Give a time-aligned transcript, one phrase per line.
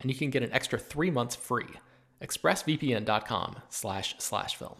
[0.00, 1.68] and you can get an extra three months free.
[2.22, 4.76] ExpressVPN.com slash slash film.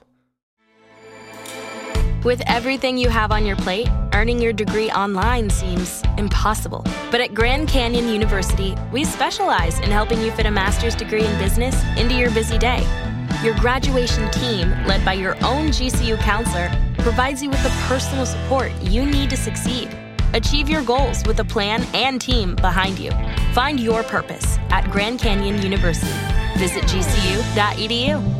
[2.22, 6.84] With everything you have on your plate, earning your degree online seems impossible.
[7.10, 11.38] But at Grand Canyon University, we specialize in helping you fit a master's degree in
[11.38, 12.86] business into your busy day.
[13.42, 18.70] Your graduation team, led by your own GCU counselor, provides you with the personal support
[18.82, 19.88] you need to succeed.
[20.32, 23.10] Achieve your goals with a plan and team behind you.
[23.52, 26.12] Find your purpose at Grand Canyon University.
[26.56, 28.36] Visit gcu.edu.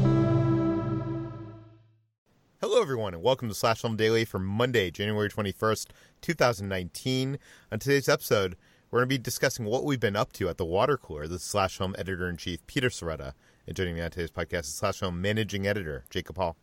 [2.61, 5.87] Hello, everyone, and welcome to Slash Film Daily for Monday, January 21st,
[6.21, 7.39] 2019.
[7.73, 8.57] On today's episode,
[8.91, 11.27] we're going to be discussing what we've been up to at the water cooler.
[11.27, 13.33] This is Slash Film Editor in Chief Peter Sciretta,
[13.67, 16.57] And joining me on today's podcast is Slash Film Managing Editor Jacob Hall.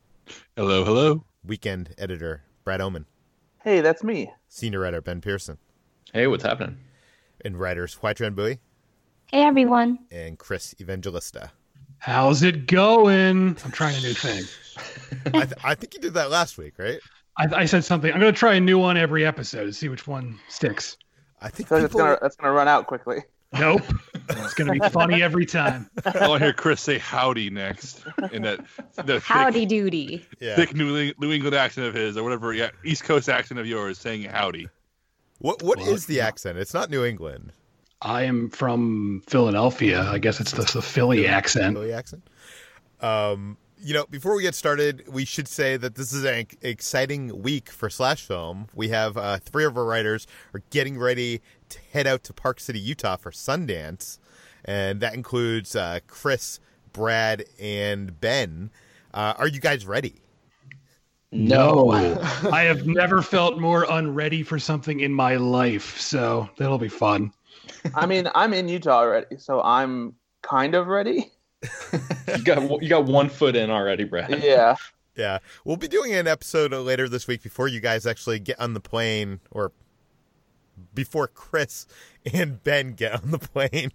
[0.56, 1.26] Hello, hello.
[1.44, 3.08] Weekend Editor Brad Oman.
[3.64, 4.32] Hey, that's me.
[4.48, 5.58] Senior Writer Ben Pearson.
[6.14, 6.78] Hey, what's happening?
[7.44, 8.60] And writers Hoai-Tran Bui.
[9.32, 10.00] Hey, everyone.
[10.12, 11.52] And Chris Evangelista.
[12.00, 13.58] How's it going?
[13.66, 14.44] I'm trying a new thing.
[15.28, 17.00] I, th- I, think you did that last week, right?
[17.38, 18.12] I, I said something.
[18.12, 20.98] I'm going to try a new one every episode to see which one sticks.
[21.42, 22.00] I think so people...
[22.00, 23.18] that's going to run out quickly.
[23.54, 23.82] Nope.
[24.30, 25.90] it's going to be funny every time.
[26.06, 28.60] I want to hear Chris say howdy next in that,
[28.96, 30.26] that howdy thick, doody.
[30.40, 33.98] Thick New, New England accent of his or whatever, yeah, East Coast accent of yours
[33.98, 34.68] saying howdy.
[35.40, 36.58] What What well, is the accent?
[36.58, 37.54] It's not New England.
[38.02, 40.04] I am from Philadelphia.
[40.04, 41.76] I guess it's the, the Philly accent.
[41.76, 42.28] Philly accent.
[43.02, 47.42] Um, you know, before we get started, we should say that this is an exciting
[47.42, 48.68] week for Slash Film.
[48.74, 52.60] We have uh, three of our writers are getting ready to head out to Park
[52.60, 54.20] City, Utah for Sundance,
[54.66, 56.60] and that includes uh, Chris,
[56.92, 58.72] Brad, and Ben.
[59.14, 60.22] Uh, are you guys ready?
[61.32, 66.88] No, I have never felt more unready for something in my life, so that'll be
[66.88, 67.34] fun.
[67.96, 71.32] I mean, I'm in Utah already, so I'm kind of ready.
[72.36, 74.44] you got you got one foot in already, Brad.
[74.44, 74.76] Yeah.
[75.16, 75.40] Yeah.
[75.66, 78.80] We'll be doing an episode later this week before you guys actually get on the
[78.80, 79.72] plane or
[80.94, 81.88] before Chris
[82.34, 83.92] and Ben get on the plane,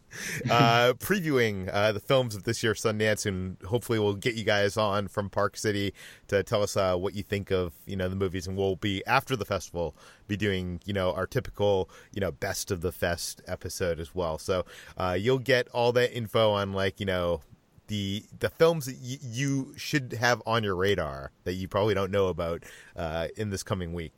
[0.51, 4.77] uh, previewing uh, the films of this year's Sundance, and hopefully we'll get you guys
[4.77, 5.93] on from Park City
[6.29, 9.05] to tell us uh, what you think of you know the movies, and we'll be
[9.07, 9.95] after the festival
[10.29, 14.39] be doing you know our typical you know best of the fest episode as well.
[14.39, 14.65] So
[14.97, 17.43] uh, you'll get all that info on like you know
[17.93, 22.11] the the films that y- you should have on your radar that you probably don't
[22.11, 22.63] know about
[22.97, 24.15] uh, in this coming week.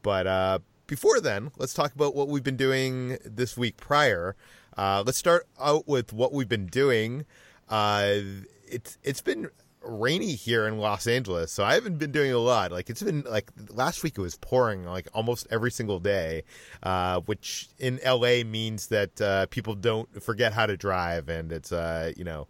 [0.00, 4.34] But uh, before then, let's talk about what we've been doing this week prior.
[4.78, 7.26] Uh, let's start out with what we've been doing.
[7.68, 8.16] Uh,
[8.66, 9.50] it's it's been
[9.82, 12.72] rainy here in Los Angeles, so I haven't been doing a lot.
[12.72, 16.44] Like it's been like last week it was pouring like almost every single day,
[16.82, 21.72] uh, which in LA means that uh, people don't forget how to drive, and it's
[21.72, 22.48] uh, you know,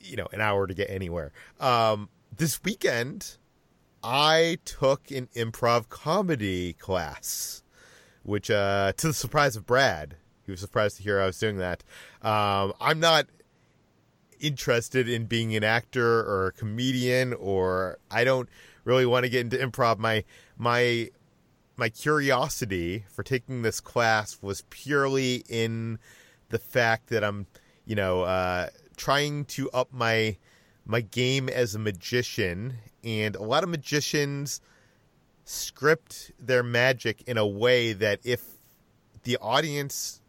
[0.00, 1.32] you know, an hour to get anywhere.
[1.60, 3.36] Um, this weekend,
[4.02, 7.62] I took an improv comedy class,
[8.22, 11.58] which, uh, to the surprise of Brad, he was surprised to hear I was doing
[11.58, 11.84] that.
[12.22, 13.26] Um, I'm not
[14.40, 18.48] interested in being an actor or a comedian, or I don't
[18.84, 19.98] really want to get into improv.
[19.98, 20.24] My
[20.56, 21.10] my
[21.76, 25.98] my curiosity for taking this class was purely in
[26.48, 27.46] the fact that I'm,
[27.84, 28.68] you know, uh,
[28.98, 30.36] trying to up my
[30.84, 32.74] my game as a magician
[33.04, 34.60] and a lot of magicians
[35.44, 38.42] script their magic in a way that if
[39.22, 40.20] the audience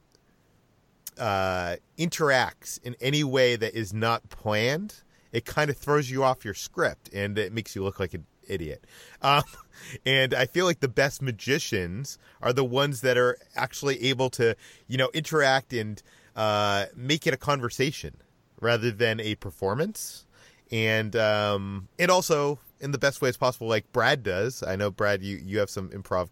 [1.18, 4.96] uh, interacts in any way that is not planned,
[5.32, 8.26] it kind of throws you off your script and it makes you look like an
[8.48, 8.86] idiot.
[9.22, 9.44] Um,
[10.06, 14.56] and I feel like the best magicians are the ones that are actually able to,
[14.88, 16.02] you know, interact and
[16.38, 18.16] uh, make it a conversation
[18.62, 20.26] rather than a performance.
[20.72, 24.64] And um, also in the best ways possible, like Brad does.
[24.64, 26.30] I know Brad, you you have some improv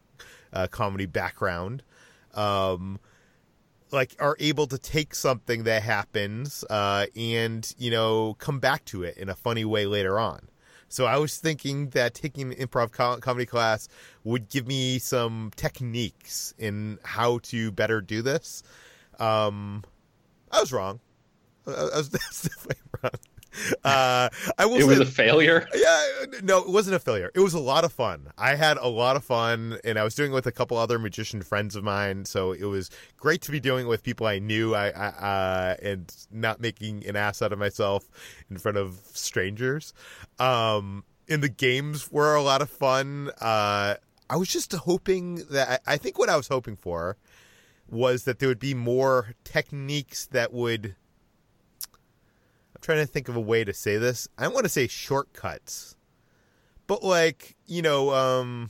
[0.53, 1.83] uh, comedy background.
[2.33, 2.99] Um,
[3.91, 9.03] like are able to take something that happens uh, and you know come back to
[9.03, 10.49] it in a funny way later on.
[10.89, 13.89] So I was thinking that taking an improv co- comedy class
[14.23, 18.63] would give me some techniques in how to better do this.
[19.19, 19.83] Um,
[20.49, 21.01] I was wrong.
[21.67, 23.11] I was, I definitely wrong.
[23.83, 24.75] Uh, I will.
[24.75, 25.67] It say, was a failure.
[25.73, 27.31] Yeah, no, it wasn't a failure.
[27.33, 28.31] It was a lot of fun.
[28.37, 30.99] I had a lot of fun, and I was doing it with a couple other
[30.99, 32.25] magician friends of mine.
[32.25, 34.75] So it was great to be doing it with people I knew.
[34.75, 38.07] I, I uh, and not making an ass out of myself
[38.49, 39.93] in front of strangers.
[40.39, 43.31] Um, and the games were a lot of fun.
[43.41, 43.95] Uh,
[44.29, 47.17] I was just hoping that I think what I was hoping for
[47.89, 50.95] was that there would be more techniques that would
[52.77, 54.27] I'm trying to think of a way to say this.
[54.37, 55.95] I want to say shortcuts,
[56.85, 58.69] but like you know, um,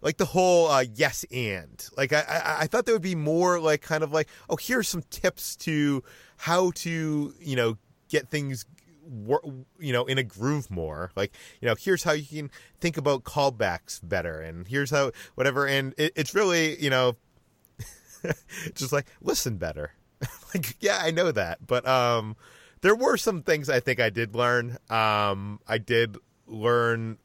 [0.00, 1.88] like the whole uh, yes and.
[1.96, 4.88] Like I, I I thought there would be more like kind of like oh here's
[4.88, 6.02] some tips to
[6.38, 7.78] how to you know
[8.08, 8.66] get things
[9.78, 11.12] you know in a groove more.
[11.14, 15.68] Like you know here's how you can think about callbacks better and here's how whatever
[15.68, 17.14] and it, it's really you know
[18.74, 19.92] just like listen better
[20.54, 22.36] like yeah i know that but um
[22.86, 24.78] there were some things I think I did learn.
[24.88, 26.16] Um, I did
[26.46, 27.18] learn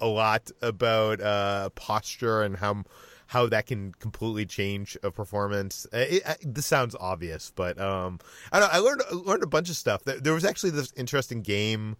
[0.00, 2.84] a lot about uh, posture and how
[3.26, 5.86] how that can completely change a performance.
[5.92, 8.18] It, it, this sounds obvious, but um,
[8.50, 8.72] I don't.
[8.72, 10.02] I learned learned a bunch of stuff.
[10.04, 11.96] There was actually this interesting game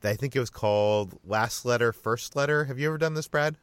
[0.00, 2.66] that I think it was called Last Letter, First Letter.
[2.66, 3.56] Have you ever done this, Brad?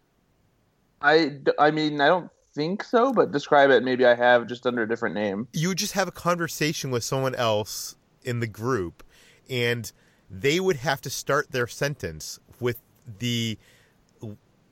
[1.01, 3.83] I I mean I don't think so, but describe it.
[3.83, 5.47] Maybe I have just under a different name.
[5.53, 9.03] You would just have a conversation with someone else in the group,
[9.49, 9.91] and
[10.29, 12.81] they would have to start their sentence with
[13.19, 13.59] the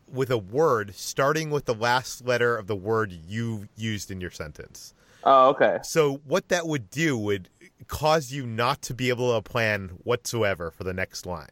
[0.08, 4.30] with a word starting with the last letter of the word you used in your
[4.30, 4.94] sentence.
[5.24, 5.80] Oh, okay.
[5.84, 7.50] So what that would do would
[7.88, 11.48] cause you not to be able to plan whatsoever for the next line.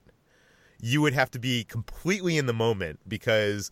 [0.80, 3.72] You would have to be completely in the moment because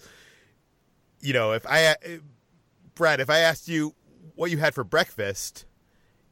[1.22, 1.96] you know, if I
[3.00, 3.96] Brad, if I asked you
[4.36, 5.66] what you had for breakfast,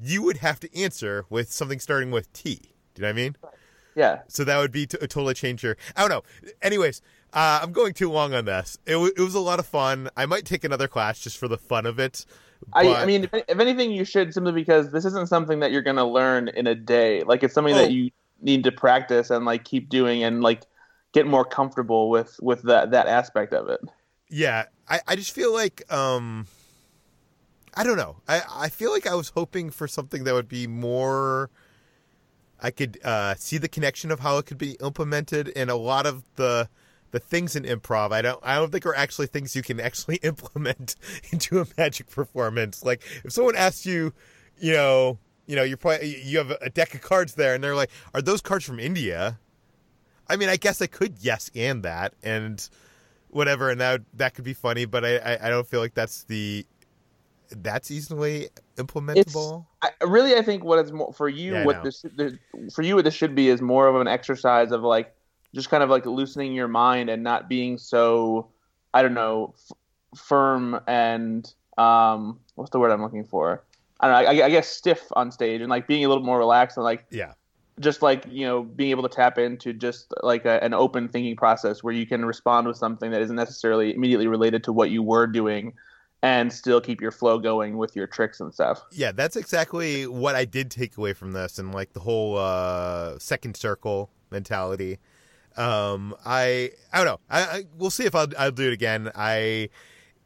[0.01, 2.55] you would have to answer with something starting with T.
[2.93, 3.35] Do you know what I mean?
[3.95, 4.19] Yeah.
[4.27, 5.77] So that would be to, a totally change your.
[5.95, 6.51] I don't know.
[6.61, 8.77] Anyways, uh, I'm going too long on this.
[8.85, 10.09] It, w- it was a lot of fun.
[10.17, 12.25] I might take another class just for the fun of it.
[12.73, 12.85] But...
[12.85, 15.81] I, I mean, if, if, anything, you should simply because this isn't something that you're
[15.81, 17.23] going to learn in a day.
[17.23, 17.77] Like it's something oh.
[17.77, 18.11] that you
[18.41, 20.63] need to practice and like keep doing and like
[21.13, 23.79] get more comfortable with with that that aspect of it.
[24.29, 26.45] Yeah, I I just feel like um
[27.77, 28.17] I don't know.
[28.27, 31.51] I, I feel like I was hoping for something that would be more.
[32.59, 36.07] I could uh, see the connection of how it could be implemented, and a lot
[36.07, 36.69] of the
[37.11, 40.15] the things in improv, I don't I don't think are actually things you can actually
[40.23, 40.95] implement
[41.31, 42.83] into a magic performance.
[42.83, 44.11] Like if someone asks you,
[44.59, 47.75] you know, you know, you're probably, you have a deck of cards there, and they're
[47.75, 49.39] like, "Are those cards from India?"
[50.27, 52.67] I mean, I guess I could yes and that and
[53.29, 56.23] whatever, and that that could be funny, but I I, I don't feel like that's
[56.23, 56.65] the
[57.49, 59.65] that's easily implementable?
[59.81, 61.53] I, really, I think what it's more for you.
[61.53, 62.03] Yeah, what this
[62.73, 65.13] for you, what this should be is more of an exercise of like
[65.53, 68.47] just kind of like loosening your mind and not being so
[68.93, 73.63] I don't know f- firm and um what's the word I'm looking for?
[73.99, 74.43] I don't know.
[74.43, 77.05] I, I, guess stiff on stage and like being a little more relaxed and like
[77.09, 77.33] yeah.
[77.79, 81.35] Just like you know, being able to tap into just like a, an open thinking
[81.35, 85.03] process where you can respond with something that isn't necessarily immediately related to what you
[85.03, 85.73] were doing,
[86.23, 88.81] and still keep your flow going with your tricks and stuff.
[88.91, 93.19] Yeah, that's exactly what I did take away from this and like the whole uh
[93.19, 94.99] second circle mentality.
[95.55, 97.19] Um I I don't know.
[97.29, 99.11] I, I we'll see if I'll I'll do it again.
[99.15, 99.69] I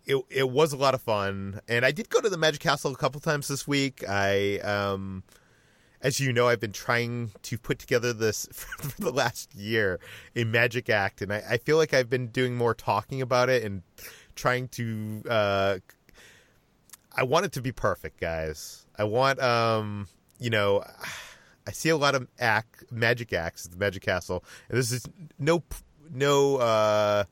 [0.05, 2.91] it it was a lot of fun and I did go to the Magic Castle
[2.91, 4.03] a couple times this week.
[4.07, 5.23] I um
[6.03, 9.99] as you know, I've been trying to put together this for the last year,
[10.35, 13.63] a magic act, and I, I feel like I've been doing more talking about it
[13.63, 13.83] and
[14.35, 15.77] trying to uh
[17.15, 18.85] I want it to be perfect, guys.
[18.97, 20.07] I want um
[20.39, 20.83] you know
[21.67, 25.05] I see a lot of act magic acts at the Magic Castle, and this is
[25.37, 25.63] no
[26.11, 27.23] no uh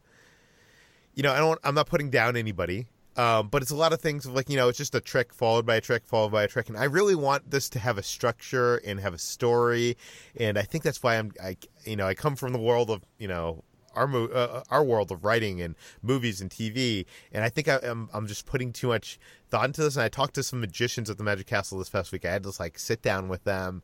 [1.20, 1.60] you know, I don't.
[1.66, 2.88] I'm not putting down anybody.
[3.18, 5.34] Um, but it's a lot of things of like you know it's just a trick
[5.34, 7.98] followed by a trick followed by a trick and i really want this to have
[7.98, 9.98] a structure and have a story
[10.38, 13.04] and i think that's why i'm i you know i come from the world of
[13.18, 13.62] you know
[14.00, 17.76] our uh, uh, our world of writing and movies and tv and i think I,
[17.76, 20.62] am I'm, I'm just putting too much thought into this and i talked to some
[20.62, 23.44] magicians at the magic castle this past week i had to like sit down with
[23.44, 23.84] them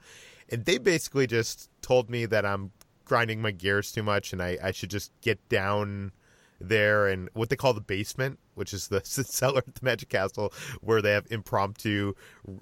[0.49, 2.71] and they basically just told me that i'm
[3.03, 6.11] grinding my gears too much and i, I should just get down
[6.61, 10.53] there and what they call the basement, which is the cellar at the Magic Castle,
[10.81, 12.13] where they have impromptu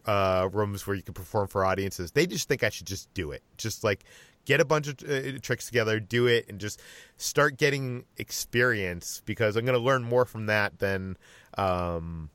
[0.05, 2.11] uh, rooms where you can perform for audiences.
[2.11, 4.03] They just think I should just do it, just like
[4.45, 6.81] get a bunch of uh, tricks together, do it, and just
[7.17, 11.17] start getting experience because I'm going to learn more from that than,
[11.57, 12.29] um,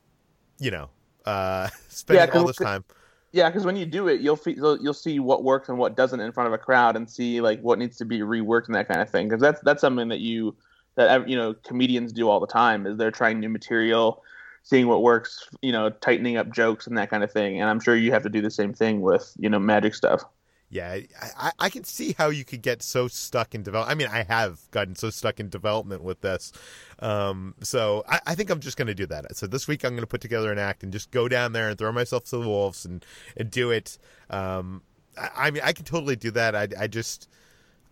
[0.58, 0.90] you know,
[1.24, 2.84] uh, spending yeah, all this time.
[3.32, 6.18] Yeah, because when you do it, you'll, you'll you'll see what works and what doesn't
[6.18, 8.88] in front of a crowd, and see like what needs to be reworked and that
[8.88, 9.28] kind of thing.
[9.28, 10.56] Because that's that's something that you
[10.98, 14.22] that you know comedians do all the time is they're trying new material
[14.64, 17.78] seeing what works you know tightening up jokes and that kind of thing and i'm
[17.80, 20.24] sure you have to do the same thing with you know magic stuff
[20.70, 20.98] yeah
[21.38, 24.22] i, I can see how you could get so stuck in develop i mean i
[24.22, 26.52] have gotten so stuck in development with this.
[27.00, 29.36] Um, so I, I, think i'm just going to do that.
[29.36, 31.68] So this week i'm going to put together an act and just go down there
[31.68, 33.04] and throw myself to the wolves and,
[33.36, 33.98] and do it.
[34.30, 34.82] Um,
[35.16, 36.54] I, I, mean i can totally do that.
[36.54, 37.28] I, I just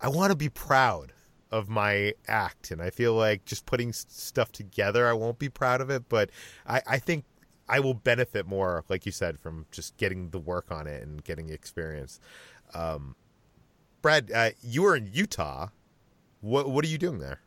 [0.01, 1.13] i want to be proud
[1.53, 5.81] of my act and i feel like just putting stuff together i won't be proud
[5.81, 6.29] of it but
[6.67, 7.25] i, I think
[7.69, 11.23] i will benefit more like you said from just getting the work on it and
[11.23, 12.19] getting experience
[12.75, 13.15] um,
[14.03, 15.69] brad uh, you were in utah
[16.41, 17.41] what, what are you doing there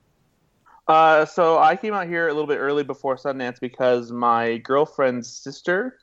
[0.87, 5.27] uh, so i came out here a little bit early before sundance because my girlfriend's
[5.27, 5.97] sister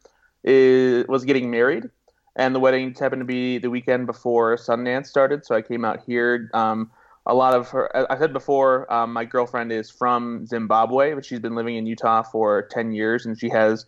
[0.45, 1.85] is, was getting married
[2.37, 6.03] and the wedding happened to be the weekend before sundance started so i came out
[6.07, 6.91] here um,
[7.27, 8.11] a lot of her.
[8.11, 12.23] I said before, um, my girlfriend is from Zimbabwe, but she's been living in Utah
[12.23, 13.85] for ten years, and she has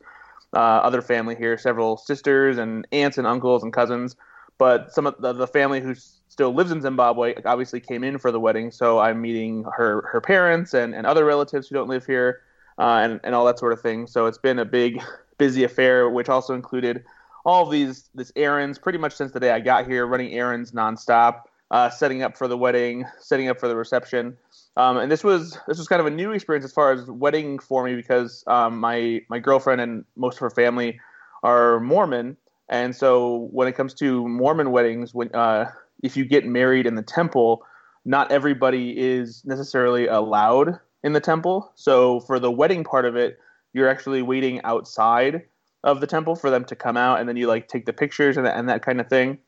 [0.53, 4.17] uh, other family here, several sisters and aunts and uncles and cousins.
[4.59, 5.95] But some of the, the family who
[6.29, 10.21] still lives in Zimbabwe obviously came in for the wedding, so I'm meeting her her
[10.21, 12.41] parents and, and other relatives who don't live here,
[12.79, 14.07] uh, and and all that sort of thing.
[14.07, 15.01] So it's been a big
[15.39, 17.05] busy affair, which also included
[17.45, 20.73] all of these this errands pretty much since the day I got here, running errands
[20.73, 24.37] nonstop uh, setting up for the wedding, setting up for the reception.
[24.77, 27.59] Um, and this was this was kind of a new experience as far as wedding
[27.59, 31.01] for me because um, my my girlfriend and most of her family
[31.43, 32.37] are Mormon,
[32.69, 35.71] and so when it comes to Mormon weddings, when uh,
[36.03, 37.65] if you get married in the temple,
[38.05, 41.73] not everybody is necessarily allowed in the temple.
[41.75, 43.39] So for the wedding part of it,
[43.73, 45.43] you're actually waiting outside
[45.85, 48.37] of the temple for them to come out, and then you like take the pictures
[48.37, 49.39] and, and that kind of thing.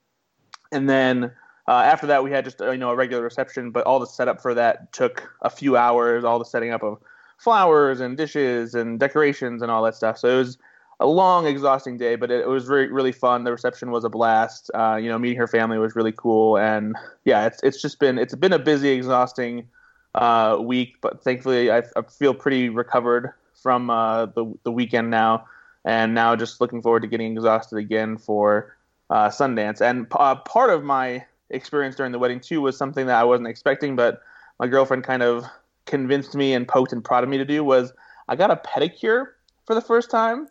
[0.73, 1.33] And then
[1.69, 4.07] uh, after that, we had just uh, you know a regular reception, but all the
[4.07, 6.25] setup for that took a few hours.
[6.25, 6.99] All the setting up of
[7.39, 10.19] flowers and dishes and decorations and all that stuff.
[10.19, 10.59] So it was
[11.01, 13.45] a long, exhausting day, but it, it was really really fun.
[13.45, 14.71] The reception was a blast.
[14.75, 18.19] Uh, you know, meeting her family was really cool, and yeah, it's it's just been
[18.19, 19.67] it's been a busy, exhausting
[20.15, 25.47] uh, week, but thankfully I, I, feel pretty recovered from uh, the the weekend now,
[25.85, 28.77] and now just looking forward to getting exhausted again for
[29.09, 29.81] uh, Sundance.
[29.81, 33.49] And uh, part of my experience during the wedding too was something that I wasn't
[33.49, 34.23] expecting, but
[34.59, 35.45] my girlfriend kind of
[35.87, 37.93] convinced me and poked and prodded me to do was
[38.29, 39.29] I got a pedicure
[39.67, 40.49] for the first time,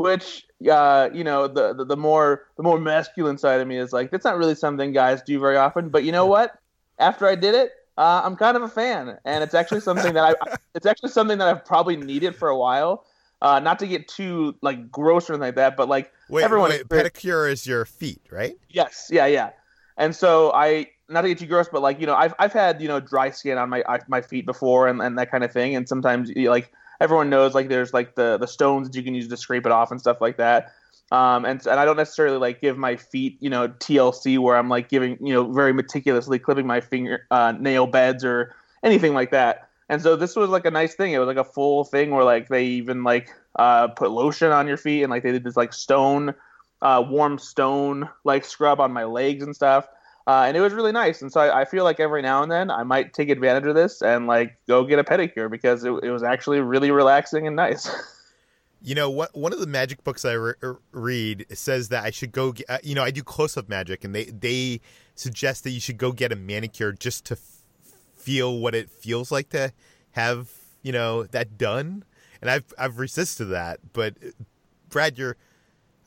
[0.00, 3.92] which uh, you know the, the, the more the more masculine side of me is
[3.92, 5.90] like that's not really something guys do very often.
[5.90, 6.58] But you know what?
[6.98, 10.24] After I did it, uh, I'm kind of a fan, and it's actually something that
[10.24, 13.04] I it's actually something that I've probably needed for a while.
[13.42, 16.70] Uh, not to get too like gross or anything like that, but like wait, everyone
[16.70, 18.56] wait, pedicure is your feet, right?
[18.70, 19.50] Yes, yeah, yeah.
[19.98, 22.80] And so I not to get too gross, but like you know, I've I've had
[22.80, 25.76] you know dry skin on my my feet before and, and that kind of thing.
[25.76, 29.14] And sometimes you, like everyone knows like there's like the the stones that you can
[29.14, 30.72] use to scrape it off and stuff like that.
[31.12, 34.68] Um, and and I don't necessarily like give my feet you know TLC where I'm
[34.68, 39.30] like giving you know very meticulously clipping my finger uh, nail beds or anything like
[39.32, 39.68] that.
[39.88, 41.12] And so this was like a nice thing.
[41.12, 44.68] It was like a full thing where like they even like uh, put lotion on
[44.68, 46.34] your feet and like they did this like stone
[46.82, 49.88] uh, warm stone like scrub on my legs and stuff.
[50.26, 51.22] Uh, and it was really nice.
[51.22, 53.74] And so I, I, feel like every now and then I might take advantage of
[53.74, 57.56] this and like go get a pedicure because it, it was actually really relaxing and
[57.56, 57.90] nice.
[58.82, 62.10] You know, what, one of the magic books I re- er, read says that I
[62.10, 62.52] should go.
[62.52, 64.80] Get, uh, you know, I do close up magic, and they they
[65.14, 67.62] suggest that you should go get a manicure just to f-
[68.16, 69.74] feel what it feels like to
[70.12, 70.50] have
[70.80, 72.06] you know that done.
[72.40, 74.30] And I've I've resisted that, but uh,
[74.88, 75.36] Brad, you're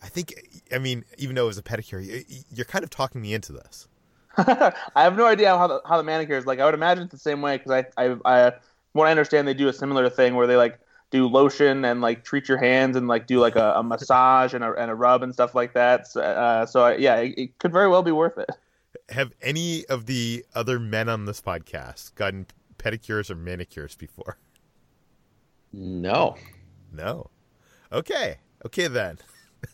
[0.03, 0.34] I think,
[0.72, 3.88] I mean, even though it was a pedicure, you're kind of talking me into this.
[4.37, 4.73] I
[5.03, 6.45] have no idea how the, how the manicure is.
[6.45, 8.53] Like, I would imagine it's the same way because I, I, I,
[8.93, 10.79] what I understand, they do a similar thing where they like
[11.11, 14.63] do lotion and like treat your hands and like do like a, a massage and
[14.63, 16.07] a, and a rub and stuff like that.
[16.07, 18.49] So, uh, so I, yeah, it, it, could very well be worth it.
[19.09, 22.47] Have any of the other men on this podcast gotten
[22.77, 24.37] pedicures or manicures before?
[25.71, 26.35] No.
[26.91, 27.29] No.
[27.91, 28.37] Okay.
[28.65, 29.19] Okay then.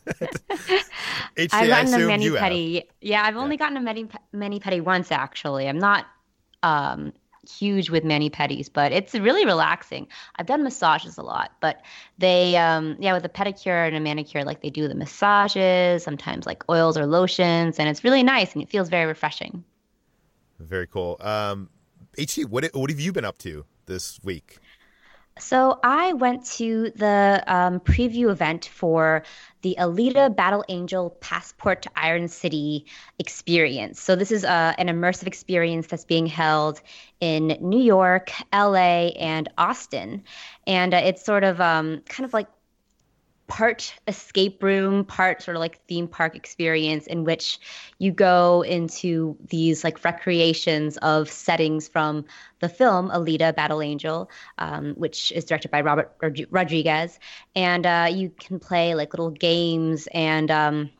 [1.37, 2.83] I've gotten a mani pedi.
[3.01, 3.59] Yeah, I've only yeah.
[3.59, 5.67] gotten a mani mani pedi once actually.
[5.67, 6.05] I'm not
[6.63, 7.13] um,
[7.49, 10.07] huge with mani pedis, but it's really relaxing.
[10.35, 11.81] I've done massages a lot, but
[12.17, 16.45] they um, yeah, with a pedicure and a manicure, like they do the massages, sometimes
[16.45, 19.63] like oils or lotions, and it's really nice and it feels very refreshing.
[20.59, 21.17] Very cool.
[21.21, 21.69] Um,
[22.17, 24.59] HT, what what have you been up to this week?
[25.39, 29.23] So I went to the um, preview event for
[29.61, 32.85] the Alita Battle Angel Passport to Iron City
[33.17, 33.99] experience.
[33.99, 36.81] So this is uh, an immersive experience that's being held
[37.19, 40.23] in New York, LA, and Austin,
[40.67, 42.47] and uh, it's sort of um, kind of like
[43.49, 47.59] part escape room, part sort of like theme park experience in which
[47.97, 52.23] you go into these like recreations of settings from
[52.59, 54.29] the film Alita Battle Angel,
[54.59, 56.15] um, which is directed by Robert
[56.51, 57.19] Rodriguez.
[57.55, 60.91] And uh, you can play like little games and um,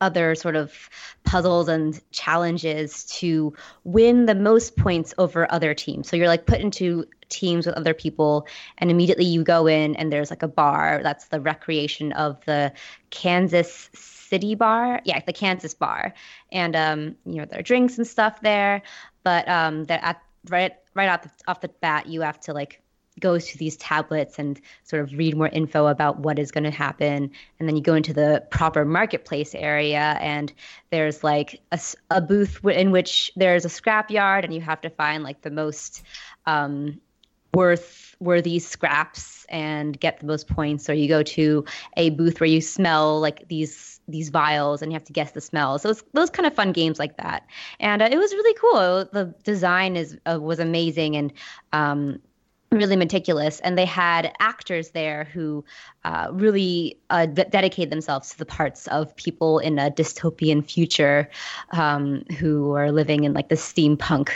[0.00, 0.90] other sort of
[1.22, 6.08] puzzles and challenges to win the most points over other teams.
[6.08, 8.46] So you're like put into teams with other people
[8.78, 12.72] and immediately you go in and there's like a bar that's the recreation of the
[13.10, 15.00] Kansas City bar.
[15.04, 16.14] Yeah, the Kansas bar.
[16.50, 18.82] And um, you know, there are drinks and stuff there,
[19.22, 22.80] but um that at right right off the, off the bat you have to like
[23.20, 26.70] goes to these tablets and sort of read more info about what is going to
[26.70, 30.52] happen and then you go into the proper marketplace area and
[30.90, 34.90] there's like a, a booth in which there's a scrap yard and you have to
[34.90, 36.02] find like the most
[36.46, 37.00] um,
[37.54, 41.64] worth worthy scraps and get the most points or you go to
[41.96, 45.40] a booth where you smell like these these vials and you have to guess the
[45.40, 45.78] smell.
[45.78, 47.46] So it's those kind of fun games like that.
[47.80, 49.08] And uh, it was really cool.
[49.12, 51.32] The design is uh, was amazing and
[51.72, 52.20] um,
[52.70, 53.60] really meticulous.
[53.60, 55.64] And they had actors there who
[56.04, 61.30] uh, really uh, dedicated themselves to the parts of people in a dystopian future
[61.70, 64.30] um, who are living in like the steampunk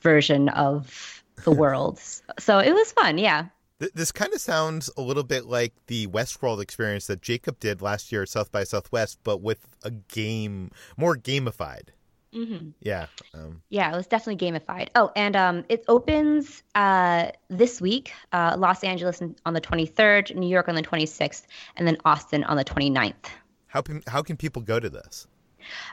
[0.00, 2.00] version of the world
[2.38, 3.46] so it was fun yeah
[3.94, 8.12] this kind of sounds a little bit like the Westworld experience that Jacob did last
[8.12, 11.88] year at South by Southwest, but with a game more gamified.
[12.34, 12.70] Mm-hmm.
[12.80, 13.06] Yeah.
[13.34, 14.88] Um, yeah, it was definitely gamified.
[14.94, 20.48] Oh, and um, it opens uh, this week uh, Los Angeles on the 23rd, New
[20.48, 23.14] York on the 26th, and then Austin on the 29th.
[23.66, 25.26] How can, how can people go to this?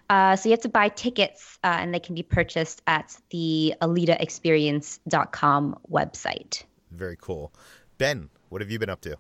[0.10, 3.74] Uh, so you have to buy tickets, uh, and they can be purchased at the
[3.82, 6.64] AlitaExperience.com website.
[6.92, 7.54] Very cool.
[7.98, 9.18] Ben, what have you been up to?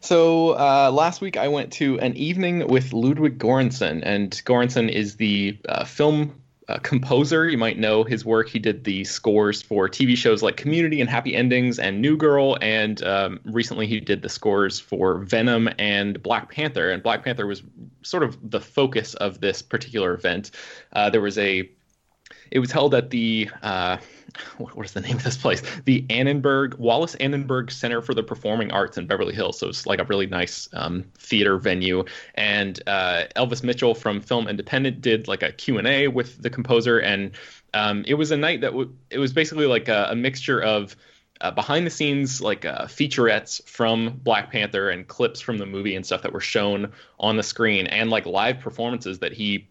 [0.00, 5.16] So uh, last week I went to an evening with Ludwig Göransson, and Göransson is
[5.16, 7.48] the uh, film uh, composer.
[7.48, 8.48] You might know his work.
[8.48, 12.56] He did the scores for TV shows like Community and Happy Endings and New Girl,
[12.62, 16.90] and um, recently he did the scores for Venom and Black Panther.
[16.90, 17.62] And Black Panther was
[18.02, 20.52] sort of the focus of this particular event.
[20.92, 21.68] Uh, there was a
[22.50, 23.98] it was held at the uh,
[24.58, 25.62] what is the name of this place?
[25.84, 29.58] The Annenberg Wallis Annenberg Center for the Performing Arts in Beverly Hills.
[29.58, 32.04] So it's like a really nice um, theater venue.
[32.34, 36.50] And uh, Elvis Mitchell from Film Independent did like a Q and A with the
[36.50, 37.32] composer, and
[37.74, 40.96] um, it was a night that w- it was basically like a, a mixture of
[41.40, 45.96] uh, behind the scenes like uh, featurettes from Black Panther and clips from the movie
[45.96, 49.66] and stuff that were shown on the screen and like live performances that he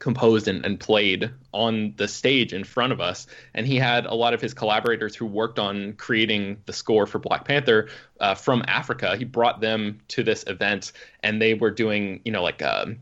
[0.00, 3.28] composed and, and played on the stage in front of us.
[3.54, 7.20] And he had a lot of his collaborators who worked on creating the score for
[7.20, 9.16] Black Panther uh, from Africa.
[9.16, 12.60] He brought them to this event, and they were doing, you know, like.
[12.60, 12.98] Um,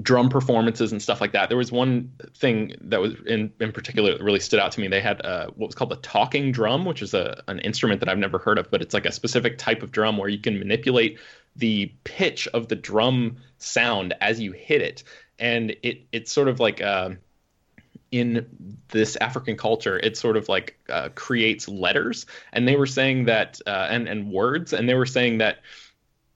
[0.00, 1.50] drum performances and stuff like that.
[1.50, 4.88] There was one thing that was in in particular that really stood out to me.
[4.88, 8.08] They had uh, what was called the talking drum, which is a an instrument that
[8.08, 10.58] I've never heard of, but it's like a specific type of drum where you can
[10.58, 11.18] manipulate
[11.56, 15.02] the pitch of the drum sound as you hit it
[15.40, 17.10] and it it's sort of like uh,
[18.12, 23.24] in this African culture, it sort of like uh, creates letters, and they were saying
[23.24, 25.58] that uh, and and words, and they were saying that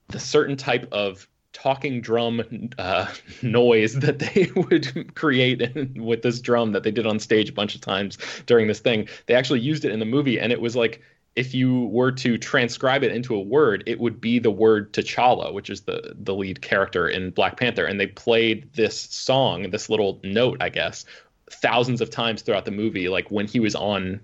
[0.09, 3.07] the certain type of talking drum uh,
[3.43, 7.75] noise that they would create with this drum that they did on stage a bunch
[7.75, 9.09] of times during this thing.
[9.27, 11.01] They actually used it in the movie, and it was like
[11.37, 15.53] if you were to transcribe it into a word, it would be the word T'Challa,
[15.53, 17.85] which is the the lead character in Black Panther.
[17.85, 21.05] And they played this song, this little note, I guess,
[21.51, 24.21] thousands of times throughout the movie, like when he was on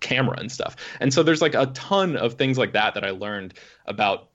[0.00, 0.76] camera and stuff.
[1.00, 3.54] And so there's like a ton of things like that that I learned
[3.86, 4.28] about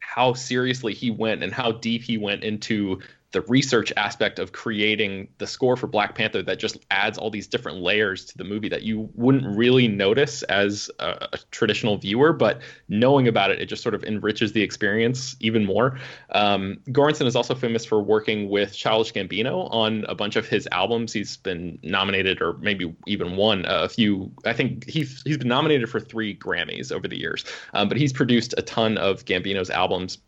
[0.00, 3.00] how seriously he went and how deep he went into
[3.34, 7.48] the research aspect of creating the score for Black Panther that just adds all these
[7.48, 12.32] different layers to the movie that you wouldn't really notice as a, a traditional viewer,
[12.32, 15.98] but knowing about it, it just sort of enriches the experience even more.
[16.30, 20.68] Um, Göransson is also famous for working with Childish Gambino on a bunch of his
[20.70, 21.12] albums.
[21.12, 24.30] He's been nominated or maybe even won a few.
[24.44, 27.44] I think he's he's been nominated for three Grammys over the years,
[27.74, 30.18] um, but he's produced a ton of Gambino's albums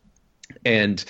[0.65, 1.03] and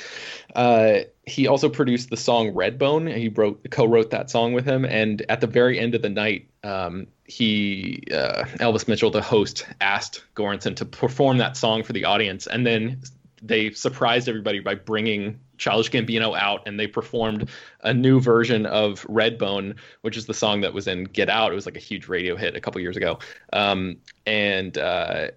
[0.56, 3.14] uh, he also produced the song Redbone.
[3.16, 6.48] He wrote co-wrote that song with him, and at the very end of the night,
[6.64, 12.06] um, he uh, Elvis Mitchell, the host, asked Göransson to perform that song for the
[12.06, 13.02] audience, and then
[13.42, 17.50] they surprised everybody by bringing Childish Gambino out, and they performed
[17.82, 21.52] a new version of Redbone, which is the song that was in Get Out.
[21.52, 23.20] It was like a huge radio hit a couple years ago,
[23.52, 25.28] um, and uh,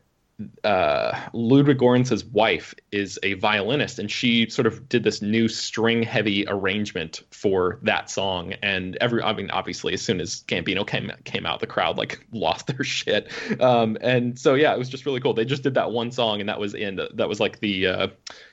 [0.65, 6.47] uh, Ludwig Göransson's wife is a violinist, and she sort of did this new string-heavy
[6.49, 8.55] arrangement for that song.
[8.63, 12.27] And every, I mean, obviously, as soon as Gambino came came out, the crowd like
[12.33, 13.31] lost their shit.
[13.61, 15.35] Um, and so yeah, it was just really cool.
[15.35, 18.07] They just did that one song, and that was in that was like the uh,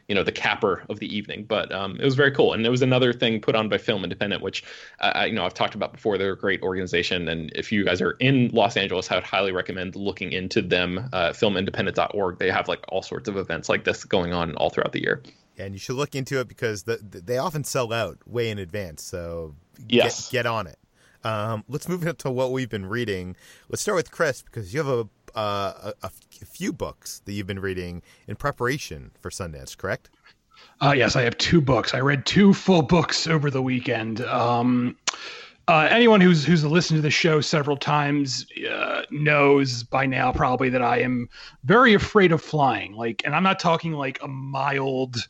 [0.07, 1.43] you know the capper of the evening.
[1.43, 4.03] But um, it was very cool, and it was another thing put on by Film
[4.03, 4.63] Independent, which
[4.99, 6.17] uh, you know I've talked about before.
[6.17, 9.51] They're a great organization, and if you guys are in Los Angeles, I would highly
[9.51, 11.09] recommend looking into them.
[11.13, 12.39] Uh, filmindependent.org.
[12.39, 15.21] They have like all sorts of events like this going on all throughout the year.
[15.57, 18.59] And you should look into it because the, the, they often sell out way in
[18.59, 19.03] advance.
[19.03, 19.55] So
[19.89, 20.29] yes.
[20.29, 20.77] get, get on it.
[21.23, 23.35] Um, let's move into what we've been reading.
[23.69, 26.11] Let's start with Chris because you have a uh, a, a,
[26.45, 30.09] few books that you've been reading in preparation for Sundance, correct?
[30.81, 31.93] Uh, yes, I have two books.
[31.93, 34.21] I read two full books over the weekend.
[34.21, 34.97] Um,
[35.67, 40.69] uh, anyone who's who's listened to the show several times uh, knows by now probably
[40.69, 41.27] that I am
[41.65, 42.93] very afraid of flying.
[42.93, 45.27] Like, and I'm not talking like a mild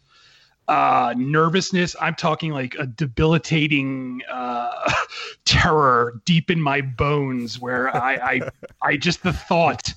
[0.67, 1.95] uh, nervousness.
[1.99, 4.91] I'm talking like a debilitating uh,
[5.45, 8.41] terror deep in my bones, where I, I,
[8.83, 9.93] I just the thought.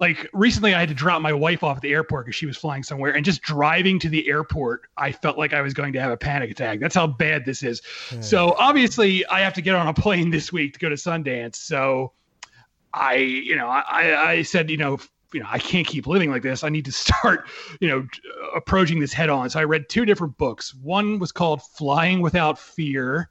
[0.00, 2.56] Like recently, I had to drop my wife off at the airport because she was
[2.56, 6.00] flying somewhere, and just driving to the airport, I felt like I was going to
[6.00, 6.80] have a panic attack.
[6.80, 7.82] That's how bad this is.
[8.10, 8.20] Yeah.
[8.20, 11.56] So obviously, I have to get on a plane this week to go to Sundance.
[11.56, 12.12] So
[12.94, 14.98] I, you know, I, I said, you know,
[15.32, 16.64] you know, I can't keep living like this.
[16.64, 17.48] I need to start,
[17.80, 18.06] you know,
[18.54, 19.50] approaching this head on.
[19.50, 20.74] So I read two different books.
[20.74, 23.28] One was called Flying Without Fear,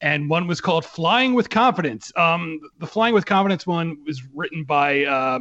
[0.00, 2.12] and one was called Flying with Confidence.
[2.16, 5.40] Um, the Flying with Confidence one was written by uh,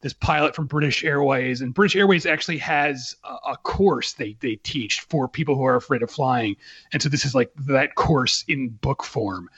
[0.00, 4.56] this pilot from British Airways, and British Airways actually has a, a, course they they
[4.56, 6.56] teach for people who are afraid of flying,
[6.92, 9.48] and so this is like that course in book form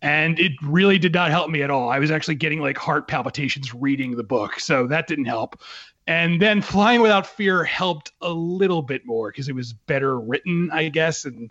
[0.00, 1.90] and it really did not help me at all.
[1.90, 5.60] I was actually getting like heart palpitations reading the book, so that didn't help.
[6.08, 10.70] And then Flying Without Fear helped a little bit more because it was better written,
[10.72, 11.26] I guess.
[11.26, 11.50] And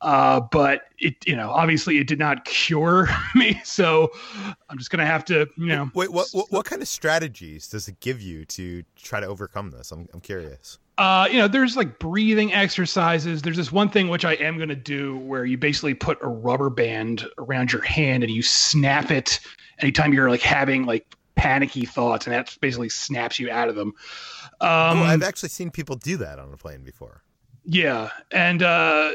[0.00, 3.60] uh, but it, you know, obviously it did not cure me.
[3.62, 4.10] So
[4.68, 5.88] I'm just gonna have to, you know.
[5.94, 9.70] Wait, what, what, what kind of strategies does it give you to try to overcome
[9.70, 9.92] this?
[9.92, 10.80] I'm I'm curious.
[10.98, 13.42] Uh, you know, there's like breathing exercises.
[13.42, 16.28] There's this one thing which I am going to do where you basically put a
[16.28, 19.38] rubber band around your hand and you snap it
[19.78, 23.94] anytime you're like having like panicky thoughts, and that basically snaps you out of them.
[24.60, 27.22] Um, oh, I've actually seen people do that on a plane before.
[27.64, 29.10] Yeah, and uh,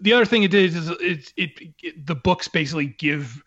[0.00, 1.50] the other thing it did is it, it,
[1.82, 3.42] it the books basically give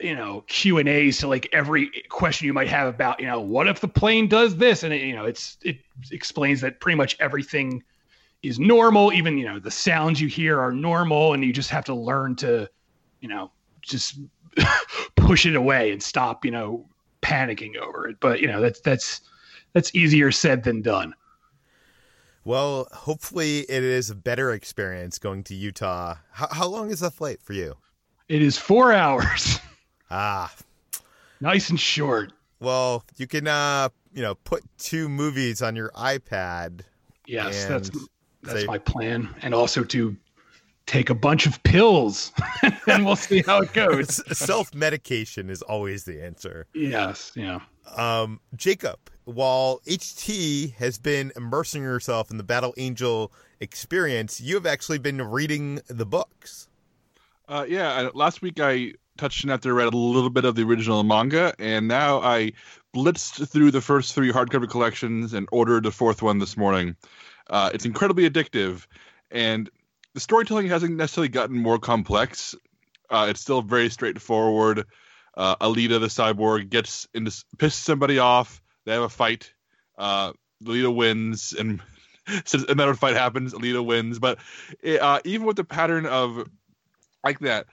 [0.00, 3.40] you know Q and A's to like every question you might have about you know
[3.40, 5.78] what if the plane does this and it, you know it's it
[6.10, 7.82] explains that pretty much everything
[8.42, 11.84] is normal even you know the sounds you hear are normal and you just have
[11.84, 12.68] to learn to
[13.20, 14.18] you know just
[15.16, 16.84] push it away and stop you know
[17.22, 19.20] panicking over it but you know that's that's
[19.72, 21.14] that's easier said than done
[22.44, 27.10] well hopefully it is a better experience going to utah how, how long is the
[27.10, 27.74] flight for you
[28.28, 29.58] it is four hours
[30.12, 30.54] Ah,
[31.40, 32.34] nice and short.
[32.60, 36.82] Well, you can uh, you know, put two movies on your iPad.
[37.26, 37.90] Yes, that's
[38.42, 40.14] that's my plan, and also to
[40.86, 42.32] take a bunch of pills,
[42.88, 44.20] and we'll see how it goes.
[44.36, 46.66] Self medication is always the answer.
[46.74, 47.60] Yes, yeah.
[47.96, 54.66] Um, Jacob, while HT has been immersing herself in the Battle Angel experience, you have
[54.66, 56.68] actually been reading the books.
[57.48, 61.02] Uh, yeah, last week I touched on after read a little bit of the original
[61.02, 62.52] manga, and now I
[62.94, 66.96] blitzed through the first three hardcover collections and ordered the fourth one this morning.
[67.50, 68.86] Uh, it's incredibly addictive,
[69.30, 69.70] and
[70.14, 72.54] the storytelling hasn't necessarily gotten more complex.
[73.10, 74.84] Uh, it's still very straightforward.
[75.36, 78.62] uh, Alita the cyborg gets into pisses somebody off.
[78.84, 79.52] They have a fight.
[79.96, 80.32] Uh,
[80.64, 81.80] Alita wins, and
[82.68, 83.54] another fight happens.
[83.54, 84.38] Alita wins, but
[84.82, 86.48] it, uh, even with the pattern of
[87.24, 87.66] like that,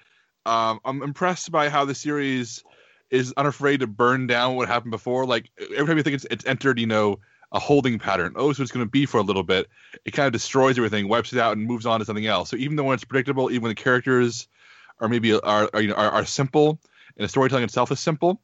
[0.46, 2.64] um, I'm impressed by how the series
[3.10, 5.26] is unafraid to burn down what happened before.
[5.26, 7.20] Like every time you think it's it's entered, you know,
[7.52, 8.34] a holding pattern.
[8.36, 9.68] Oh, so it's going to be for a little bit.
[10.06, 12.50] It kind of destroys everything, wipes it out, and moves on to something else.
[12.50, 14.48] So even though when it's predictable, even when the characters
[15.00, 16.80] are maybe are are, you know, are, are simple
[17.18, 18.42] and the storytelling itself is simple,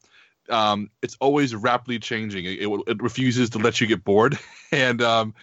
[0.50, 2.44] um, it's always rapidly changing.
[2.44, 4.38] It, it, it, refuses to let you get bored,
[4.72, 5.34] and um,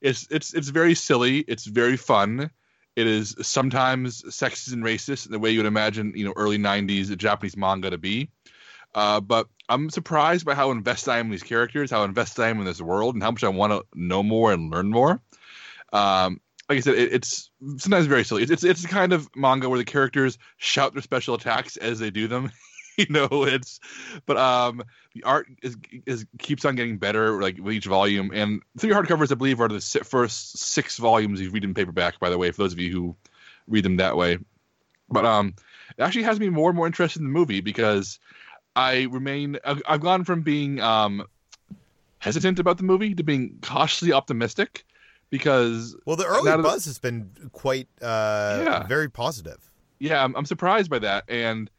[0.00, 1.38] it's it's it's very silly.
[1.40, 2.50] It's very fun.
[2.96, 6.58] It is sometimes sexist and racist in the way you would imagine, you know, early
[6.58, 8.30] '90s Japanese manga to be.
[8.94, 12.48] Uh, but I'm surprised by how invested I am in these characters, how invested I
[12.48, 15.20] am in this world, and how much I want to know more and learn more.
[15.92, 18.42] Um, like I said, it, it's sometimes very silly.
[18.42, 21.98] It's, it's it's a kind of manga where the characters shout their special attacks as
[21.98, 22.50] they do them.
[22.96, 23.80] you know, it's
[24.26, 24.82] but um
[25.14, 25.76] the art is
[26.06, 28.30] is keeps on getting better like with each volume.
[28.32, 32.20] And three hardcovers, I believe, are the first six volumes you read in paperback.
[32.20, 33.16] By the way, for those of you who
[33.66, 34.38] read them that way,
[35.08, 35.54] but um,
[35.98, 38.20] it actually has me more and more interested in the movie because
[38.76, 39.58] I remain.
[39.64, 41.26] I've gone from being um
[42.20, 44.84] hesitant about the movie to being cautiously optimistic
[45.30, 48.86] because well the early buzz the, has been quite uh yeah.
[48.86, 51.70] very positive yeah I'm, I'm surprised by that and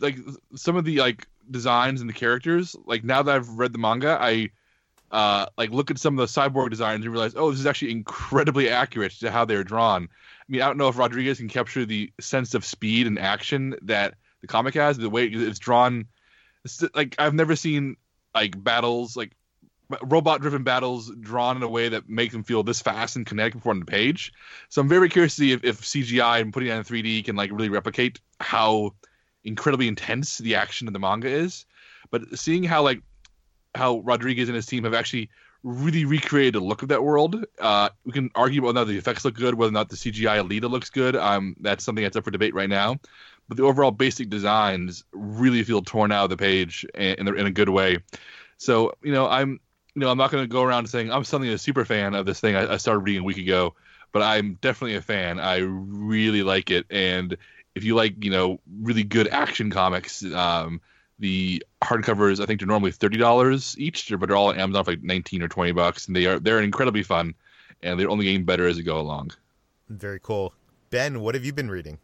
[0.00, 0.18] like
[0.54, 4.18] some of the like designs and the characters like now that i've read the manga
[4.20, 4.50] i
[5.10, 7.90] uh like look at some of the cyborg designs and realize oh this is actually
[7.90, 11.84] incredibly accurate to how they're drawn i mean i don't know if rodriguez can capture
[11.84, 16.06] the sense of speed and action that the comic has the way it's drawn
[16.94, 17.96] like i've never seen
[18.34, 19.32] like battles like
[20.02, 23.54] robot driven battles drawn in a way that make them feel this fast and kinetic
[23.54, 24.32] before on the page.
[24.68, 27.36] So I'm very curious to see if, if CGI and putting it in 3D can
[27.36, 28.94] like really replicate how
[29.44, 31.66] incredibly intense the action of the manga is.
[32.10, 33.02] But seeing how like
[33.74, 35.30] how Rodriguez and his team have actually
[35.62, 37.44] really recreated the look of that world.
[37.58, 39.96] Uh, we can argue whether or not the effects look good, whether or not the
[39.96, 41.14] CGI Alita looks good.
[41.14, 42.98] Um, that's something that's up for debate right now.
[43.50, 47.50] But the overall basic designs really feel torn out of the page in, in a
[47.50, 47.98] good way.
[48.58, 49.58] So you know, I'm
[49.96, 52.26] you know, I'm not going to go around saying I'm suddenly a super fan of
[52.26, 53.74] this thing I, I, started reading a week ago,
[54.12, 55.40] but I'm definitely a fan.
[55.40, 57.36] I really like it, and
[57.74, 60.80] if you like, you know, really good action comics, um,
[61.18, 64.92] the hardcovers I think they're normally thirty dollars each, but they're all on Amazon for
[64.92, 67.34] like nineteen or twenty bucks, and they are they're incredibly fun,
[67.82, 69.32] and they're only getting better as you go along.
[69.88, 70.54] Very cool,
[70.90, 71.20] Ben.
[71.20, 71.98] What have you been reading?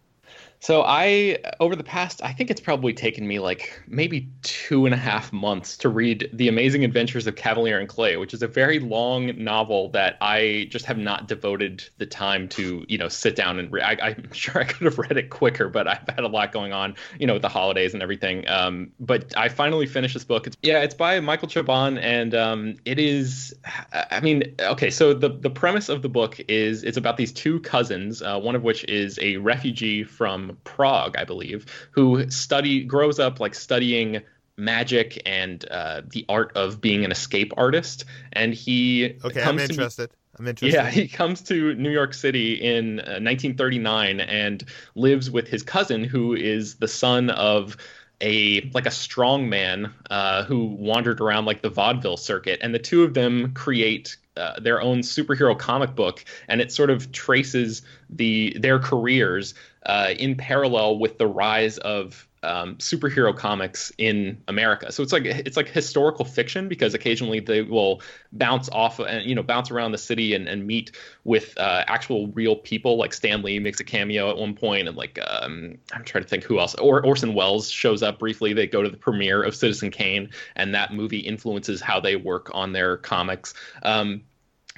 [0.67, 4.93] So I, over the past, I think it's probably taken me like maybe two and
[4.93, 8.49] a half months to read The Amazing Adventures of Kavalier and Clay, which is a
[8.49, 13.37] very long novel that I just have not devoted the time to, you know, sit
[13.37, 14.01] down and read.
[14.01, 16.73] I, am sure I could have read it quicker, but I've had a lot going
[16.73, 18.49] on, you know, with the holidays and everything.
[18.49, 20.49] Um, but I finally finished this book.
[20.49, 23.55] It's yeah, it's by Michael Chabon, and um, it is,
[23.93, 27.61] I mean, okay, so the the premise of the book is it's about these two
[27.61, 33.19] cousins, uh, one of which is a refugee from Prague, I believe, who study grows
[33.19, 34.23] up like studying
[34.57, 38.05] magic and uh, the art of being an escape artist.
[38.33, 40.11] And he okay, I'm interested.
[40.39, 40.75] I'm interested.
[40.75, 44.65] Yeah, he comes to New York City in uh, 1939 and
[44.95, 47.77] lives with his cousin, who is the son of
[48.21, 52.79] a like a strong man uh, who wandered around like the vaudeville circuit, and the
[52.79, 57.83] two of them create uh, their own superhero comic book, and it sort of traces
[58.11, 64.93] the their careers uh, in parallel with the rise of um, superhero comics in America.
[64.93, 69.35] So it's like it's like historical fiction because occasionally they will bounce off and you
[69.35, 70.93] know bounce around the city and, and meet
[71.25, 72.97] with uh, actual real people.
[72.97, 76.29] Like Stan Lee makes a cameo at one point, and like um, I'm trying to
[76.29, 76.75] think who else.
[76.75, 78.53] Or Orson Welles shows up briefly.
[78.53, 82.51] They go to the premiere of Citizen Kane, and that movie influences how they work
[82.55, 83.55] on their comics.
[83.83, 84.23] Um,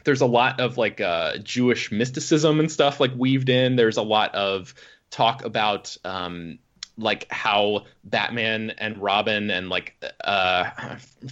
[0.05, 3.77] there's a lot of like uh, Jewish mysticism and stuff like weaved in.
[3.77, 4.75] There's a lot of
[5.11, 6.59] talk about um,
[6.99, 10.69] like how Batman and Robin and like uh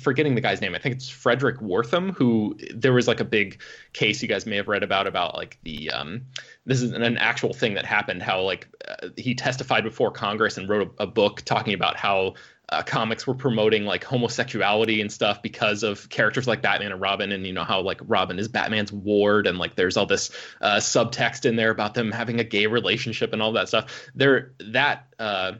[0.00, 0.74] forgetting the guy's name.
[0.74, 3.60] I think it's Fredric Wertham who there was like a big
[3.92, 6.22] case you guys may have read about about like the um
[6.64, 10.68] this is an actual thing that happened how like uh, he testified before Congress and
[10.68, 12.34] wrote a, a book talking about how
[12.70, 17.32] uh, comics were promoting like homosexuality and stuff because of characters like Batman and Robin,
[17.32, 20.76] and you know how like Robin is Batman's ward, and like there's all this uh,
[20.76, 24.08] subtext in there about them having a gay relationship and all that stuff.
[24.14, 25.52] There, that uh,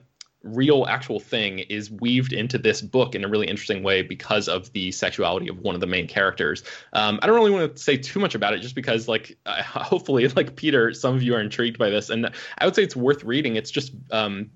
[0.42, 4.72] real actual thing is weaved into this book in a really interesting way because of
[4.72, 6.62] the sexuality of one of the main characters.
[6.92, 9.62] Um, I don't really want to say too much about it, just because like uh,
[9.62, 12.96] hopefully like Peter, some of you are intrigued by this, and I would say it's
[12.96, 13.54] worth reading.
[13.54, 14.50] It's just um,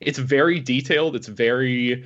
[0.00, 1.16] it's very detailed.
[1.16, 2.04] It's very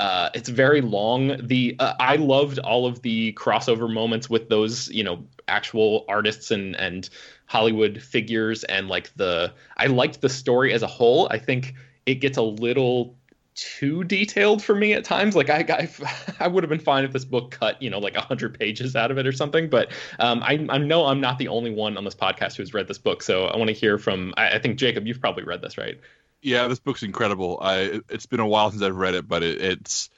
[0.00, 1.46] uh, it's very long.
[1.46, 6.50] The uh, I loved all of the crossover moments with those, you know, actual artists
[6.50, 7.08] and and
[7.46, 11.28] Hollywood figures, and like the I liked the story as a whole.
[11.30, 11.74] I think
[12.06, 13.14] it gets a little
[13.54, 15.36] too detailed for me at times.
[15.36, 15.88] Like I, I,
[16.44, 19.10] I would have been fine if this book cut, you know, like hundred pages out
[19.10, 19.68] of it or something.
[19.68, 22.88] But um, I, I know I'm not the only one on this podcast who's read
[22.88, 24.32] this book, so I want to hear from.
[24.38, 26.00] I, I think Jacob, you've probably read this, right?
[26.42, 27.58] Yeah, this book's incredible.
[27.60, 30.10] I it's been a while since I've read it, but it, it's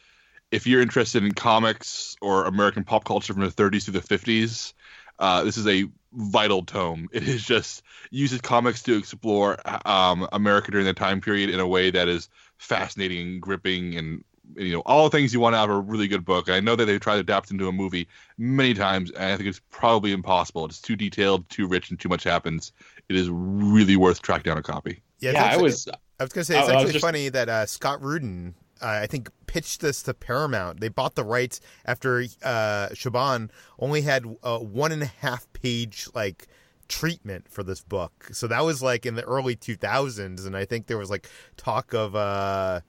[0.50, 4.74] if you're interested in comics or American pop culture from the 30s through the 50s,
[5.18, 7.08] uh, this is a vital tome.
[7.12, 11.66] It is just uses comics to explore um, America during that time period in a
[11.66, 14.24] way that is fascinating, gripping, and
[14.56, 16.50] you know all the things you want out of a really good book.
[16.50, 19.48] I know that they've tried to adapt into a movie many times, and I think
[19.48, 20.66] it's probably impossible.
[20.66, 22.72] It's too detailed, too rich, and too much happens.
[23.08, 25.02] It is really worth tracking down a copy.
[25.20, 25.88] Yeah, yeah I was.
[26.22, 27.04] I was gonna say it's I, actually just...
[27.04, 30.78] funny that uh, Scott Rudin, uh, I think, pitched this to Paramount.
[30.78, 36.08] They bought the rights after uh, Chabon only had a one and a half page
[36.14, 36.46] like
[36.86, 38.28] treatment for this book.
[38.32, 41.92] So that was like in the early 2000s, and I think there was like talk
[41.92, 42.82] of uh,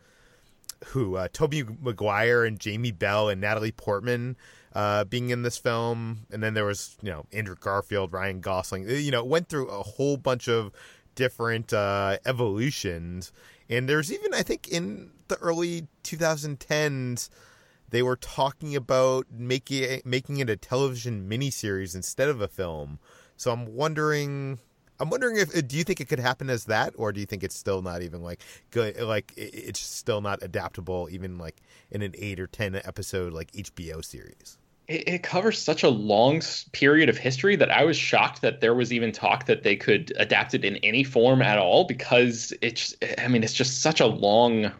[0.87, 4.37] who uh, Tobey Maguire and Jamie Bell and Natalie Portman
[4.75, 8.87] uh, being in this film, and then there was you know Andrew Garfield, Ryan Gosling.
[8.87, 10.71] You know, went through a whole bunch of
[11.15, 13.31] different uh, evolutions.
[13.69, 17.29] And there's even, I think, in the early 2010s,
[17.89, 22.99] they were talking about making it, making it a television miniseries instead of a film.
[23.37, 24.59] So I'm wondering.
[24.99, 27.43] I'm wondering if do you think it could happen as that, or do you think
[27.43, 29.01] it's still not even like good?
[29.01, 34.05] Like it's still not adaptable, even like in an eight or ten episode like HBO
[34.05, 36.41] series it, it, covers such a long
[36.71, 40.11] period of history that I was shocked that there was even talk that they could
[40.17, 44.07] adapt it in any form at all because it's I mean it's just such a
[44.07, 44.71] long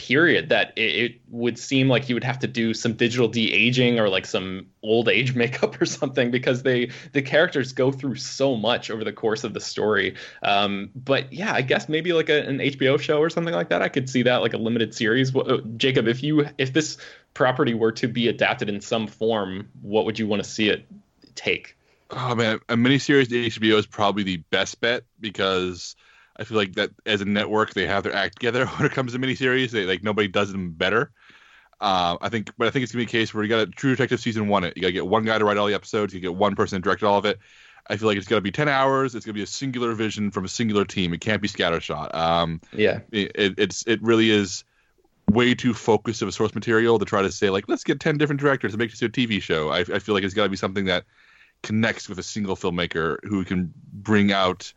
[0.00, 4.00] period that it, it, would seem like you would have to do some digital de-aging
[4.00, 8.56] or like some old age makeup or something because they the characters go through so
[8.56, 10.16] much over the course of the story.
[10.42, 13.82] Um, but yeah i guess maybe like a, an hbo show or something like that.
[13.82, 15.36] I could see that like a limited series.
[15.36, 16.96] Uh, jacob if you if this
[17.34, 20.86] property were to be adapted in some form what would you want to see it
[21.34, 21.76] take?
[22.08, 25.94] Oh man a miniseries to hbo is probably the best bet because
[26.40, 29.12] I feel like that as a network, they have their act together when it comes
[29.12, 29.70] to miniseries.
[29.70, 31.12] They like nobody does them better.
[31.80, 33.66] Uh, I think, but I think it's gonna be a case where you got a
[33.66, 34.64] True Detective season one.
[34.64, 36.12] It you gotta get one guy to write all the episodes.
[36.12, 37.38] You get one person to direct all of it.
[37.88, 39.14] I feel like it's gonna be ten hours.
[39.14, 41.12] It's gonna be a singular vision from a singular team.
[41.12, 42.14] It can't be scattershot.
[42.14, 44.64] Um, yeah, it, it's it really is
[45.30, 48.18] way too focused of a source material to try to say like let's get ten
[48.18, 49.70] different directors to make this a TV show.
[49.70, 51.04] I, I feel like it's got to be something that
[51.62, 54.72] connects with a single filmmaker who can bring out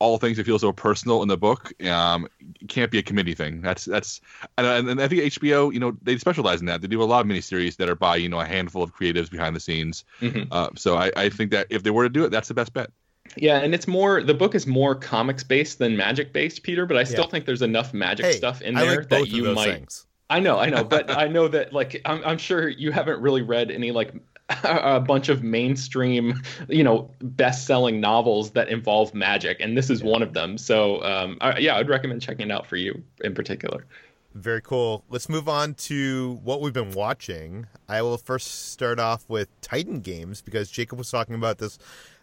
[0.00, 2.26] all things that feel so personal in the book um,
[2.68, 3.60] can't be a committee thing.
[3.60, 4.20] That's that's
[4.58, 6.80] and, and I think HBO, you know, they specialize in that.
[6.80, 9.30] They do a lot of miniseries that are by you know a handful of creatives
[9.30, 10.04] behind the scenes.
[10.20, 10.50] Mm-hmm.
[10.50, 12.72] Uh, so I, I think that if they were to do it, that's the best
[12.72, 12.90] bet.
[13.36, 16.86] Yeah, and it's more the book is more comics based than magic based, Peter.
[16.86, 17.30] But I still yeah.
[17.30, 19.74] think there's enough magic hey, stuff in there like that you might.
[19.74, 20.06] Things.
[20.30, 23.42] I know, I know, but I know that like I'm, I'm sure you haven't really
[23.42, 24.14] read any like
[24.64, 30.10] a bunch of mainstream, you know, best-selling novels that involve magic, and this is yeah.
[30.10, 30.58] one of them.
[30.58, 33.86] So, um, I, yeah, I'd recommend checking it out for you in particular.
[34.34, 35.04] Very cool.
[35.08, 37.66] Let's move on to what we've been watching.
[37.88, 41.78] I will first start off with Titan Games because Jacob was talking about this,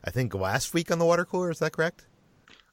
[0.06, 1.52] I think, last week on the water cooler.
[1.52, 2.06] Is that correct?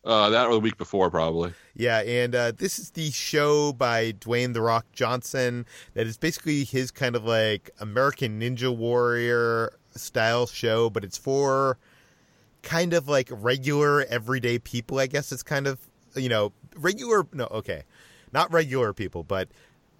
[0.04, 1.52] Uh, that or the week before, probably.
[1.74, 5.64] Yeah, and uh, this is the show by Dwayne the Rock Johnson
[5.94, 11.78] that is basically his kind of like American Ninja Warrior style show, but it's for
[12.62, 14.98] kind of like regular everyday people.
[14.98, 15.80] I guess it's kind of
[16.14, 17.26] you know regular.
[17.32, 17.84] No, okay,
[18.32, 19.48] not regular people, but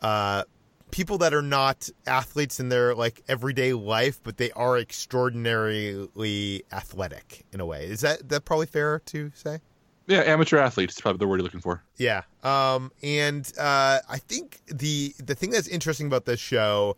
[0.01, 0.45] uh,
[0.91, 7.47] people that are not athletes in their like everyday life, but they are extraordinarily athletic
[7.53, 7.87] in a way.
[7.87, 9.61] Is that that probably fair to say?
[10.07, 11.83] Yeah, amateur athletes is probably the word you're looking for.
[11.97, 12.23] Yeah.
[12.43, 16.97] Um, and uh, I think the the thing that's interesting about this show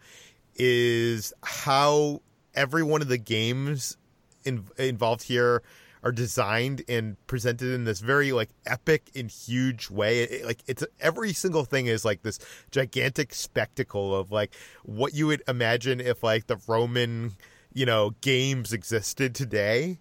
[0.57, 2.21] is how
[2.55, 3.97] every one of the games
[4.45, 5.63] in, involved here
[6.03, 10.23] are designed and presented in this very like epic and huge way.
[10.23, 12.39] It, like it's every single thing is like this
[12.71, 14.55] gigantic spectacle of like
[14.85, 17.33] what you would imagine if like the Roman,
[17.73, 19.99] you know, games existed today.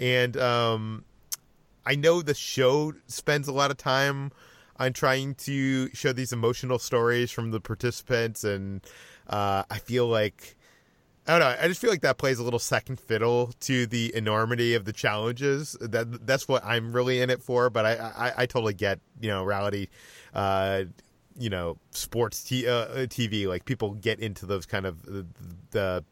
[0.00, 1.04] And um
[1.88, 4.30] I know the show spends a lot of time
[4.76, 8.82] on trying to show these emotional stories from the participants, and
[9.26, 10.56] uh, I feel like
[11.26, 11.56] I don't know.
[11.58, 14.92] I just feel like that plays a little second fiddle to the enormity of the
[14.92, 15.78] challenges.
[15.80, 17.70] That that's what I'm really in it for.
[17.70, 19.88] But I I, I totally get you know reality.
[20.34, 20.84] Uh,
[21.38, 23.46] you know sports t- uh, TV.
[23.46, 25.26] Like people get into those kind of the,
[25.70, 26.04] the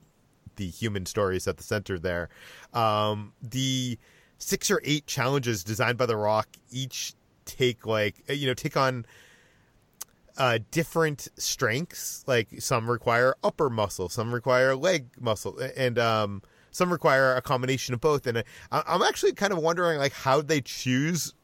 [0.57, 2.31] the human stories at the center there.
[2.73, 3.99] Um, the
[4.39, 7.15] six or eight challenges designed by The Rock each
[7.45, 9.07] take like you know take on
[10.39, 12.25] uh, different strengths.
[12.27, 17.95] Like some require upper muscle, some require leg muscle, and um, some require a combination
[17.95, 18.27] of both.
[18.27, 21.35] And I, I'm actually kind of wondering like how they choose.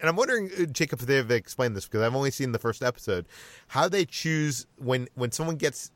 [0.00, 2.82] And I'm wondering, uh, Jacob, if they've explained this because I've only seen the first
[2.82, 3.26] episode.
[3.68, 5.90] How they choose when when someone gets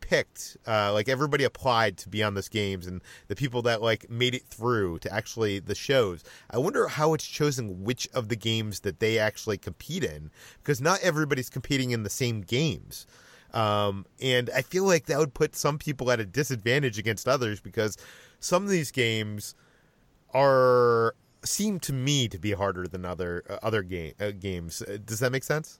[0.00, 4.10] picked, uh, like everybody applied to be on this games, and the people that like
[4.10, 6.24] made it through to actually the shows.
[6.50, 10.30] I wonder how it's chosen which of the games that they actually compete in,
[10.62, 13.06] because not everybody's competing in the same games.
[13.52, 17.60] Um, and I feel like that would put some people at a disadvantage against others
[17.60, 17.96] because
[18.38, 19.54] some of these games
[20.32, 24.82] are seem to me to be harder than other uh, other game uh, games.
[24.82, 25.78] Uh, does that make sense?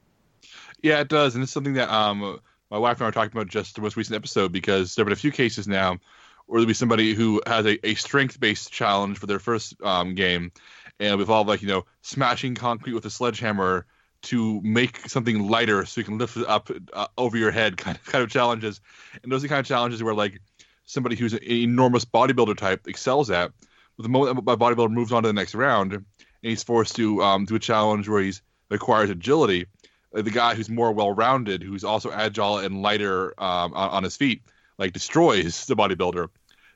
[0.83, 2.41] Yeah, it does, and it's something that um
[2.71, 5.09] my wife and I were talking about just the most recent episode because there have
[5.09, 5.99] been a few cases now
[6.47, 10.15] where there'll be somebody who has a, a strength based challenge for their first um,
[10.15, 10.53] game,
[10.99, 13.87] and with all like you know smashing concrete with a sledgehammer
[14.23, 17.97] to make something lighter so you can lift it up uh, over your head kind
[17.97, 18.81] of kind of challenges,
[19.23, 20.41] and those are the kind of challenges where like
[20.85, 23.53] somebody who's an enormous bodybuilder type excels at.
[23.97, 26.05] But the moment my bodybuilder moves on to the next round, and
[26.43, 29.67] he's forced to um, do a challenge where he's requires agility
[30.13, 34.43] the guy who's more well-rounded, who's also agile and lighter um, on, on, his feet,
[34.79, 36.29] like destroys the bodybuilder.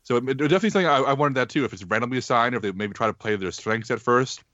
[0.04, 1.64] So it, it definitely something I, I, wanted that too.
[1.64, 4.44] If it's randomly assigned, or if they maybe try to play their strengths at first,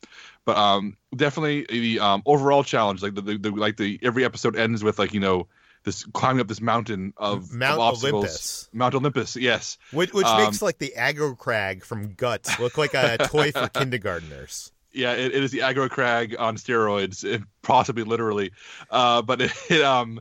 [0.45, 4.57] but um, definitely the um, overall challenge, like the, the, the, like the every episode
[4.57, 5.49] ends with like you know
[5.85, 8.25] this climbing up this mountain of Mount of obstacles.
[8.25, 8.69] Olympus.
[8.73, 9.79] Mount Olympus, yes.
[9.93, 13.69] Which, which um, makes like the aggro crag from Guts look like a toy for
[13.75, 18.53] kindergartners yeah, it, it is the aggro crag on steroids, possibly literally.
[18.91, 20.21] Uh, but it, it, um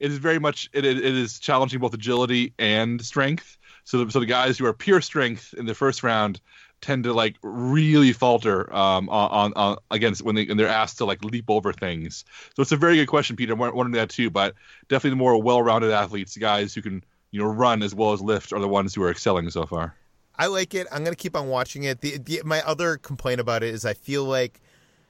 [0.00, 3.58] it is very much it, it is challenging both agility and strength.
[3.84, 6.40] So the, so the guys who are pure strength in the first round
[6.80, 11.04] tend to like really falter um, on, on, against when they when they're asked to
[11.04, 12.24] like leap over things.
[12.54, 13.54] So it's a very good question, Peter.
[13.54, 14.30] I'm wondering that too.
[14.30, 14.54] But
[14.88, 18.20] definitely the more well-rounded athletes, the guys who can you know run as well as
[18.20, 19.94] lift, are the ones who are excelling so far.
[20.38, 20.86] I like it.
[20.92, 22.00] I'm gonna keep on watching it.
[22.00, 24.60] The, the, my other complaint about it is I feel like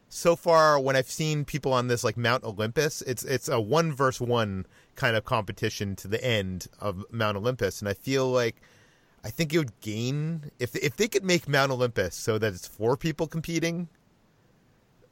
[0.09, 3.93] so far when I've seen people on this like Mount Olympus, it's it's a one
[3.93, 8.57] versus one kind of competition to the end of Mount Olympus, and I feel like
[9.23, 12.67] I think it would gain if if they could make Mount Olympus so that it's
[12.67, 13.89] four people competing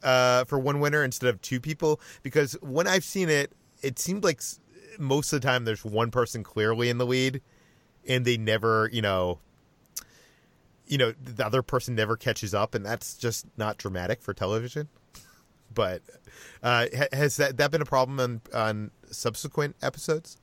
[0.03, 2.01] uh, for one winner instead of two people.
[2.23, 3.53] Because when I've seen it,
[3.83, 4.41] it seemed like
[4.99, 7.43] most of the time there's one person clearly in the lead,
[8.09, 9.41] and they never, you know,
[10.87, 14.89] you know the other person never catches up, and that's just not dramatic for television.
[15.75, 16.03] but
[16.63, 20.37] uh, has that that been a problem on on subsequent episodes?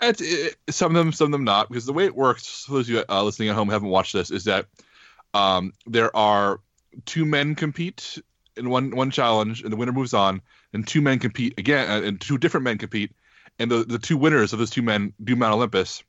[0.00, 2.88] It, some of them, some of them not, because the way it works, for those
[2.88, 4.66] of you uh, listening at home haven't watched this, is that
[5.32, 6.60] um, there are
[7.06, 8.18] two men compete
[8.56, 10.42] in one one challenge, and the winner moves on,
[10.72, 13.12] and two men compete again, uh, and two different men compete,
[13.58, 16.02] and the the two winners of those two men do Mount Olympus,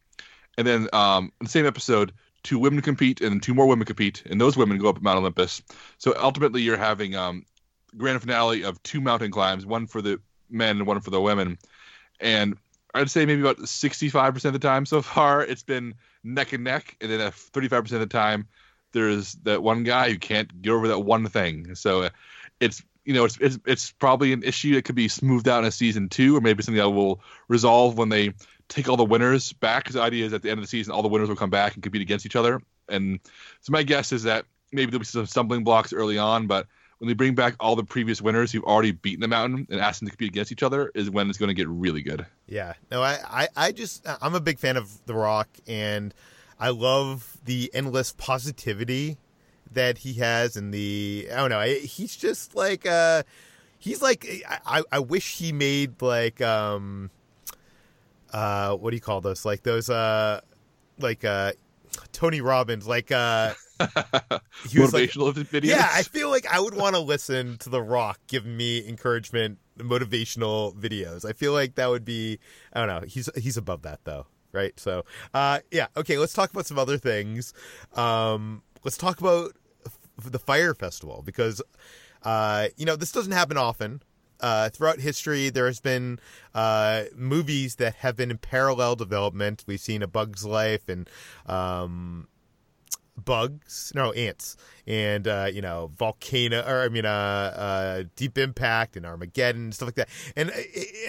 [0.57, 2.11] and then um, in the same episode,
[2.45, 5.17] two women compete and then two more women compete, and those women go up Mount
[5.17, 5.61] Olympus.
[5.97, 7.43] So ultimately, you're having um,
[7.97, 11.57] grand finale of two mountain climbs, one for the men and one for the women.
[12.19, 12.57] And
[12.93, 16.95] I'd say maybe about 65% of the time so far, it's been neck and neck,
[17.01, 18.47] and then 35% of the time,
[18.93, 21.75] there's that one guy who can't get over that one thing.
[21.75, 22.09] So uh,
[22.61, 25.67] it's you know it's, it's it's probably an issue that could be smoothed out in
[25.67, 28.33] a season two, or maybe something that will resolve when they
[28.69, 29.89] take all the winners back.
[29.89, 31.75] The idea is at the end of the season, all the winners will come back
[31.75, 32.61] and compete against each other.
[32.89, 33.19] And
[33.61, 36.67] so my guess is that maybe there'll be some stumbling blocks early on, but
[36.99, 39.99] when they bring back all the previous winners who've already beaten the mountain and ask
[39.99, 42.25] them to compete against each other is when it's going to get really good.
[42.47, 42.73] Yeah.
[42.89, 46.13] No, I, I, I just, I'm a big fan of The Rock and
[46.59, 49.17] I love the endless positivity
[49.73, 53.23] that he has and the, I don't know, he's just like, uh,
[53.77, 54.25] he's like,
[54.65, 57.09] I, I wish he made like, um,
[58.31, 59.45] uh, what do you call those?
[59.45, 60.41] Like those, uh,
[60.99, 61.53] like uh,
[62.11, 65.65] Tony Robbins, like uh, motivational like, videos.
[65.65, 69.59] Yeah, I feel like I would want to listen to The Rock giving me encouragement,
[69.77, 71.25] motivational videos.
[71.25, 72.39] I feel like that would be,
[72.73, 73.07] I don't know.
[73.07, 74.77] He's he's above that though, right?
[74.79, 75.03] So,
[75.33, 75.87] uh, yeah.
[75.97, 77.53] Okay, let's talk about some other things.
[77.93, 79.53] Um, let's talk about
[80.23, 81.61] the Fyre Festival because,
[82.23, 84.01] uh, you know, this doesn't happen often
[84.39, 86.19] uh, throughout history, there has been
[86.53, 89.63] uh, movies that have been in parallel development.
[89.67, 91.09] We've seen A Bug's Life and
[91.45, 92.27] um,
[93.17, 98.97] bugs, no ants, and uh, you know volcano, or I mean, uh, uh, Deep Impact
[98.97, 100.09] and Armageddon and stuff like that.
[100.35, 100.51] And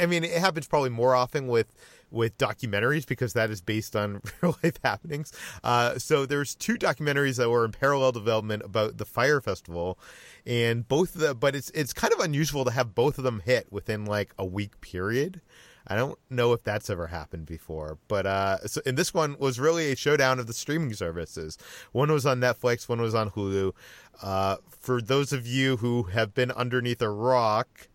[0.00, 1.72] I mean, it happens probably more often with
[2.10, 5.32] with documentaries because that is based on real life happenings.
[5.62, 9.98] Uh, so there's two documentaries that were in parallel development about the Fyre Festival,
[10.46, 13.42] and both of the but it's it's kind of unusual to have both of them
[13.44, 15.40] hit within like a week period.
[15.88, 19.60] I don't know if that's ever happened before, but uh, so, and this one was
[19.60, 21.58] really a showdown of the streaming services.
[21.92, 23.72] One was on Netflix, one was on Hulu.
[24.20, 27.88] Uh, for those of you who have been underneath a rock,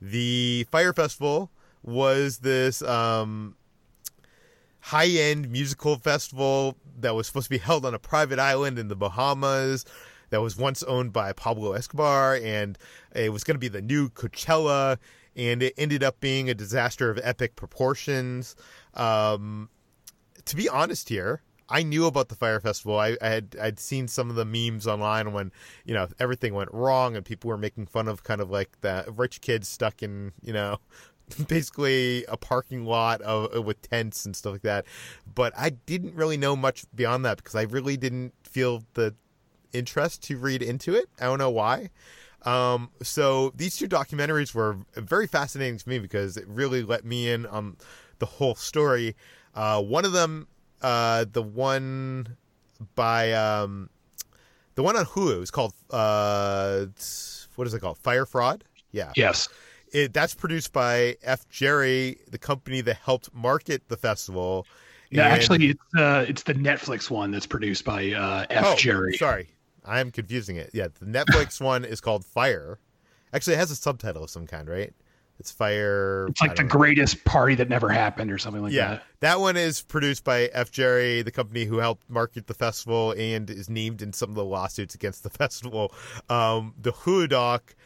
[0.00, 1.50] the Fyre Festival
[1.82, 3.56] was this um,
[4.80, 8.96] high-end musical festival that was supposed to be held on a private island in the
[8.96, 9.84] Bahamas
[10.30, 12.76] that was once owned by Pablo Escobar, and
[13.14, 14.98] it was going to be the new Coachella
[15.38, 18.56] and it ended up being a disaster of epic proportions.
[18.94, 19.70] Um,
[20.44, 22.98] to be honest here, I knew about the Fyre Festival.
[22.98, 25.52] I, I, had I'd seen some of the memes online when
[25.84, 29.04] you know everything went wrong and people were making fun of kind of like the
[29.14, 30.78] rich kids stuck in you know
[31.48, 34.84] basically a parking lot of, with tents and stuff like that.
[35.34, 39.14] But I didn't really know much beyond that because I really didn't feel the
[39.72, 41.08] interest to read into it.
[41.20, 41.90] I don't know why.
[42.42, 47.30] Um, so these two documentaries were very fascinating to me because it really let me
[47.30, 47.76] in on
[48.18, 49.16] the whole story.
[49.54, 50.46] Uh, one of them,
[50.82, 52.36] uh, the one
[52.94, 53.90] by um,
[54.76, 56.86] the one on Hulu is called uh,
[57.56, 57.98] what is it called?
[57.98, 58.62] Fyre Fraud.
[58.92, 59.12] Yeah.
[59.16, 59.48] Yes.
[59.92, 61.48] It, that's produced by F.
[61.48, 64.66] Jerry, the company that helped market the festival.
[65.10, 65.32] Yeah, and...
[65.32, 68.64] actually, it's uh, it's the Netflix one that's produced by uh, F.
[68.66, 69.16] Oh, Jerry.
[69.16, 69.48] Sorry,
[69.84, 70.70] I'm confusing it.
[70.72, 72.78] Yeah, the Netflix one is called Fyre.
[73.32, 74.92] Actually, it has a subtitle of some kind, right?
[75.38, 76.26] It's Fyre.
[76.28, 76.68] It's like the know.
[76.68, 79.02] greatest party that never happened, or something like yeah, that.
[79.20, 80.72] that one is produced by F.
[80.72, 84.44] Jerry, the company who helped market the festival and is named in some of the
[84.44, 85.92] lawsuits against the festival.
[86.28, 87.76] Um, the Hulu doc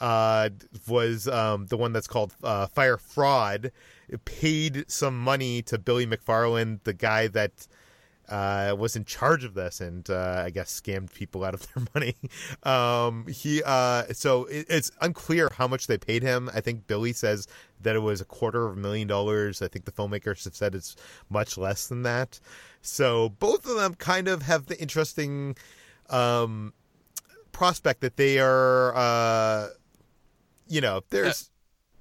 [0.00, 0.50] uh,
[0.88, 3.72] was um, the one that's called uh, Fyre Fraud.
[4.08, 7.66] It paid some money to Billy McFarland, the guy that
[8.28, 11.84] uh, was in charge of this and uh, I guess scammed people out of their
[11.94, 12.16] money.
[12.62, 16.50] Um, he uh, so it, it's unclear how much they paid him.
[16.54, 17.46] I think Billy says
[17.82, 19.62] that it was a quarter of a million dollars.
[19.62, 20.96] I think the filmmakers have said it's
[21.30, 22.40] much less than that.
[22.82, 25.56] So both of them kind of have the interesting
[26.10, 26.72] um,
[27.52, 29.68] prospect that they are, uh,
[30.68, 31.50] you know, there's.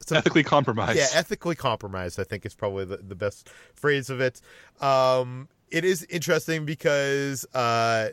[0.05, 0.97] Some, ethically compromised.
[0.97, 2.19] Yeah, ethically compromised.
[2.19, 4.39] I think is probably the, the best phrase of it.
[4.79, 8.09] Um, it is interesting because uh,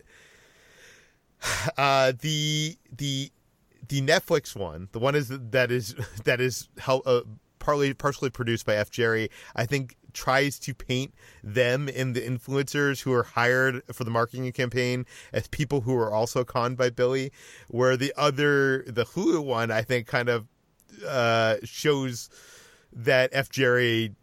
[1.76, 3.30] uh, the the
[3.88, 5.94] the Netflix one, the one is that is
[6.24, 7.22] that is help, uh,
[7.58, 8.90] partly partially produced by F.
[8.90, 14.10] Jerry, I think tries to paint them and the influencers who are hired for the
[14.10, 17.32] marketing campaign as people who are also conned by Billy,
[17.68, 20.46] where the other the Hulu one I think kind of
[21.06, 22.28] uh, shows
[22.92, 23.48] that F.
[23.48, 24.14] Jerry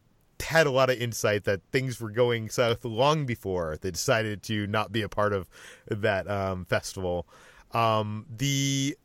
[0.42, 4.68] had a lot of insight that things were going south long before they decided to
[4.68, 5.50] not be a part of
[5.88, 7.28] that um, festival.
[7.72, 8.96] Um, the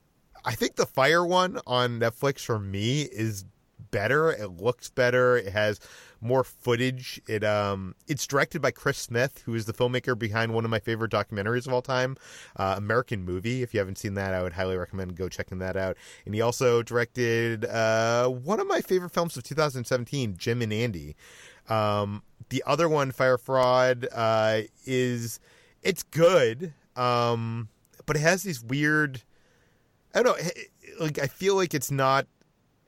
[0.45, 3.45] I think the Fyre one on Netflix for me is
[3.95, 4.33] better.
[4.33, 5.37] It looks better.
[5.37, 5.79] It has
[6.21, 7.21] more footage.
[7.29, 10.81] It um it's directed by Chris Smith, who is the filmmaker behind one of my
[10.81, 12.17] favorite documentaries of all time,
[12.57, 13.63] uh, American Movie.
[13.63, 15.97] If you haven't seen that, I would highly recommend go checking that out.
[16.27, 21.15] And he also directed uh, one of my favorite films of 2017, Jim and Andy.
[21.69, 25.39] Um, the other one, Fyre Fraud, uh, is
[25.83, 27.69] it's good, um,
[28.07, 29.23] but it has these weird.
[30.15, 30.51] I don't know.
[31.01, 32.27] Like I feel like it's not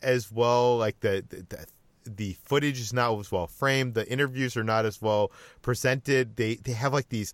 [0.02, 1.66] as well like the, the
[2.04, 3.94] the footage is not as well framed.
[3.94, 5.32] The interviews are not as well
[5.62, 6.36] presented.
[6.36, 7.32] They they have like these.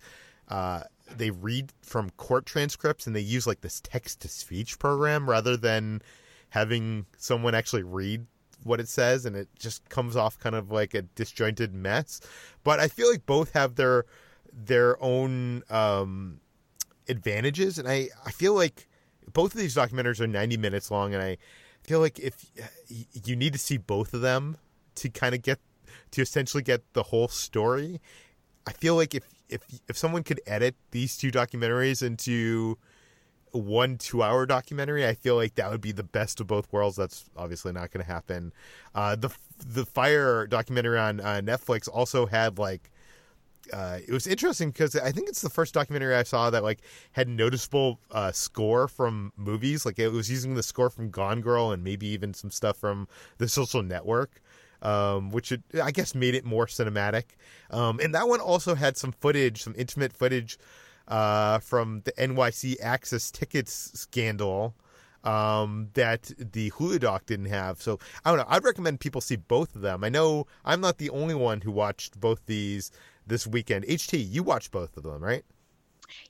[0.49, 0.81] Uh,
[1.17, 5.55] they read from court transcripts and they use like this text to speech program rather
[5.57, 6.01] than
[6.49, 8.25] having someone actually read
[8.63, 12.21] what it says and it just comes off kind of like a disjointed mess
[12.63, 14.05] but i feel like both have their
[14.53, 16.39] their own um
[17.09, 18.87] advantages and i i feel like
[19.33, 21.37] both of these documentaries are 90 minutes long and i
[21.83, 22.45] feel like if
[22.87, 24.57] you need to see both of them
[24.95, 25.59] to kind of get
[26.11, 27.99] to essentially get the whole story.
[28.65, 32.77] I feel like if if if someone could edit these two documentaries into
[33.51, 36.95] one two hour documentary, I feel like that would be the best of both worlds.
[36.95, 38.53] That's obviously not going to happen.
[38.95, 39.29] Uh, the
[39.65, 42.89] the Fyre documentary on uh, Netflix also had like
[43.71, 46.81] uh, it was interesting because I think it's the first documentary I saw that like
[47.13, 49.85] had noticeable uh, score from movies.
[49.85, 53.07] Like it was using the score from Gone Girl and maybe even some stuff from
[53.37, 54.41] The Social Network,
[54.81, 57.23] um, which it, I guess made it more cinematic.
[57.69, 60.57] Um, and that one also had some footage, some intimate footage
[61.07, 64.75] uh, from the NYC Access Tickets scandal
[65.23, 67.81] um, that the Hulu doc didn't have.
[67.81, 68.45] So I don't know.
[68.47, 70.03] I'd recommend people see both of them.
[70.03, 72.91] I know I'm not the only one who watched both these
[73.27, 73.85] this weekend.
[73.85, 75.43] HT, you watched both of them, right?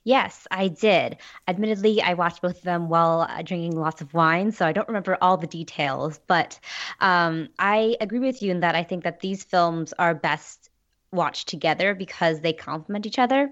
[0.04, 1.18] Yes, I did.
[1.48, 4.88] Admittedly, I watched both of them while uh, drinking lots of wine, so I don't
[4.88, 6.20] remember all the details.
[6.26, 6.58] But
[7.00, 10.70] um, I agree with you in that I think that these films are best
[11.12, 13.50] watched together because they complement each other.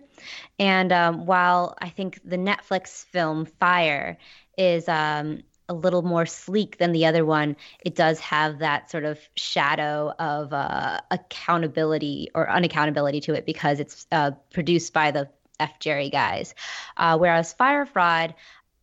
[0.59, 4.19] And um, while I think the Netflix film Fyre
[4.59, 5.43] is um,
[5.73, 10.13] a little more sleek than the other one, it does have that sort of shadow
[10.19, 15.79] of uh, accountability or unaccountability to it because it's uh, produced by the F.
[15.81, 16.55] Jerry guys.
[16.97, 18.35] Uh, whereas Fyre Fraud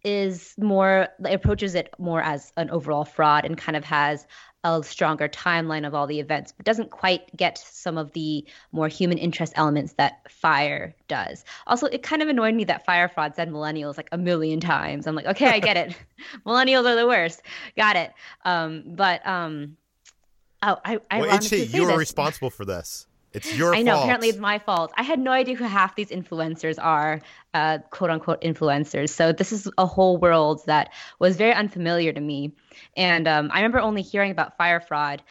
[0.03, 4.27] is more, it approaches it more as an overall fraud and kind of has
[4.63, 8.87] a stronger timeline of all the events, but doesn't quite get some of the more
[8.89, 11.45] human interest elements that Fyre does.
[11.67, 15.07] Also, it kind of annoyed me that Fyre Fraud said millennials like a million times.
[15.07, 15.95] I'm like, okay, I get it.
[16.45, 17.41] millennials are the worst.
[17.77, 18.11] Got it.
[18.43, 19.77] Um, but um,
[20.61, 23.07] oh, I, I well, HT, you were responsible for this.
[23.33, 23.93] It's your I know.
[23.93, 24.03] Fault.
[24.03, 24.91] Apparently, it's my fault.
[24.97, 27.21] I had no idea who half these influencers are,
[27.53, 29.09] uh, quote unquote influencers.
[29.09, 32.53] So this is a whole world that was very unfamiliar to me.
[32.97, 35.21] And um, I remember only hearing about Fyre Fraud,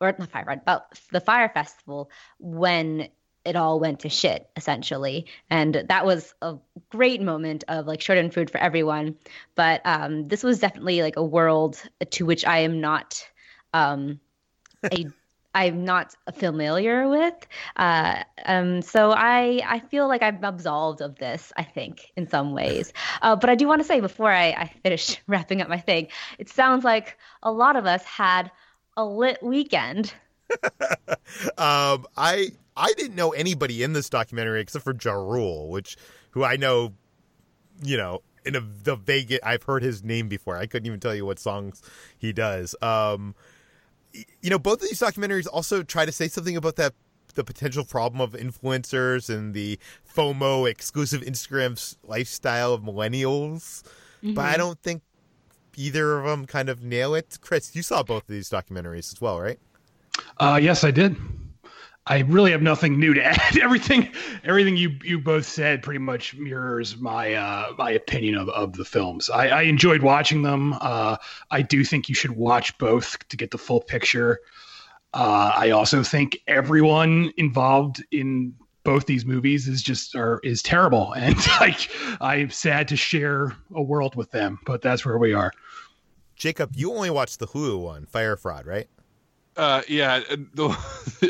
[0.00, 3.08] or not Fyre Fraud, about the Fyre Festival when
[3.44, 5.26] it all went to shit, essentially.
[5.48, 6.56] And that was a
[6.90, 9.16] great moment of like schadenfreude for everyone.
[9.54, 13.26] But um, this was definitely like a world to which I am not
[13.72, 14.20] um,
[14.84, 15.06] a
[15.54, 17.34] I'm not familiar with.
[17.76, 21.52] Uh, um, so I I feel like I'm absolved of this.
[21.56, 22.92] I think in some ways.
[23.20, 26.08] Uh, but I do want to say before I, I finish wrapping up my thing,
[26.38, 28.50] it sounds like a lot of us had
[28.96, 30.12] a lit weekend.
[31.58, 35.96] um, I I didn't know anybody in this documentary except for Ja Rule, which
[36.30, 36.94] who I know,
[37.82, 39.40] you know, in a, the Vegas.
[39.42, 40.56] I've heard his name before.
[40.56, 41.82] I couldn't even tell you what songs
[42.16, 42.76] he does.
[42.80, 43.34] Um,
[44.12, 46.94] you know, both of these documentaries also try to say something about that
[47.34, 49.78] the potential problem of influencers and the
[50.14, 53.84] FOMO exclusive Instagram lifestyle of millennials.
[54.22, 54.34] Mm-hmm.
[54.34, 54.58] But I mm-hmm.
[54.58, 55.02] don't think
[55.76, 57.38] either of them kind of nail it.
[57.40, 59.60] Chris, you saw both of these documentaries as well, right?
[60.38, 61.16] Uh, yes, I did.
[62.08, 63.58] I really have nothing new to add.
[63.58, 64.10] everything,
[64.44, 68.84] everything you you both said pretty much mirrors my uh, my opinion of, of the
[68.84, 69.30] films.
[69.30, 70.74] I, I enjoyed watching them.
[70.80, 71.16] Uh,
[71.50, 74.40] I do think you should watch both to get the full picture.
[75.14, 78.54] Uh, I also think everyone involved in
[78.84, 81.90] both these movies is just are is terrible, and like
[82.20, 85.52] I'm sad to share a world with them, but that's where we are.
[86.36, 88.88] Jacob, you only watched the Hulu one, Fyre Fraud, right?
[89.58, 90.20] Uh, yeah,
[90.54, 90.68] the,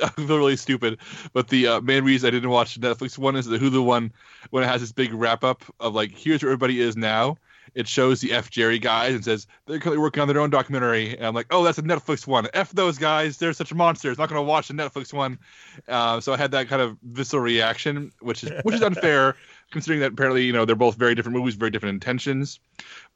[0.03, 0.99] I feel really stupid,
[1.33, 4.13] but the uh, main reason I didn't watch the Netflix one is the Hulu one
[4.51, 7.39] when it has this big wrap up of like here's where everybody is now.
[7.75, 11.17] It shows the F Jerry guys and says they're currently working on their own documentary.
[11.17, 12.49] And I'm like, oh, that's a Netflix one.
[12.53, 14.19] F those guys, they're such monsters.
[14.19, 15.39] Not going to watch the Netflix one.
[15.87, 19.37] Uh, so I had that kind of visceral reaction, which is which is unfair
[19.71, 22.61] considering that apparently you know they're both very different movies, very different intentions.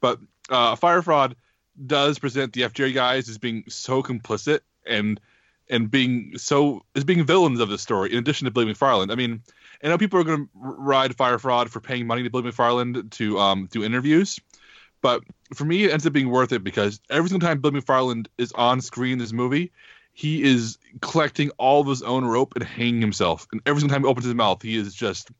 [0.01, 1.35] But uh, Fyre Fraud
[1.85, 5.19] does present the F Jerry guys as being so complicit and
[5.69, 9.11] and being so as being villains of the story in addition to Billy McFarland.
[9.11, 9.41] I mean,
[9.83, 13.11] I know people are going to ride Fyre Fraud for paying money to Billy McFarland
[13.11, 14.39] to um, do interviews,
[15.01, 15.23] but
[15.53, 18.51] for me, it ends up being worth it because every single time Billy McFarland is
[18.53, 19.71] on screen in this movie,
[20.13, 23.47] he is collecting all of his own rope and hanging himself.
[23.51, 25.31] And every single time he opens his mouth, he is just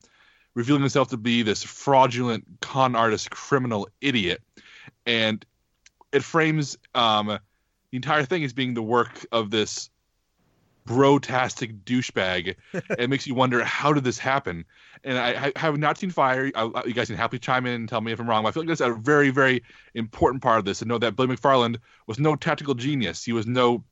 [0.54, 4.42] revealing himself to be this fraudulent con artist, criminal idiot.
[5.06, 5.44] And
[6.12, 7.38] it frames um,
[7.94, 9.88] the entire thing is being the work of this
[10.84, 12.56] brotastic douchebag.
[12.98, 14.64] it makes you wonder how did this happen?
[15.04, 16.50] And I, I have not seen Fyre.
[16.56, 18.42] I, you guys can happily chime in and tell me if I'm wrong.
[18.42, 19.62] But I feel like that's a very, very
[19.94, 20.80] important part of this.
[20.80, 21.76] To know that Billy McFarland
[22.08, 23.24] was no tactical genius.
[23.24, 23.84] He was no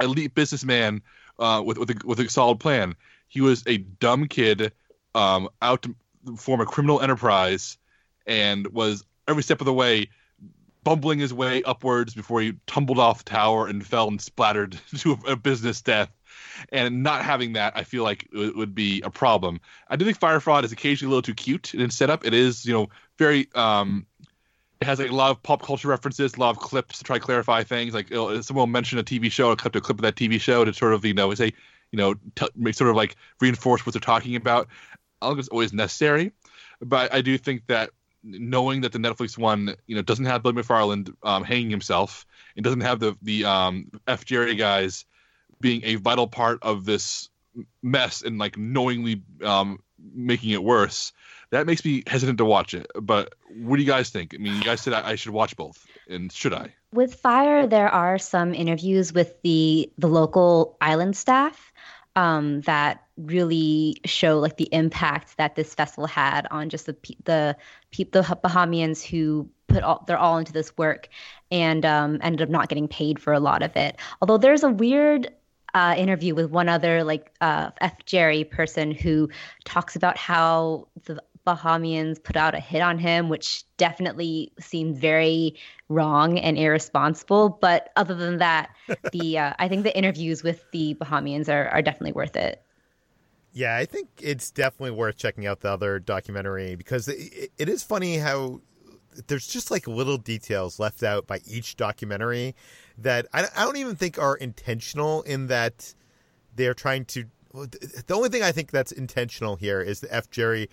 [0.00, 1.02] elite businessman
[1.38, 2.94] uh, with with a, with a solid plan.
[3.28, 4.72] He was a dumb kid
[5.14, 5.94] um, out to
[6.38, 7.76] form a criminal enterprise,
[8.26, 10.08] and was every step of the way
[10.84, 15.18] bumbling his way upwards before he tumbled off the tower and fell and splattered to
[15.26, 16.10] a, business death.
[16.70, 19.60] And not having that, I feel like it would be a problem.
[19.88, 22.24] I do think Fyre Fraud is occasionally a little too cute in its setup.
[22.24, 23.48] It is, you know, very.
[23.54, 24.06] Um,
[24.80, 27.18] it has like a lot of pop culture references, a lot of clips to try
[27.18, 27.94] to clarify things.
[27.94, 30.40] Like someone will mention a TV show, a clip to a clip of that TV
[30.40, 31.52] show to sort of, you know, say,
[31.90, 34.68] you know, t- sort of like reinforce what they're talking about.
[35.22, 36.32] I don't think it's always necessary,
[36.80, 37.90] but I do think that
[38.24, 42.62] knowing that the Netflix one, you know, doesn't have Billy McFarland um, hanging himself, it
[42.62, 45.04] doesn't have the the um, F Jerry guys
[45.60, 47.28] being a vital part of this
[47.82, 49.78] mess and like knowingly um,
[50.12, 51.12] making it worse.
[51.50, 52.86] that makes me hesitant to watch it.
[53.00, 54.34] But what do you guys think?
[54.34, 56.74] I mean, you guys said I, I should watch both, and should I?
[56.92, 61.72] With Fyre, there are some interviews with the the local island staff
[62.16, 67.56] um, that really show like the impact that this festival had on just the the
[67.96, 71.08] the Bahamians who put all they're all into this work
[71.50, 73.96] and um, ended up not getting paid for a lot of it.
[74.20, 75.28] Although there's a weird
[75.74, 79.28] uh, interview with one other like uh, F Jerry person who
[79.64, 85.56] talks about how the Bahamians put out a hit on him, which definitely seemed very
[85.88, 87.50] wrong and irresponsible.
[87.60, 88.70] But other than that,
[89.12, 92.63] the uh, I think the interviews with the Bahamians are are definitely worth it.
[93.54, 97.84] Yeah, I think it's definitely worth checking out the other documentary because it, it is
[97.84, 98.60] funny how
[99.28, 102.56] there's just like little details left out by each documentary
[102.98, 105.94] that I, I don't even think are intentional in that
[106.56, 107.26] they're trying to.
[107.52, 110.28] The only thing I think that's intentional here is the F.
[110.30, 110.68] Jerry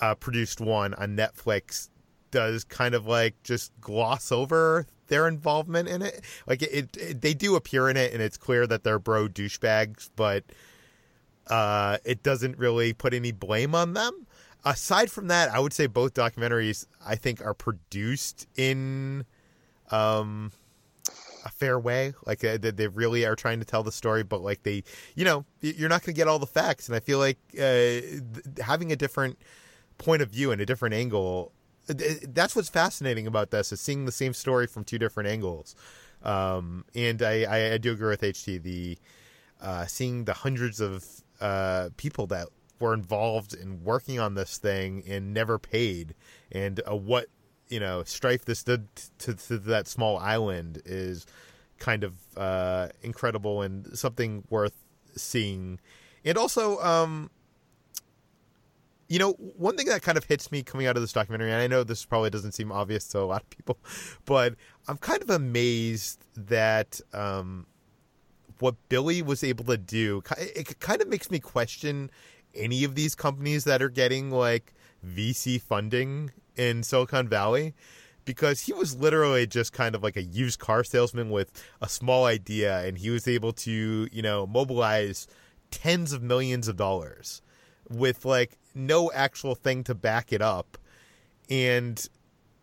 [0.00, 1.90] uh, produced one on Netflix
[2.32, 6.24] does kind of like just gloss over their involvement in it.
[6.48, 10.10] Like it, it, they do appear in it, and it's clear that they're bro douchebags,
[10.16, 10.42] but
[11.48, 14.26] uh, it doesn't really put any blame on them.
[14.64, 19.26] Aside from that, I would say both documentaries I think are produced in
[19.90, 20.52] um,
[21.44, 22.14] a fair way.
[22.26, 24.84] Like uh, they really are trying to tell the story, but like they,
[25.14, 28.00] you know, you're not going to get all the facts, and I feel like uh,
[28.62, 29.38] having a different
[29.98, 31.52] point of view and a different angle.
[31.86, 35.76] That's what's fascinating about this is seeing the same story from two different angles.
[36.22, 38.62] Um, and I, I, I, do agree with HT.
[38.62, 38.98] The
[39.60, 41.04] uh, seeing the hundreds of
[41.44, 42.48] uh, people that
[42.80, 46.14] were involved in working on this thing and never paid,
[46.50, 47.26] and uh, what
[47.68, 48.88] you know strife this did
[49.18, 51.26] to, to, that small island is
[51.78, 54.72] kind of uh, incredible and something worth
[55.16, 55.78] seeing.
[56.24, 57.30] And also, um,
[59.08, 61.60] you know, one thing that kind of hits me coming out of this documentary, and
[61.60, 63.76] I know this probably doesn't seem obvious to a lot of people,
[64.24, 64.54] but
[64.88, 67.66] I'm kind of amazed that um,
[68.60, 70.22] what Billy was able to do.
[70.38, 72.10] It kind of makes me question
[72.54, 74.74] any of these companies that are getting like
[75.04, 77.74] VC funding in Silicon Valley
[78.24, 81.50] because he was literally just kind of like a used car salesman with
[81.82, 85.26] a small idea and he was able to, you know, mobilize
[85.70, 87.42] tens of millions of dollars
[87.90, 90.78] with like no actual thing to back it up.
[91.50, 92.06] And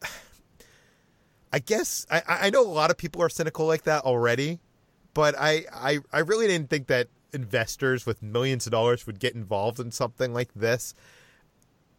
[1.54, 4.60] I guess I, I know a lot of people are cynical like that already,
[5.14, 9.36] but I, I, I really didn't think that investors with millions of dollars would get
[9.36, 10.94] involved in something like this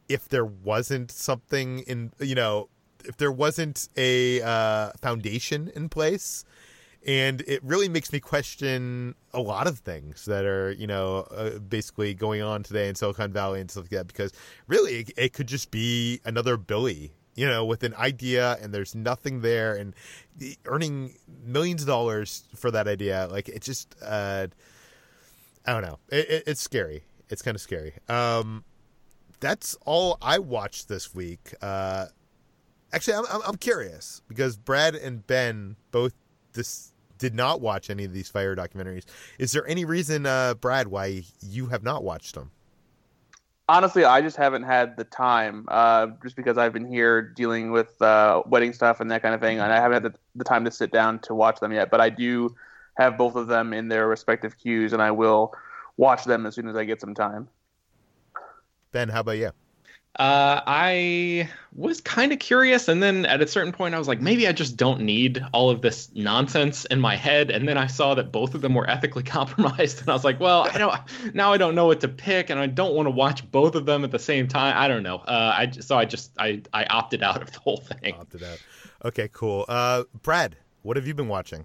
[0.09, 2.69] if there wasn't something in you know
[3.05, 6.45] if there wasn't a uh, foundation in place.
[7.05, 11.59] And it really makes me question a lot of things that are you know uh,
[11.59, 14.33] basically going on today in Silicon Valley and stuff like that because
[14.69, 18.95] really it, it, could just be another Billy you know with an idea and there's
[18.95, 19.95] nothing there and
[20.67, 21.15] earning
[21.45, 24.47] millions of dollars for that idea like it just uh,
[25.67, 28.65] I don't know it, it, it's scary it's kind of scary um,
[29.41, 32.07] that's all I watched this week uh,
[32.93, 36.15] actually I'm, I'm curious because Brad and Ben both
[36.53, 39.05] this did not watch any of these Fyre documentaries.
[39.39, 42.51] Is there any reason, uh, Brad, why you have not watched them?
[43.69, 48.01] Honestly, I just haven't had the time, uh, just because I've been here dealing with
[48.03, 50.65] uh, wedding stuff and that kind of thing, and I haven't had the, the time
[50.65, 51.91] to sit down to watch them yet.
[51.91, 52.55] But I do
[52.97, 55.55] have both of them in their respective queues, and I will
[55.97, 57.49] watch them as soon as I get some time.
[58.91, 59.53] Ben, how about you?
[60.19, 64.21] Uh, I was kind of curious, and then at a certain point, I was like,
[64.21, 67.51] maybe I just don't need all of this nonsense in my head.
[67.51, 70.39] And then I saw that both of them were ethically compromised, and I was like,
[70.39, 71.53] well, I don't now.
[71.53, 74.05] I don't know what to pick, and I don't want to watch both of them
[74.05, 74.75] at the same time.
[74.77, 75.17] I don't know.
[75.17, 78.15] Uh, I so I just I I opted out of the whole thing.
[78.19, 78.59] Opted out.
[79.07, 79.65] Okay, cool.
[79.67, 81.65] Uh, Brad, what have you been watching?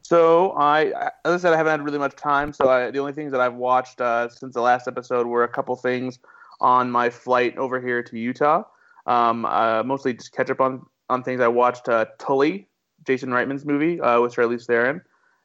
[0.00, 2.54] So I, as I said, I haven't had really much time.
[2.54, 5.48] So I, the only things that I've watched uh, since the last episode were a
[5.48, 6.18] couple things
[6.60, 8.64] on my flight over here to Utah.
[9.06, 11.40] Um, uh, mostly just catch up on on things.
[11.40, 12.68] I watched uh, Tully,
[13.06, 15.00] Jason Reitman's movie uh, with Charlize Theron,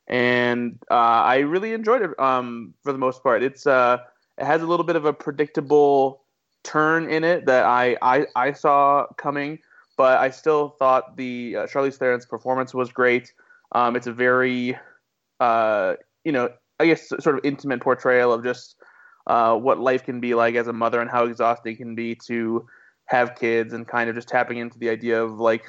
[0.07, 3.43] and uh, I really enjoyed it um, for the most part.
[3.43, 3.99] It's uh,
[4.38, 6.24] it has a little bit of a predictable
[6.64, 9.59] turn in it that I I, I saw coming,
[9.97, 13.34] but I still thought the uh, Charlize Theron's performance was great.
[13.72, 14.78] Um, it's a very
[15.39, 15.95] uh,
[16.26, 16.49] you know
[16.80, 18.76] I guess sort of intimate portrayal of just
[19.28, 22.15] uh, what life can be like as a mother and how exhausting it can be
[22.15, 22.65] to
[23.05, 25.65] have kids and kind of just tapping into the idea of like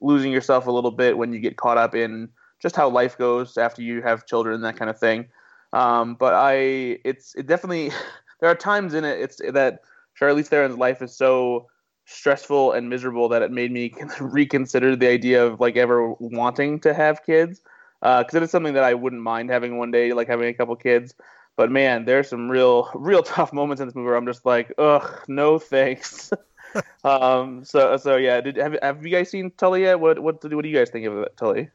[0.00, 2.28] losing yourself a little bit when you get caught up in
[2.60, 5.26] just how life goes after you have children and that kind of thing.
[5.72, 7.90] Um, but I, it's it definitely
[8.40, 9.80] there are times in it it's that
[10.20, 11.68] Charlize Theron's life is so
[12.06, 16.94] stressful and miserable that it made me reconsider the idea of like ever wanting to
[16.94, 17.60] have kids
[18.00, 20.52] because uh, it is something that I wouldn't mind having one day, like having a
[20.54, 21.14] couple kids.
[21.56, 24.72] But man, there's some real, real tough moments in this movie where I'm just like,
[24.78, 26.32] ugh, no thanks.
[27.04, 28.40] um, so, so yeah.
[28.40, 30.00] Did have, have you guys seen Tully yet?
[30.00, 31.70] What, what, what do you guys think of it, Tully?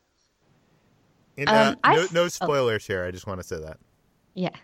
[1.47, 2.27] uh, um, no, no oh.
[2.27, 2.93] spoilers oh.
[2.93, 3.05] here.
[3.05, 3.77] I just want to say that.
[4.36, 4.55] Yeah.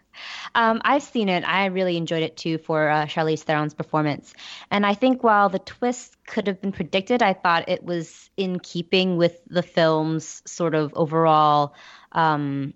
[0.54, 1.44] Um, I've seen it.
[1.44, 4.34] I really enjoyed it too for uh, Charlize Theron's performance.
[4.72, 8.60] And I think while the twist could have been predicted, I thought it was in
[8.60, 11.74] keeping with the film's sort of overall
[12.14, 12.74] um,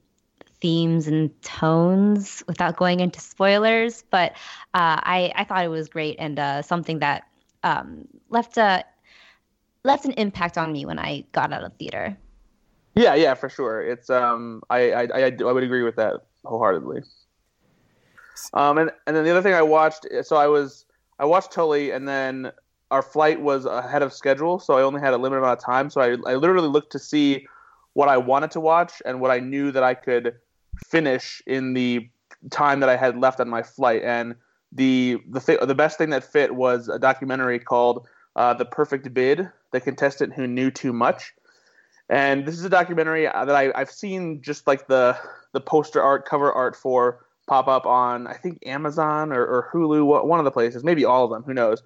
[0.62, 4.04] themes and tones without going into spoilers.
[4.10, 4.34] But
[4.74, 7.24] uh, I, I thought it was great and uh, something that
[7.64, 8.84] um, left a
[9.84, 12.18] left an impact on me when I got out of theater.
[12.96, 13.82] Yeah, yeah, for sure.
[13.82, 17.02] It's um, I I I, I would agree with that wholeheartedly.
[18.54, 20.86] Um, and and then the other thing I watched, so I was
[21.20, 22.52] I watched Tully, and then
[22.92, 25.90] our flight was ahead of schedule, so I only had a limited amount of time.
[25.90, 27.48] So I I literally looked to see
[27.94, 30.36] what I wanted to watch and what I knew that I could
[30.86, 32.10] finish in the
[32.52, 34.04] time that I had left on my flight.
[34.04, 34.36] And
[34.72, 39.14] the the th- the best thing that fit was a documentary called uh, "The Perfect
[39.14, 41.34] Bid: The Contestant Who Knew Too Much."
[42.10, 45.18] And this is a documentary that I, I've seen just like the
[45.54, 50.26] the poster art, cover art for pop up on I think Amazon or, or Hulu,
[50.26, 51.82] one of the places, maybe all of them, who knows.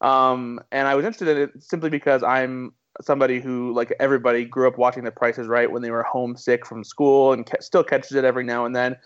[0.00, 4.68] Um, and I was interested in it simply because I'm somebody who, like everybody, grew
[4.68, 7.84] up watching The Price is Right when they were homesick from school and ca- still
[7.84, 8.96] catches it every now and then.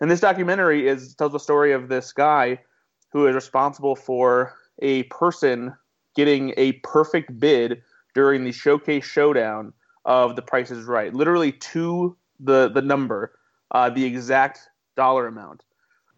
[0.00, 2.60] And this documentary is tells the story of this guy
[3.12, 5.74] who is responsible for a person
[6.16, 7.82] getting a perfect bid
[8.14, 9.72] during the showcase showdown
[10.04, 13.32] of The Price is Right, literally to the the number
[13.70, 15.64] uh, the exact dollar amount.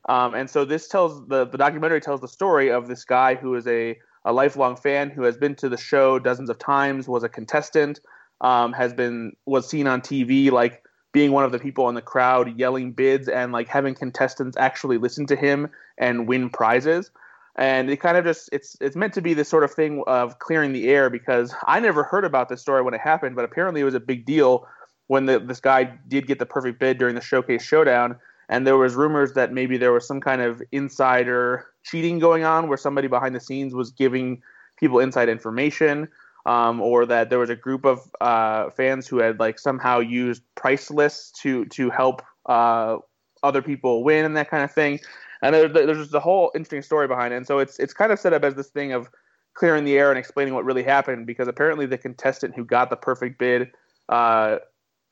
[0.08, 3.54] Um, and so this tells the the documentary tells the story of this guy who
[3.54, 7.22] is a a lifelong fan who has been to the show dozens of times, was
[7.22, 8.00] a contestant,
[8.40, 12.02] um, has been was seen on TV like being one of the people in the
[12.02, 17.10] crowd yelling bids and like having contestants actually listen to him and win prizes.
[17.56, 20.40] And it kind of just it's it's meant to be this sort of thing of
[20.40, 23.80] clearing the air because I never heard about this story when it happened, but apparently
[23.80, 24.66] it was a big deal
[25.06, 28.16] when the, this guy did get the perfect bid during the showcase showdown
[28.54, 32.68] and there was rumors that maybe there was some kind of insider cheating going on
[32.68, 34.40] where somebody behind the scenes was giving
[34.76, 36.06] people inside information
[36.46, 40.40] um, or that there was a group of uh, fans who had like somehow used
[40.54, 42.96] price lists to to help uh,
[43.42, 45.00] other people win and that kind of thing.
[45.42, 47.38] And there, there's just a whole interesting story behind it.
[47.38, 49.10] And so it's it's kind of set up as this thing of
[49.54, 52.96] clearing the air and explaining what really happened because apparently the contestant who got the
[52.96, 53.72] perfect bid
[54.10, 54.58] uh,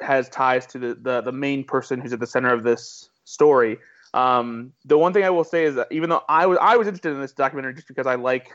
[0.00, 3.78] has ties to the, the, the main person who's at the center of this story.
[4.14, 6.86] Um, the one thing I will say is that even though I was I was
[6.86, 8.50] interested in this documentary just because I like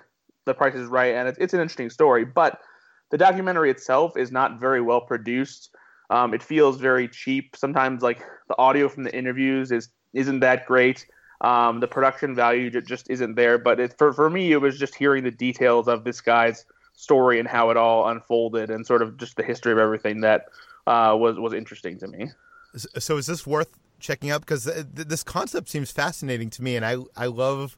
[0.45, 2.61] The Price is Right and it's, it's an interesting story, but
[3.09, 5.69] the documentary itself is not very well produced.
[6.09, 7.55] Um, it feels very cheap.
[7.55, 11.05] Sometimes like the audio from the interviews is isn't that great.
[11.41, 13.57] Um, the production value just isn't there.
[13.57, 17.39] But it, for for me, it was just hearing the details of this guy's story
[17.39, 20.45] and how it all unfolded, and sort of just the history of everything that
[20.87, 22.29] uh, was was interesting to me.
[22.75, 23.69] So is this worth
[23.99, 24.41] checking out?
[24.41, 27.77] Because th- this concept seems fascinating to me, and I I love.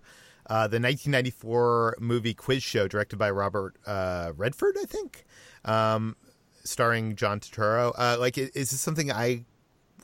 [0.50, 5.24] Uh, the 1994 movie Quiz Show, directed by Robert uh, Redford, I think,
[5.64, 6.16] um,
[6.64, 7.94] starring John Turturro.
[7.96, 9.46] Uh, like, is this something I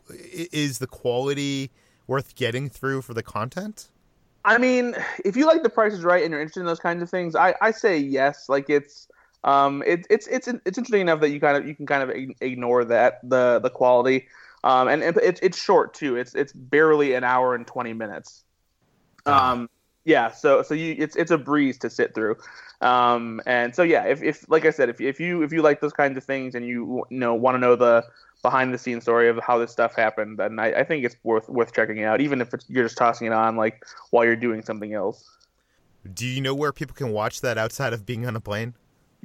[0.10, 1.72] is the quality
[2.06, 3.90] worth getting through for the content?
[4.44, 7.02] I mean, if you like The Price is Right and you're interested in those kinds
[7.02, 8.48] of things, I, I say yes.
[8.48, 9.08] Like, it's
[9.44, 12.10] um, it, it's it's it's interesting enough that you kind of you can kind of
[12.42, 14.28] ignore that the the quality,
[14.66, 16.18] um, and, and it's it's short too.
[16.18, 18.44] It's it's barely an hour and twenty minutes.
[19.28, 19.70] Um,
[20.06, 22.36] yeah, so so you it's it's a breeze to sit through,
[22.82, 25.82] um, and so yeah, if, if like I said, if if you if you like
[25.82, 28.04] those kinds of things and you you know want to know the
[28.42, 31.48] behind the scenes story of how this stuff happened, then I, I think it's worth
[31.48, 34.94] worth checking out, even if you're just tossing it on like while you're doing something
[34.94, 35.30] else.
[36.12, 38.74] Do you know where people can watch that outside of being on a plane?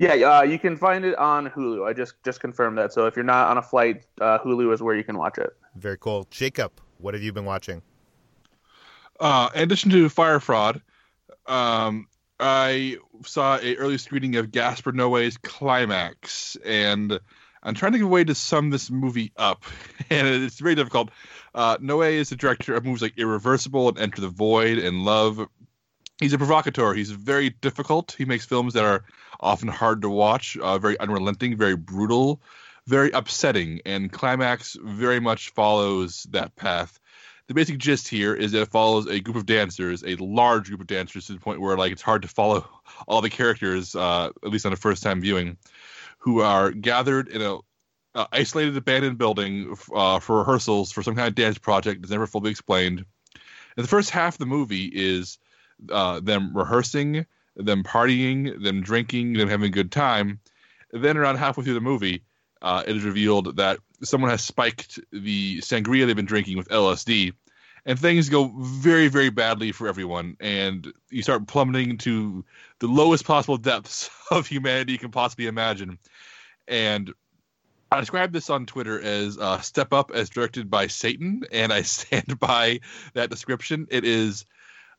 [0.01, 1.86] Yeah, uh, you can find it on Hulu.
[1.86, 2.90] I just just confirmed that.
[2.90, 5.55] So if you're not on a flight, uh, Hulu is where you can watch it.
[5.76, 6.26] Very cool.
[6.30, 7.82] Jacob, what have you been watching?
[9.20, 10.80] Uh, in addition to Fyre Fraud,
[11.44, 12.09] um,
[12.40, 12.96] I
[13.26, 17.20] saw a early screening of Gaspar Noé's Climax, and
[17.62, 19.64] I'm trying to get a way to sum this movie up,
[20.11, 21.11] and it's very difficult.
[21.55, 25.46] Uh, Noé is the director of movies like Irreversible and Enter the Void and Love.
[26.20, 26.92] He's a provocateur.
[26.92, 28.14] He's very difficult.
[28.16, 29.04] He makes films that are
[29.40, 32.42] often hard to watch, uh, very unrelenting, very brutal,
[32.86, 33.80] very upsetting.
[33.86, 37.00] And Climax very much follows that path.
[37.48, 40.82] the basic gist here is that it follows a group of dancers, a large group
[40.82, 42.68] of dancers to the point where like it's hard to follow
[43.08, 45.56] all the characters, uh, at least on a first time viewing,
[46.18, 47.56] who are gathered in a
[48.14, 52.26] uh, isolated abandoned building uh, for rehearsals for some kind of dance project that's never
[52.26, 53.04] fully explained.
[53.76, 55.38] And the first half of the movie is
[55.90, 57.26] uh, them rehearsing,
[57.56, 60.40] them partying, them drinking, them having a good time.
[60.92, 62.22] Then around halfway through the movie,
[62.62, 67.32] uh, it is revealed that someone has spiked the sangria they've been drinking with LSD,
[67.86, 70.36] and things go very, very badly for everyone.
[70.40, 72.44] And you start plummeting to
[72.78, 75.98] the lowest possible depths of humanity you can possibly imagine.
[76.68, 77.12] And
[77.92, 81.82] I described this on Twitter as uh, "Step Up" as directed by Satan, and I
[81.82, 82.80] stand by
[83.14, 83.86] that description.
[83.90, 84.44] It is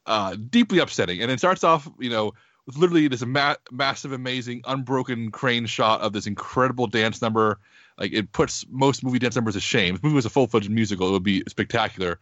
[0.05, 2.33] uh, deeply upsetting, and it starts off, you know,
[2.65, 7.59] with literally this ma- massive, amazing, unbroken crane shot of this incredible dance number.
[7.97, 9.95] Like it puts most movie dance numbers to shame.
[9.95, 12.19] If the movie was a full-fledged musical, it would be spectacular.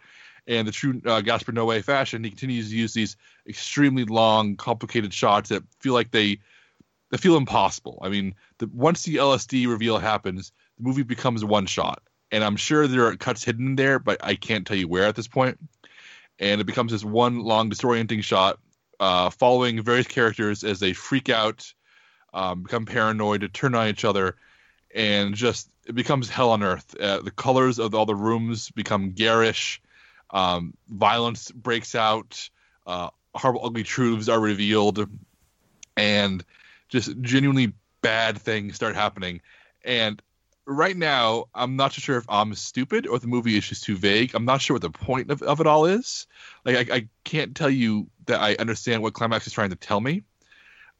[0.47, 3.15] And the true uh, Gaspar Noé fashion, he continues to use these
[3.47, 6.39] extremely long, complicated shots that feel like they
[7.11, 7.99] they feel impossible.
[8.01, 12.01] I mean, the, once the LSD reveal happens, the movie becomes one shot,
[12.31, 15.15] and I'm sure there are cuts hidden there, but I can't tell you where at
[15.15, 15.57] this point.
[16.39, 18.59] And it becomes this one long disorienting shot,
[18.99, 21.73] uh, following various characters as they freak out,
[22.33, 24.35] um, become paranoid, turn on each other,
[24.93, 26.95] and just it becomes hell on earth.
[26.99, 29.81] Uh, the colors of all the rooms become garish.
[30.29, 32.49] Um, violence breaks out.
[32.85, 35.07] Uh, horrible, ugly truths are revealed,
[35.97, 36.43] and
[36.89, 39.41] just genuinely bad things start happening.
[39.83, 40.21] And
[40.69, 44.35] right now, I'm not sure if I'm stupid or the movie is just too vague.
[44.35, 46.27] I'm not sure what the point of, of it all is.
[46.63, 49.99] Like, I, I can't tell you that I understand what Climax is trying to tell
[49.99, 50.23] me,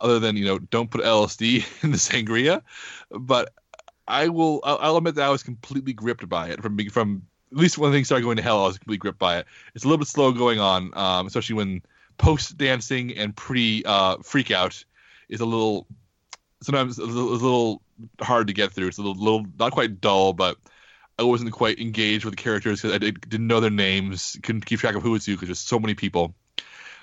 [0.01, 2.61] other than, you know, don't put LSD in the sangria.
[3.11, 3.53] But
[4.07, 7.57] I will, I'll, I'll admit that I was completely gripped by it from from at
[7.57, 9.47] least when things started going to hell, I was completely gripped by it.
[9.73, 11.81] It's a little bit slow going on, um, especially when
[12.17, 14.83] post dancing and pre uh, freak out
[15.29, 15.87] is a little
[16.61, 17.81] sometimes a little, a little,
[18.21, 18.87] hard to get through.
[18.87, 20.57] It's a little, not quite dull, but
[21.17, 24.79] I wasn't quite engaged with the characters because I didn't know their names, couldn't keep
[24.79, 26.33] track of who was who because there's so many people.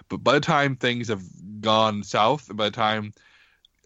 [0.09, 1.22] But by the time things have
[1.61, 3.12] gone south, and by the time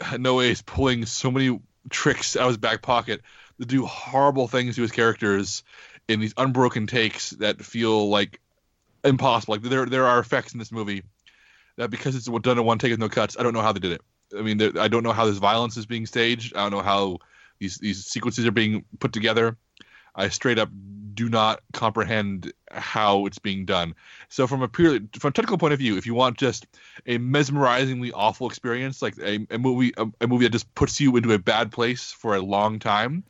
[0.01, 3.23] Noé is pulling so many tricks out of his back pocket
[3.59, 5.63] to do horrible things to his characters
[6.09, 8.41] in these unbroken takes that feel like
[9.05, 9.55] impossible.
[9.55, 11.03] Like there, there are effects in this movie
[11.77, 13.81] that because it's done in one take with no cuts, I don't know how they
[13.81, 14.03] did it.
[14.37, 16.57] I mean, I don't know how this violence is being staged.
[16.57, 17.19] I don't know how
[17.59, 19.57] these these sequences are being put together.
[20.15, 20.71] I straight up
[21.15, 23.95] do not comprehend how it's being done.
[24.29, 26.67] So from a purely from a technical point of view, if you want just
[27.07, 31.17] a mesmerizingly awful experience, like a, a movie a, a, movie that just puts you
[31.17, 33.25] into a bad place for a long time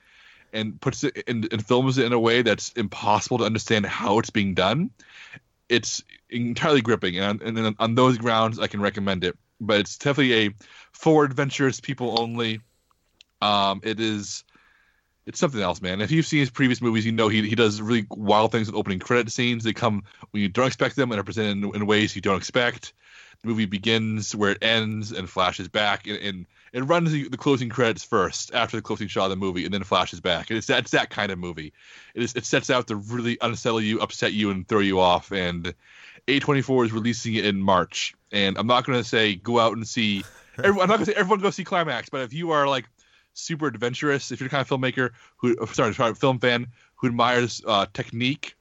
[0.53, 4.19] and puts it in, and films it in a way that's impossible to understand how
[4.19, 4.91] it's being done,
[5.69, 7.19] it's entirely gripping.
[7.19, 9.37] And, and on those grounds, I can recommend it.
[9.61, 10.55] But it's definitely a
[10.93, 12.61] for adventurous people only.
[13.43, 14.45] Um, it is
[15.27, 16.01] it's something else, man.
[16.01, 18.77] If you've seen his previous movies, you know he he does really wild things with
[18.77, 19.65] opening credit scenes.
[19.65, 22.37] They come when you don't expect them and are presented in, in ways you don't
[22.39, 22.93] expect.
[23.43, 27.39] The movie begins where it ends and flashes back, and, and it runs the, the,
[27.39, 30.51] closing credits first after the closing shot of the movie, and then flashes back.
[30.51, 31.73] And it's that, it's that kind of movie.
[32.15, 35.33] It is it sets out to really unsettle you, upset you, and throw you off.
[35.33, 35.75] And
[36.27, 39.87] A24 is releasing it in March, and I'm not going to say go out and
[39.87, 40.25] see
[40.59, 42.87] everyone, I'm not gonna say everyone go see Climax, but if you are like
[43.35, 46.67] super adventurous, if you're the kind of filmmaker who, uh, sorry, sorry film fan
[46.97, 48.57] who admires uh, technique,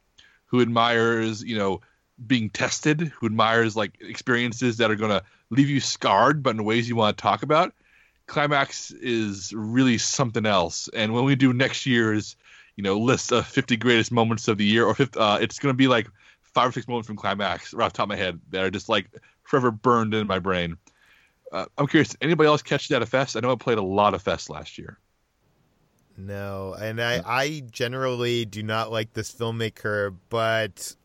[0.45, 1.82] who admires you know
[2.26, 6.88] being tested, who admires like experiences that are gonna leave you scarred, but in ways
[6.88, 7.74] you want to talk about.
[8.28, 10.88] Climax is really something else.
[10.93, 12.36] And when we do next year's,
[12.76, 15.74] you know, list of 50 greatest moments of the year, or 50, uh, it's going
[15.74, 16.07] to be like
[16.54, 18.72] five or six moments from Climax right off the top of my head that are
[18.72, 19.10] just like
[19.43, 20.78] forever burned in my brain.
[21.52, 22.16] Uh, I'm curious.
[22.22, 23.36] Anybody else catch that at Fest?
[23.36, 25.00] I know I played a lot of Fest last year.
[26.18, 30.95] No, and I, I generally do not like this filmmaker, but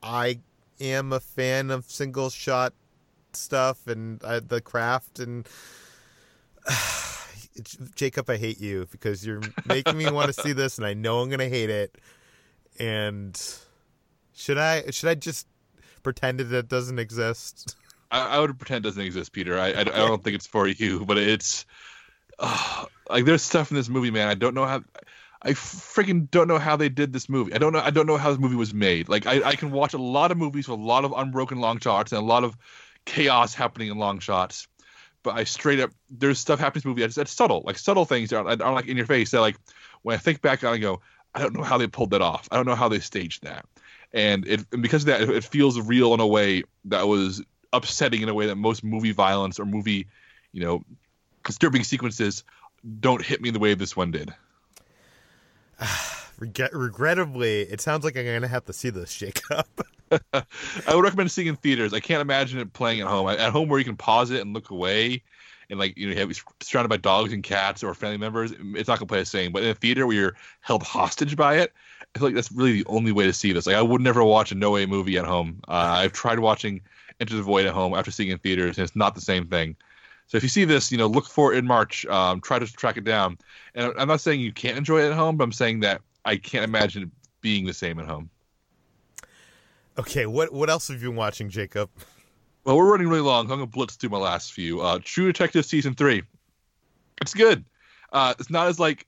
[0.00, 0.38] I
[0.80, 2.72] am a fan of single shot
[3.32, 5.18] stuff and uh, the craft.
[5.18, 5.48] And
[7.96, 11.20] Jacob, I hate you because you're making me want to see this, and I know
[11.20, 11.98] I'm gonna hate it.
[12.78, 13.38] And
[14.40, 15.46] should I should I just
[16.02, 17.76] pretend that it doesn't exist?
[18.10, 19.58] I, I, would pretend it doesn't exist, Peter.
[19.58, 21.66] I, I, I don't think it's for you, but it's
[22.38, 24.28] uh, like there's stuff in this movie, man.
[24.28, 24.82] I don't know how.
[25.42, 27.54] I freaking don't know how they did this movie.
[27.54, 27.80] I don't know.
[27.80, 29.08] I don't know how this movie was made.
[29.08, 31.78] Like I, I can watch a lot of movies with a lot of unbroken long
[31.78, 32.56] shots and a lot of
[33.04, 34.68] chaos happening in long shots,
[35.22, 38.30] but I straight up there's stuff happening in this movie that's, subtle, like subtle things
[38.30, 39.30] that aren't, aren't like in your face.
[39.30, 39.56] That like
[40.02, 41.00] when I think back I go,
[41.34, 42.48] I don't know how they pulled that off.
[42.50, 43.64] I don't know how they staged that.
[44.12, 47.42] And it and because of that, it, it feels real in a way that was
[47.72, 50.06] upsetting in a way that most movie violence or movie,
[50.52, 50.82] you know,
[51.44, 52.44] disturbing sequences
[53.00, 54.32] don't hit me the way this one did.
[56.38, 59.68] regrettably, it sounds like I'm going to have to see this, shake up.
[60.32, 61.94] I would recommend seeing in theaters.
[61.94, 63.28] I can't imagine it playing at home.
[63.28, 65.22] At home, where you can pause it and look away,
[65.68, 69.06] and like you know, surrounded by dogs and cats or family members, it's not going
[69.06, 69.52] to play the same.
[69.52, 71.72] But in a theater where you're held hostage by it,
[72.14, 73.66] I feel like that's really the only way to see this.
[73.66, 75.60] Like I would never watch a Noé movie at home.
[75.68, 76.80] Uh, I've tried watching
[77.20, 79.46] Enter the Void at home after seeing it in theaters, and it's not the same
[79.46, 79.76] thing.
[80.26, 82.06] So if you see this, you know, look for it in March.
[82.06, 83.36] Um, try to track it down.
[83.74, 86.36] And I'm not saying you can't enjoy it at home, but I'm saying that I
[86.36, 87.08] can't imagine it
[87.40, 88.30] being the same at home.
[89.98, 91.90] Okay, what what else have you been watching, Jacob?
[92.64, 93.44] Well, we're running really long.
[93.44, 94.80] I'm gonna blitz through my last few.
[94.80, 96.22] Uh, True Detective season three.
[97.20, 97.64] It's good.
[98.12, 99.06] Uh, it's not as like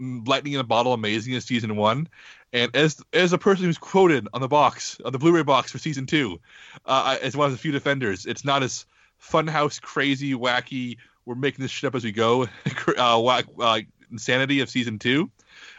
[0.00, 2.08] lightning in a bottle amazing as season one.
[2.54, 5.78] And as as a person who's quoted on the box on the Blu-ray box for
[5.78, 6.40] season two,
[6.86, 8.86] uh, as one of the few defenders, it's not as
[9.20, 10.98] funhouse crazy wacky.
[11.26, 12.46] We're making this shit up as we go.
[12.96, 13.80] uh, uh,
[14.10, 15.30] insanity of season two.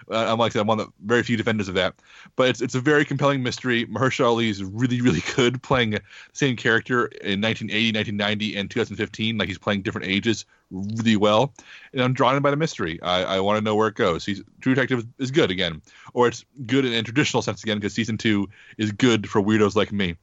[0.10, 1.96] Uh, I'm one of the very few defenders of that.
[2.36, 3.86] But it's it's a very compelling mystery.
[3.86, 6.02] Mahershala Ali is really really good playing the
[6.34, 9.38] same character in 1980, 1990, and 2015.
[9.38, 11.54] Like he's playing different ages really well,
[11.94, 13.02] and I'm drawn in by the mystery.
[13.02, 14.26] I, I want to know where it goes.
[14.26, 15.82] He's True Detective is good again,
[16.14, 19.76] or it's good in a traditional sense again because season two is good for weirdos
[19.76, 20.16] like me.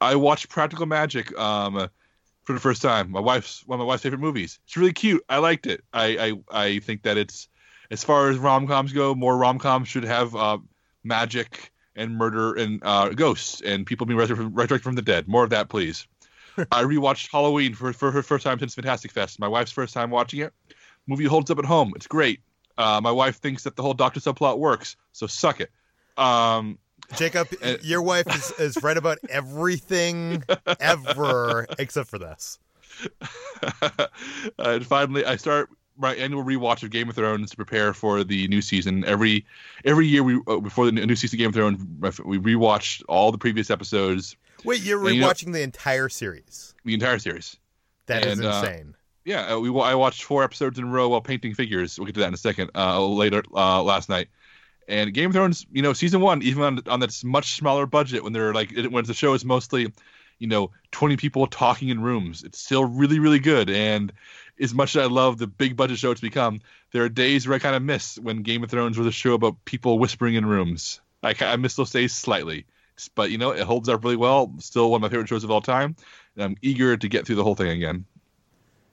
[0.00, 1.36] I watched Practical Magic.
[1.38, 1.88] Um,
[2.44, 3.10] for the first time.
[3.10, 4.60] My wife's one of my wife's favorite movies.
[4.66, 5.24] It's really cute.
[5.28, 5.82] I liked it.
[5.92, 7.48] I I, I think that it's
[7.90, 10.58] as far as rom coms go, more rom coms should have uh,
[11.02, 15.28] magic and murder and uh, ghosts and people being resurrected from, from the dead.
[15.28, 16.06] More of that, please.
[16.70, 19.38] I rewatched Halloween for, for her first time since Fantastic Fest.
[19.38, 20.52] My wife's first time watching it.
[21.06, 21.92] Movie holds up at home.
[21.96, 22.40] It's great.
[22.78, 25.70] Uh, my wife thinks that the whole Doctor subplot works, so suck it.
[26.16, 26.78] Um,
[27.16, 30.42] Jacob, and, your wife is, is right about everything
[30.80, 32.58] ever except for this.
[34.58, 38.48] and finally, I start my annual rewatch of Game of Thrones to prepare for the
[38.48, 39.04] new season.
[39.04, 39.46] Every
[39.84, 43.32] every year we uh, before the new season of Game of Thrones, we rewatch all
[43.32, 44.36] the previous episodes.
[44.64, 46.74] Wait, you're rewatching you know, the entire series?
[46.84, 47.56] The entire series.
[48.06, 48.94] That and, is uh, insane.
[48.94, 51.98] Uh, yeah, we I watched four episodes in a row while painting figures.
[51.98, 52.70] We'll get to that in a second.
[52.74, 54.28] Uh, later uh, last night.
[54.86, 58.22] And Game of Thrones, you know, season one, even on on this much smaller budget,
[58.22, 59.90] when they're like when the show is mostly,
[60.38, 63.70] you know, twenty people talking in rooms, it's still really really good.
[63.70, 64.12] And
[64.60, 66.60] as much as I love the big budget show it's become,
[66.92, 69.34] there are days where I kind of miss when Game of Thrones was a show
[69.34, 71.00] about people whispering in rooms.
[71.22, 72.66] I, I miss those days slightly.
[73.16, 74.52] But, you know, it holds up really well.
[74.58, 75.96] Still one of my favorite shows of all time.
[76.36, 78.04] And I'm eager to get through the whole thing again.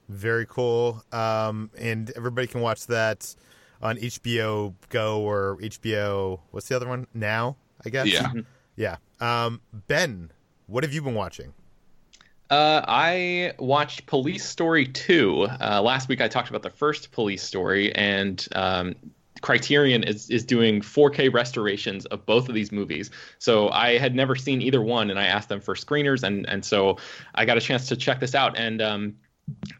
[0.08, 1.04] Very cool.
[1.12, 3.34] Um, and everybody can watch that
[3.80, 7.06] on HBO Go or HBO, what's the other one?
[7.14, 8.06] Now, I guess?
[8.06, 8.32] Yeah.
[8.76, 8.96] Yeah.
[9.20, 10.32] Um, ben,
[10.66, 11.52] what have you been watching?
[12.52, 15.48] Uh, I watched Police Story 2.
[15.58, 18.94] Uh, last week I talked about the first Police Story, and um,
[19.40, 23.10] Criterion is, is doing 4K restorations of both of these movies.
[23.38, 26.62] So I had never seen either one, and I asked them for screeners, and, and
[26.62, 26.98] so
[27.34, 28.58] I got a chance to check this out.
[28.58, 29.14] And um,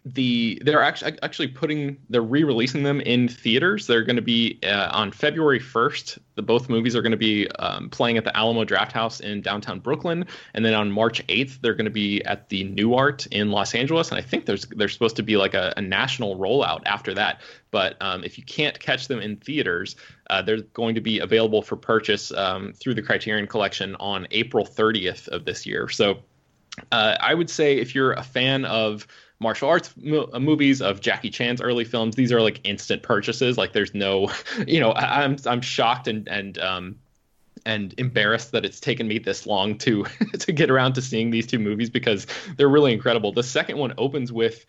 [0.05, 3.87] the they're actually actually putting they're re-releasing them in theaters.
[3.87, 6.19] They're going to be uh, on February 1st.
[6.35, 9.79] The both movies are going to be um, playing at the Alamo Drafthouse in downtown
[9.79, 13.75] Brooklyn, and then on March 8th they're going to be at the Nuart in Los
[13.75, 14.11] Angeles.
[14.11, 17.41] And I think there's there's supposed to be like a, a national rollout after that.
[17.71, 19.97] But um, if you can't catch them in theaters,
[20.28, 24.66] uh, they're going to be available for purchase um, through the Criterion Collection on April
[24.66, 25.89] 30th of this year.
[25.89, 26.19] So
[26.91, 29.07] uh, I would say if you're a fan of
[29.43, 32.16] martial arts mo- uh, movies of Jackie Chan's early films.
[32.16, 33.59] These are like instant purchases.
[33.59, 34.31] Like there's no,
[34.66, 36.97] you know, I, am I'm, I'm shocked and and um
[37.64, 40.05] and embarrassed that it's taken me this long to
[40.39, 43.32] to get around to seeing these two movies because they're really incredible.
[43.32, 44.64] The second one opens with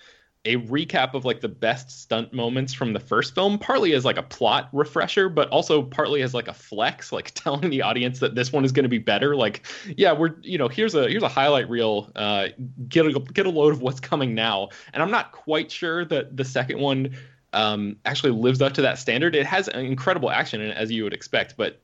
[0.45, 4.17] a recap of like the best stunt moments from the first film, partly as like
[4.17, 8.35] a plot refresher, but also partly as like a flex, like telling the audience that
[8.35, 9.35] this one is going to be better.
[9.35, 9.65] Like,
[9.97, 12.11] yeah, we're you know here's a here's a highlight reel.
[12.15, 12.49] Uh,
[12.89, 14.69] get a get a load of what's coming now.
[14.93, 17.15] And I'm not quite sure that the second one
[17.53, 19.35] um, actually lives up to that standard.
[19.35, 21.79] It has incredible action as you would expect, but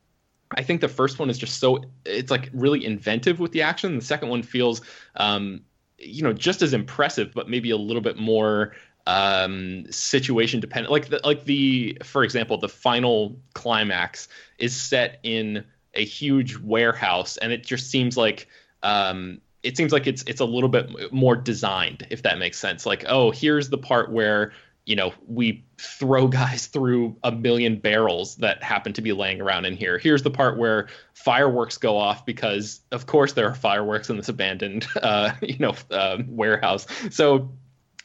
[0.58, 3.96] I think the first one is just so it's like really inventive with the action.
[3.96, 4.82] The second one feels
[5.16, 5.62] um,
[6.00, 8.74] you know just as impressive, but maybe a little bit more
[9.08, 10.92] um, situation dependent.
[10.92, 14.28] Like the, like the for example, the final climax
[14.58, 15.64] is set in
[15.94, 18.48] a huge warehouse, and it just seems like
[18.84, 22.86] um, it seems like it's it's a little bit more designed, if that makes sense.
[22.86, 24.54] Like oh, here's the part where
[24.90, 29.66] you know, we throw guys through a million barrels that happen to be laying around
[29.66, 29.98] in here.
[29.98, 34.28] Here's the part where fireworks go off because, of course, there are fireworks in this
[34.28, 36.86] abandoned, uh, you know, uh, warehouse.
[37.12, 37.50] So,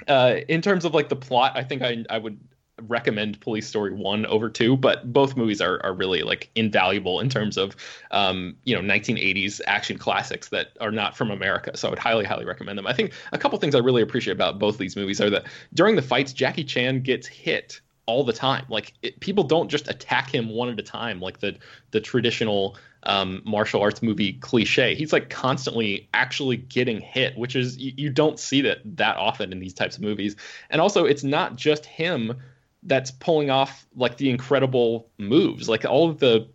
[0.07, 2.39] uh, in terms of like the plot, I think I I would
[2.83, 7.29] recommend Police Story one over two, but both movies are are really like invaluable in
[7.29, 7.77] terms of
[8.11, 11.77] um, you know 1980s action classics that are not from America.
[11.77, 12.87] So I would highly highly recommend them.
[12.87, 15.97] I think a couple things I really appreciate about both these movies are that during
[15.97, 18.65] the fights, Jackie Chan gets hit all the time.
[18.69, 21.57] Like it, people don't just attack him one at a time like the
[21.93, 24.95] the traditional um, martial arts movie cliche.
[24.95, 29.53] He's like constantly actually getting hit, which is you, you don't see that that often
[29.53, 30.37] in these types of movies.
[30.71, 32.41] And also, it's not just him
[32.85, 35.69] that's pulling off like the incredible moves.
[35.69, 36.48] Like all of the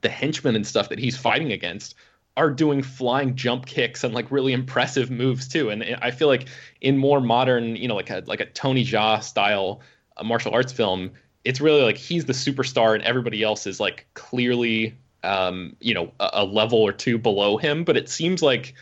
[0.00, 1.94] the henchmen and stuff that he's fighting against
[2.36, 5.70] are doing flying jump kicks and like really impressive moves too.
[5.70, 6.48] And I feel like
[6.80, 9.80] in more modern, you know, like a like a Tony Jaa style
[10.22, 11.12] martial arts film,
[11.44, 16.12] it's really like he's the superstar and everybody else is like clearly um, you know,
[16.20, 17.84] a, a level or two below him.
[17.84, 18.74] But it seems like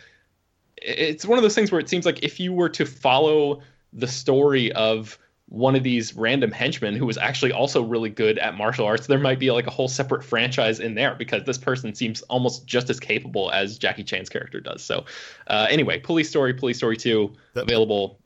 [0.77, 3.61] it's one of those things where it seems like if you were to follow
[3.93, 5.17] the story of
[5.53, 9.19] one of these random henchmen who was actually also really good at martial arts, there
[9.19, 12.89] might be like a whole separate franchise in there because this person seems almost just
[12.89, 14.83] as capable as Jackie Chan's character does.
[14.83, 15.05] So,
[15.45, 18.19] uh, anyway, Police Story, Police Story 2, the, available.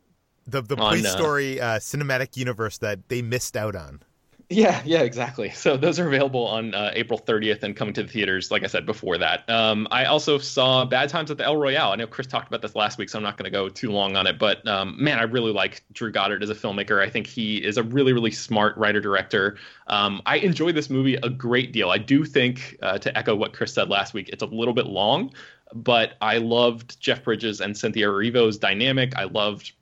[0.48, 4.00] The, the Police on, uh, Story uh, cinematic universe that they missed out on.
[4.50, 5.50] Yeah, yeah, exactly.
[5.50, 8.68] So those are available on uh, April 30th and coming to the theaters, like I
[8.68, 9.50] said before that.
[9.50, 11.92] Um, I also saw Bad Times at the El Royale.
[11.92, 13.92] I know Chris talked about this last week, so I'm not going to go too
[13.92, 14.40] long on it.
[14.40, 17.06] But um, man, I really like Drew Goddard as a filmmaker.
[17.06, 19.58] I think he is a really, really smart writer director.
[19.88, 21.90] Um, I enjoy this movie a great deal.
[21.90, 24.86] I do think, uh, to echo what Chris said last week, it's a little bit
[24.86, 25.34] long,
[25.74, 29.14] but I loved Jeff Bridges and Cynthia Erivo's dynamic.
[29.18, 29.74] I loved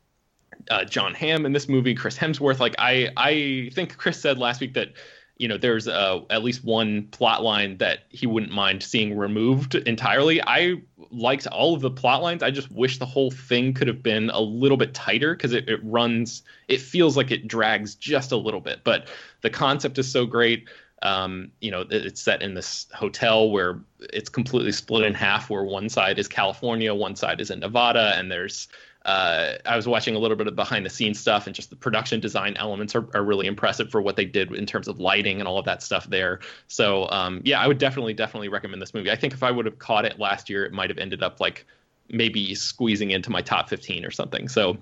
[0.70, 2.60] uh, Jon Hamm in this movie, Chris Hemsworth.
[2.60, 4.94] Like I, I think Chris said last week that
[5.38, 9.76] you know there's uh, at least one plot line that he wouldn't mind seeing removed
[9.76, 10.42] entirely.
[10.42, 10.76] I
[11.12, 12.42] liked all of the plot lines.
[12.44, 15.70] I just wish the whole thing could have been a little bit tighter because it,
[15.70, 16.44] it runs.
[16.68, 19.08] It feels like it drags just a little bit, but
[19.42, 20.68] the concept is so great.
[21.02, 23.80] Um, you know, it's set in this hotel where
[24.14, 28.14] it's completely split in half, where one side is California, one side is in Nevada,
[28.16, 28.70] and there's
[29.06, 31.76] uh, I was watching a little bit of behind the scenes stuff, and just the
[31.76, 35.40] production design elements are, are really impressive for what they did in terms of lighting
[35.40, 36.40] and all of that stuff there.
[36.68, 39.12] So um, yeah, I would definitely definitely recommend this movie.
[39.12, 41.40] I think if I would have caught it last year, it might have ended up
[41.40, 41.68] like
[42.10, 44.48] maybe squeezing into my top 15 or something.
[44.48, 44.78] So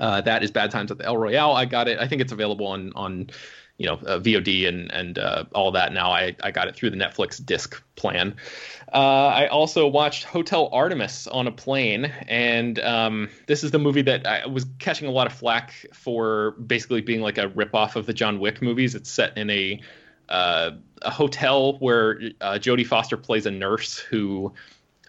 [0.00, 1.52] uh, that is Bad Times at the El Royale.
[1.52, 1.98] I got it.
[1.98, 3.28] I think it's available on on
[3.82, 6.12] you know uh, VOD and and uh, all that now.
[6.12, 8.36] I I got it through the Netflix disc plan.
[8.92, 14.02] Uh, I also watched Hotel Artemis on a plane, and um, this is the movie
[14.02, 18.06] that I was catching a lot of flack for basically being like a ripoff of
[18.06, 18.94] the John Wick movies.
[18.94, 19.80] It's set in a
[20.28, 20.70] uh,
[21.02, 24.52] a hotel where uh, Jodie Foster plays a nurse who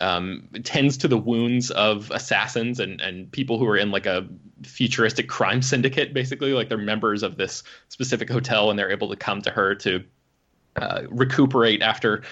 [0.02, 4.28] um, tends to the wounds of assassins and, and people who are in like a
[4.64, 6.54] futuristic crime syndicate, basically.
[6.54, 10.04] Like they're members of this specific hotel and they're able to come to her to
[10.76, 12.24] uh, recuperate after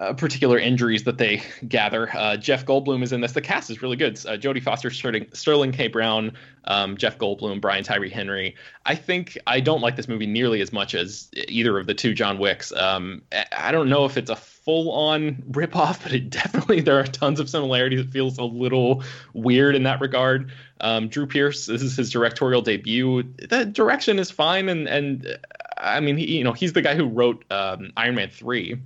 [0.00, 2.14] uh, particular injuries that they gather.
[2.16, 3.32] Uh, Jeff Goldblum is in this.
[3.32, 4.14] The cast is really good.
[4.26, 5.88] Uh, Jodie Foster, Sterling, Sterling K.
[5.88, 6.32] Brown,
[6.64, 8.56] um, Jeff Goldblum, Brian Tyree Henry.
[8.86, 12.14] I think I don't like this movie nearly as much as either of the two
[12.14, 12.72] John Wicks.
[12.72, 13.22] Um,
[13.52, 17.50] I don't know if it's a full-on ripoff, but it definitely there are tons of
[17.50, 18.00] similarities.
[18.00, 19.02] It feels a little
[19.34, 20.50] weird in that regard.
[20.80, 23.22] Um, Drew Pearce, this is his directorial debut.
[23.22, 25.38] The direction is fine, and and
[25.76, 28.80] I mean, he, you know, he's the guy who wrote um, Iron Man three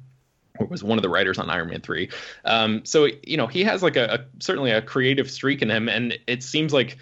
[0.59, 2.09] or was one of the writers on Iron Man 3.
[2.45, 5.89] Um, so you know he has like a, a, certainly a creative streak in him,
[5.89, 6.99] and it seems like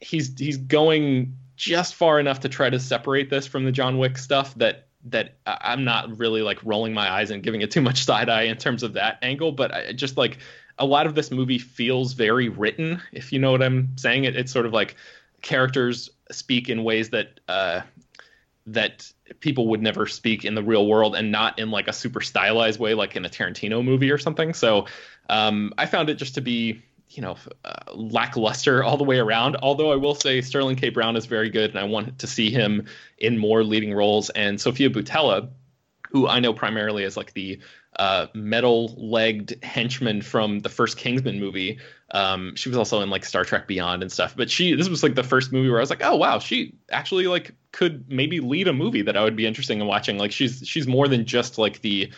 [0.00, 4.18] he's he's going just far enough to try to separate this from the John Wick
[4.18, 8.04] stuff that that I'm not really like rolling my eyes and giving it too much
[8.04, 10.38] side eye in terms of that angle, but I just like
[10.78, 14.24] a lot of this movie feels very written, if you know what I'm saying.
[14.24, 14.96] It, it's sort of like
[15.42, 17.82] characters speak in ways that uh,
[18.66, 22.20] that people would never speak in the real world and not in like a super
[22.20, 24.54] stylized way like in a Tarantino movie or something.
[24.54, 24.86] So
[25.28, 29.56] um, I found it just to be you know uh, lackluster all the way around.
[29.62, 30.88] Although I will say Sterling K.
[30.88, 32.86] Brown is very good, and I want to see him
[33.18, 34.30] in more leading roles.
[34.30, 35.50] And Sofia Boutella,
[36.10, 37.60] who I know primarily as like the
[37.98, 41.78] uh, metal-legged henchman from the first Kingsman movie.
[42.10, 44.36] Um, she was also in like Star Trek Beyond and stuff.
[44.36, 46.74] But she, this was like the first movie where I was like, oh wow, she
[46.90, 50.18] actually like could maybe lead a movie that I would be interested in watching.
[50.18, 52.12] Like she's she's more than just like the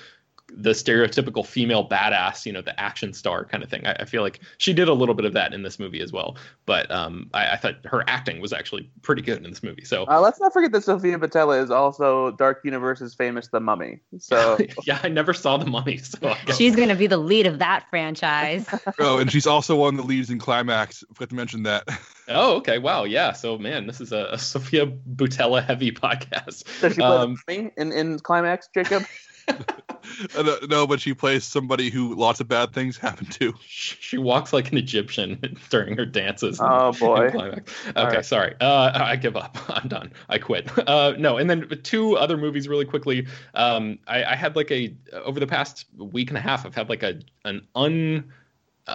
[0.48, 3.86] the stereotypical female badass, you know, the action star kind of thing.
[3.86, 6.12] I, I feel like she did a little bit of that in this movie as
[6.12, 6.36] well.
[6.66, 9.85] But um, I, I, thought her acting was actually pretty good in this movie.
[9.85, 14.01] So uh, let's not forget that Sofia Boutella is also Dark Universe's famous The Mummy.
[14.18, 15.98] So yeah, I never saw The Mummy.
[15.98, 18.66] So she's going to be the lead of that franchise.
[19.01, 21.02] oh, and she's also one of the leads in Climax.
[21.14, 21.89] Forgot to mention that.
[22.28, 22.78] Oh, okay.
[22.78, 23.05] Wow.
[23.05, 23.31] Yeah.
[23.31, 26.64] So, man, this is a, a Sofia Boutella heavy podcast.
[26.81, 27.36] Does she play um,
[27.77, 29.05] in in Climax, Jacob?
[30.68, 33.55] no, but she plays somebody who lots of bad things happen to.
[33.60, 36.60] She walks like an Egyptian during her dances.
[36.60, 37.27] Oh boy.
[37.27, 37.62] Okay,
[37.94, 38.24] right.
[38.24, 38.55] sorry.
[38.60, 39.56] Uh, I give up.
[39.68, 40.12] I'm done.
[40.28, 40.70] I quit.
[40.89, 43.27] Uh, no, and then two other movies really quickly.
[43.55, 46.89] Um, I, I had like a over the past week and a half, I've had
[46.89, 48.32] like a an un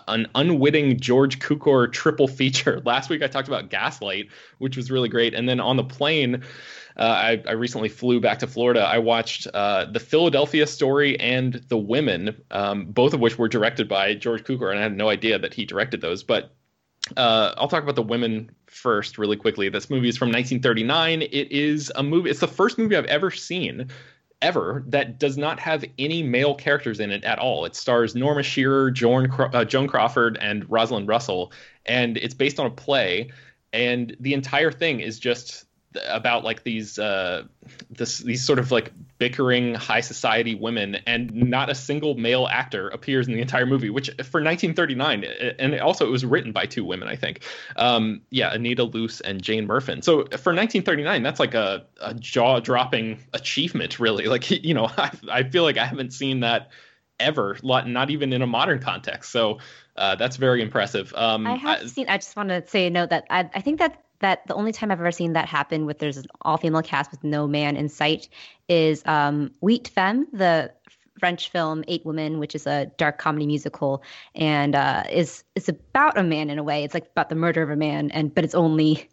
[0.07, 2.81] an unwitting George Cukor triple feature.
[2.85, 6.43] Last week I talked about Gaslight, which was really great, and then on the plane
[6.97, 8.81] uh, I, I, recently flew back to Florida.
[8.81, 13.88] I watched uh, the Philadelphia Story and The Women, um, both of which were directed
[13.88, 16.22] by George Cukor, and I had no idea that he directed those.
[16.22, 16.53] But
[17.15, 19.69] uh, I'll talk about The Women first, really quickly.
[19.69, 21.22] This movie is from 1939.
[21.22, 22.30] It is a movie.
[22.30, 23.89] It's the first movie I've ever seen.
[24.41, 27.65] Ever that does not have any male characters in it at all.
[27.65, 31.51] It stars Norma Shearer, Joan, uh, Joan Crawford, and Rosalind Russell,
[31.85, 33.31] and it's based on a play.
[33.72, 35.65] And the entire thing is just
[36.07, 37.43] about like these uh
[37.89, 38.91] this these sort of like
[39.22, 43.91] bickering high society women and not a single male actor appears in the entire movie
[43.91, 45.23] which for 1939
[45.60, 47.43] and also it was written by two women i think.
[47.76, 53.19] Um yeah anita loos and jane murfin so for 1939 that's like a, a jaw-dropping
[53.34, 54.26] achievement really.
[54.26, 56.72] Like you know I, I feel like i haven't seen that
[57.19, 59.31] ever not even in a modern context.
[59.31, 59.60] So
[59.98, 61.14] uh, that's very impressive.
[61.15, 63.61] Um, i have I, seen i just want to say a note that I, I
[63.61, 66.57] think that that the only time I've ever seen that happen with there's an all
[66.57, 68.30] female cast with no man in sight
[68.69, 70.72] is um, Huit Femmes, the
[71.19, 74.02] French film Eight Women, which is a dark comedy musical,
[74.34, 76.84] and uh, is it's about a man in a way.
[76.84, 79.07] It's like about the murder of a man, and but it's only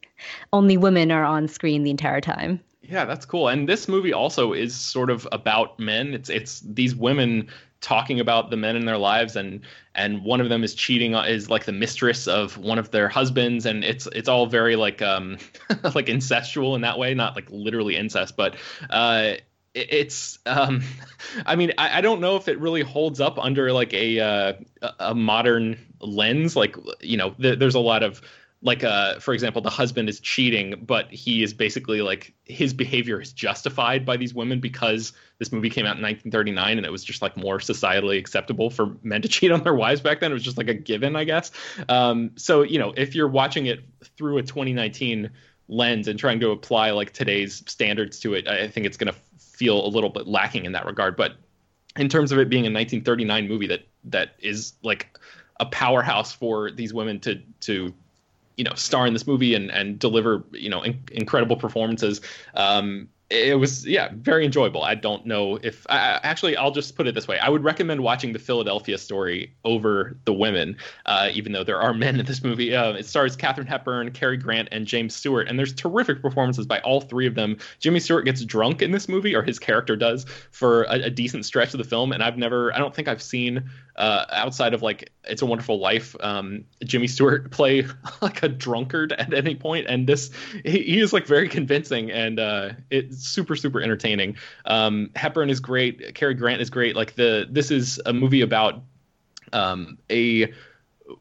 [0.52, 2.60] only women are on screen the entire time.
[2.82, 3.48] Yeah, that's cool.
[3.48, 6.14] And this movie also is sort of about men.
[6.14, 7.48] It's it's these women
[7.80, 9.60] talking about the men in their lives and
[9.94, 13.66] and one of them is cheating is like the mistress of one of their husbands
[13.66, 15.38] and it's it's all very like um
[15.94, 18.56] like incestual in that way not like literally incest but
[18.90, 19.34] uh
[19.74, 20.82] it's um
[21.46, 24.52] i mean I, I don't know if it really holds up under like a uh,
[24.98, 28.20] a modern lens like you know th- there's a lot of
[28.60, 33.20] like uh for example the husband is cheating but he is basically like his behavior
[33.20, 37.04] is justified by these women because this movie came out in 1939 and it was
[37.04, 40.32] just like more societally acceptable for men to cheat on their wives back then.
[40.32, 41.50] It was just like a given i guess.
[41.88, 43.80] Um so you know if you're watching it
[44.16, 45.30] through a 2019
[45.68, 49.18] lens and trying to apply like today's standards to it i think it's going to
[49.58, 51.16] feel a little bit lacking in that regard.
[51.16, 51.32] But
[51.96, 55.18] in terms of it being a 1939 movie that that is like
[55.58, 57.92] a powerhouse for these women to to
[58.58, 62.20] you know star in this movie and and deliver you know in, incredible performances.
[62.54, 64.82] Um, it was yeah very enjoyable.
[64.82, 67.38] I don't know if I, actually i'll just put it this way.
[67.38, 71.92] I would recommend watching the philadelphia story over the women uh, even though there are
[72.04, 72.74] men in this movie.
[72.74, 76.78] Uh, it stars katharine hepburn cary grant and james stewart and there's terrific performances by
[76.80, 77.58] all three of them.
[77.80, 81.44] Jimmy stewart gets drunk in this movie or his character does for a, a decent
[81.44, 83.68] stretch of the film and i've never i don't think i've seen
[83.98, 87.84] uh, outside of like It's a Wonderful Life, um, Jimmy Stewart play
[88.22, 90.30] like a drunkard at any point, and this
[90.64, 94.36] he, he is like very convincing and uh, it's super super entertaining.
[94.64, 96.96] Um, Hepburn is great, Cary Grant is great.
[96.96, 98.82] Like the this is a movie about
[99.52, 100.52] um, a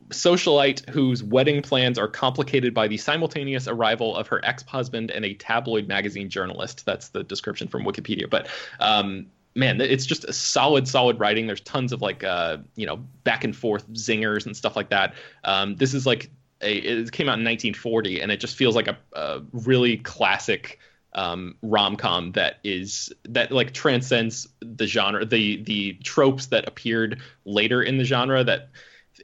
[0.10, 5.34] socialite whose wedding plans are complicated by the simultaneous arrival of her ex-husband and a
[5.36, 6.86] tabloid magazine journalist.
[6.86, 8.30] That's the description from Wikipedia.
[8.30, 8.50] But
[8.80, 11.48] um, man, it's just a solid, solid writing.
[11.48, 15.14] There's tons of like, uh, you know, back and forth zingers and stuff like that.
[15.44, 16.30] Um, this is like
[16.62, 20.80] a, it came out in 1940, and it just feels like a, a really classic
[21.18, 27.20] um, rom com that is that like transcends the genre, the the tropes that appeared
[27.44, 28.44] later in the genre.
[28.44, 28.70] That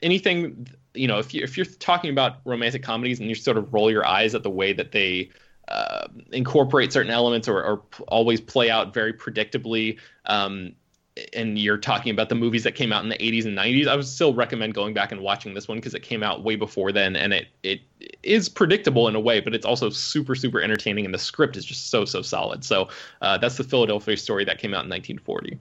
[0.01, 3.73] anything, you know, if you if you're talking about romantic comedies and you sort of
[3.73, 5.29] roll your eyes at the way that they
[5.67, 9.97] uh, incorporate certain elements or, or, always play out very predictably.
[10.25, 10.73] Um,
[11.33, 13.95] and you're talking about the movies that came out in the 80s and 90s, I
[13.95, 16.91] would still recommend going back and watching this one because it came out way before
[16.91, 17.81] then, and it it
[18.23, 21.65] is predictable in a way, but it's also super super entertaining, and the script is
[21.65, 22.63] just so so solid.
[22.63, 22.89] So
[23.21, 25.59] uh, that's the Philadelphia story that came out in 1940.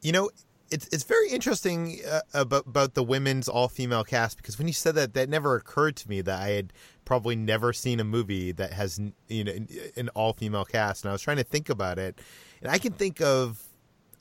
[0.00, 0.30] You know,
[0.70, 4.74] it's it's very interesting uh, about about the women's all female cast because when you
[4.74, 6.72] said that, that never occurred to me that I had
[7.04, 8.98] probably never seen a movie that has
[9.28, 9.52] you know
[9.96, 12.18] an all female cast, and I was trying to think about it,
[12.62, 13.62] and I can think of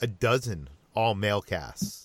[0.02, 2.03] a dozen all male casts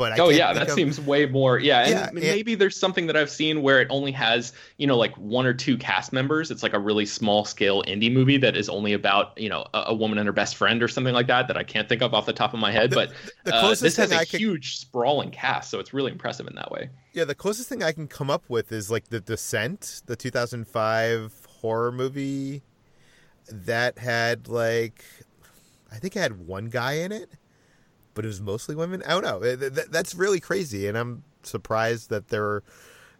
[0.00, 0.74] but I oh yeah, that of...
[0.74, 1.58] seems way more.
[1.58, 4.96] Yeah, and yeah, maybe there's something that I've seen where it only has you know
[4.96, 6.50] like one or two cast members.
[6.50, 9.84] It's like a really small scale indie movie that is only about you know a,
[9.88, 12.14] a woman and her best friend or something like that that I can't think of
[12.14, 12.88] off the top of my head.
[12.88, 13.12] The, but
[13.44, 14.40] the uh, this has a could...
[14.40, 16.88] huge sprawling cast, so it's really impressive in that way.
[17.12, 21.46] Yeah, the closest thing I can come up with is like the Descent, the 2005
[21.60, 22.62] horror movie
[23.50, 25.04] that had like
[25.90, 27.30] I think it had one guy in it
[28.14, 29.02] but it was mostly women.
[29.06, 29.56] I don't know.
[29.56, 32.62] That's really crazy, and I'm surprised that there are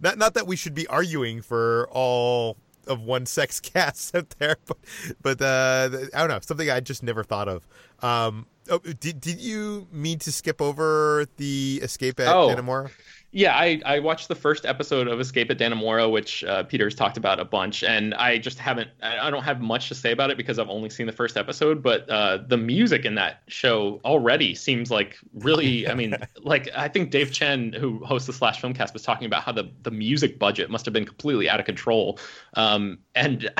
[0.00, 2.56] not not that we should be arguing for all
[2.86, 4.78] of one sex casts out there, but
[5.22, 7.66] but uh, I don't know something I just never thought of.
[8.00, 12.48] Um, oh, did did you mean to skip over the escape at oh.
[12.48, 12.90] Dannemora?
[13.32, 17.16] Yeah, I, I watched the first episode of Escape at Dannemora, which uh, Peter's talked
[17.16, 20.36] about a bunch, and I just haven't, I don't have much to say about it
[20.36, 21.80] because I've only seen the first episode.
[21.80, 26.88] But uh, the music in that show already seems like really, I mean, like I
[26.88, 30.40] think Dave Chen, who hosts the Slash Filmcast, was talking about how the, the music
[30.40, 32.18] budget must have been completely out of control.
[32.54, 33.48] Um, and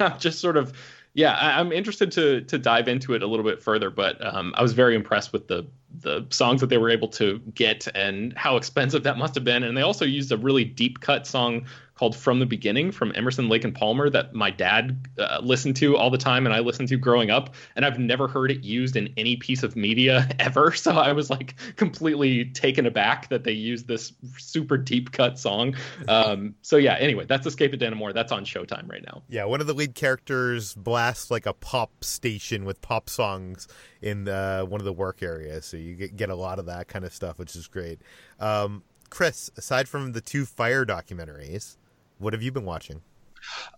[0.00, 0.72] I'm just sort of
[1.14, 4.54] yeah, I, am interested to to dive into it a little bit further, but um,
[4.56, 5.66] I was very impressed with the
[6.00, 9.62] the songs that they were able to get and how expensive that must have been.
[9.62, 11.66] And they also used a really deep cut song
[12.02, 15.96] called From the Beginning from Emerson, Lake and Palmer that my dad uh, listened to
[15.96, 17.54] all the time and I listened to growing up.
[17.76, 20.72] And I've never heard it used in any piece of media ever.
[20.72, 25.76] So I was like completely taken aback that they used this super deep cut song.
[26.08, 28.14] Um, so yeah, anyway, that's Escape at Dannemora.
[28.14, 29.22] That's on Showtime right now.
[29.28, 33.68] Yeah, one of the lead characters blasts like a pop station with pop songs
[34.00, 35.66] in the, one of the work areas.
[35.66, 38.00] So you get, get a lot of that kind of stuff, which is great.
[38.40, 41.76] Um, Chris, aside from the two Fyre documentaries,
[42.22, 43.02] what have you been watching?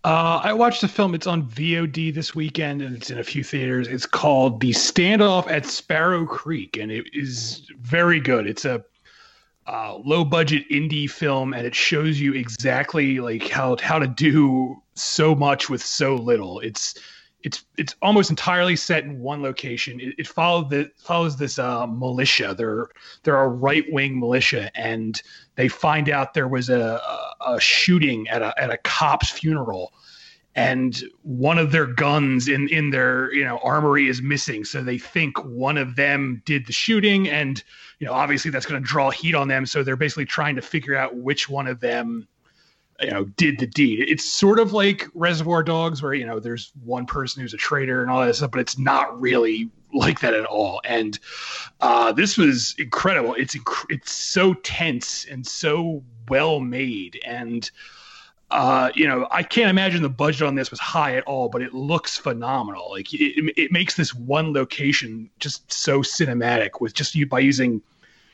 [0.03, 1.15] Uh, I watched the film.
[1.15, 3.87] It's on VOD this weekend, and it's in a few theaters.
[3.87, 8.47] It's called "The Standoff at Sparrow Creek," and it is very good.
[8.47, 8.83] It's a
[9.67, 14.81] uh, low budget indie film, and it shows you exactly like how how to do
[14.93, 16.59] so much with so little.
[16.59, 16.95] It's
[17.45, 19.99] it's it's almost entirely set in one location.
[19.99, 22.53] It, it follows the follows this uh, militia.
[22.55, 22.87] They're
[23.23, 25.21] they're a right wing militia, and
[25.55, 27.01] they find out there was a,
[27.45, 29.93] a shooting at a at a cop's funeral,
[30.55, 34.65] and one of their guns in in their you know armory is missing.
[34.65, 37.63] So they think one of them did the shooting, and
[37.99, 39.65] you know obviously that's going to draw heat on them.
[39.65, 42.27] So they're basically trying to figure out which one of them
[43.01, 46.71] you know did the deed it's sort of like reservoir dogs where you know there's
[46.83, 50.33] one person who's a traitor and all that stuff but it's not really like that
[50.33, 50.81] at all.
[50.83, 51.17] And
[51.81, 53.33] uh, this was incredible.
[53.35, 57.19] It's inc- it's so tense and so well made.
[57.25, 57.69] And
[58.51, 61.63] uh, you know i can't imagine the budget on this was high at all but
[61.63, 62.91] it looks phenomenal.
[62.91, 67.81] Like it, it makes this one location just so cinematic with just you by using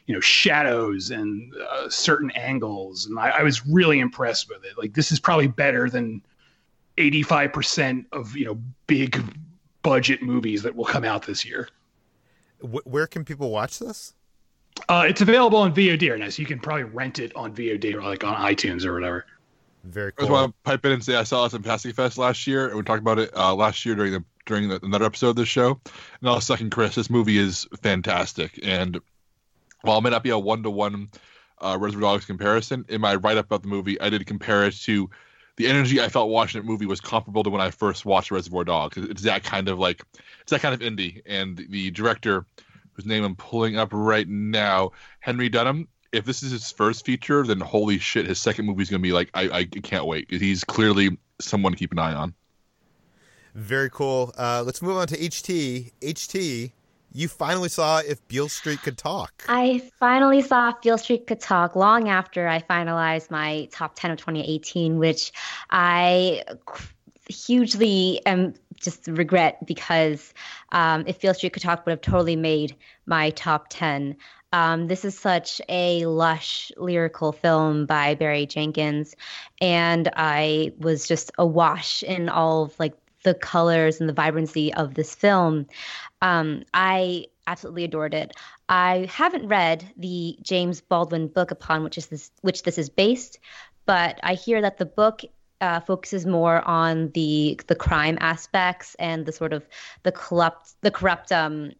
[0.07, 3.05] you know shadows and uh, certain angles.
[3.05, 4.77] And I, I, was really impressed with it.
[4.77, 6.21] Like this is probably better than
[6.97, 9.23] 85% of you know big
[9.83, 11.67] budget movies that will come out this year
[12.83, 14.13] where can people watch this
[14.89, 17.93] uh, it's available on VOD right now, so you can probably rent it on VOD
[17.93, 19.25] or like on iTunes or whatever.
[19.83, 20.25] Very cool.
[20.25, 22.45] I just want to pipe in and say I saw this in Passing Fest last
[22.47, 25.29] year, and we talked about it uh, last year during the during the, another episode
[25.29, 25.79] of this show.
[26.19, 26.95] And I'll second Chris.
[26.95, 28.99] This movie is fantastic, and
[29.81, 31.09] while it may not be a one to one
[31.61, 35.09] Reservoir Dogs comparison, in my write up about the movie, I did compare it to
[35.57, 38.63] the energy I felt watching that movie was comparable to when I first watched Reservoir
[38.63, 38.97] Dogs.
[38.97, 40.03] It's that kind of like
[40.41, 42.45] it's that kind of indie, and the director,
[42.93, 45.87] whose name I'm pulling up right now, Henry Dunham.
[46.11, 49.13] If this is his first feature, then holy shit, his second movie is gonna be
[49.13, 50.29] like I, I can't wait.
[50.29, 52.33] He's clearly someone to keep an eye on.
[53.55, 54.33] Very cool.
[54.37, 55.91] Uh, let's move on to HT.
[56.01, 56.71] HT
[57.13, 59.43] you finally saw if Beale Street could talk.
[59.49, 64.11] I finally saw if Beale Street could talk long after I finalized my top 10
[64.11, 65.31] of 2018, which
[65.69, 66.43] I
[67.27, 70.33] hugely am just regret because
[70.71, 72.75] um, if Beale Street could talk would have totally made
[73.05, 74.15] my top 10.
[74.53, 79.15] Um, this is such a lush lyrical film by Barry Jenkins,
[79.61, 82.93] and I was just awash in all of like
[83.23, 85.67] the colors and the vibrancy of this film.
[86.21, 88.33] Um, I absolutely adored it.
[88.69, 93.39] I haven't read the James Baldwin book upon which is this which this is based,
[93.85, 95.21] but I hear that the book
[95.59, 99.63] uh, focuses more on the the crime aspects and the sort of
[100.03, 101.71] the corrupt the corrupt um,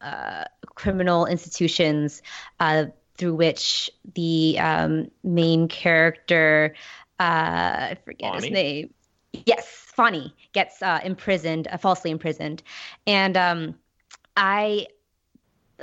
[0.00, 0.44] uh,
[0.74, 2.22] criminal institutions
[2.60, 6.74] uh, through which the um, main character
[7.18, 8.46] uh, I forget Fonny.
[8.46, 8.94] his name.
[9.46, 12.62] Yes, Fonny gets uh, imprisoned, uh, falsely imprisoned,
[13.06, 13.74] and um,
[14.36, 14.86] I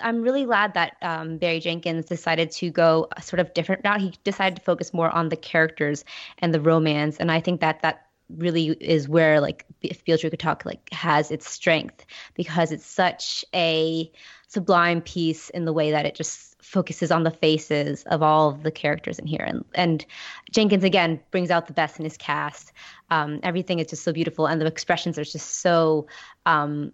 [0.02, 4.02] I'm really glad that um, Barry Jenkins decided to go a sort of different route.
[4.02, 6.04] He decided to focus more on the characters
[6.40, 8.08] and the romance, and I think that that
[8.38, 12.06] really is where like Beale Street Could Talk like has its strength
[12.36, 14.12] because it's such a
[14.48, 18.64] sublime piece in the way that it just focuses on the faces of all of
[18.64, 20.06] the characters in here and and
[20.52, 22.72] Jenkins again brings out the best in his cast
[23.10, 26.08] um, everything is just so beautiful and the expressions are just so
[26.46, 26.92] um,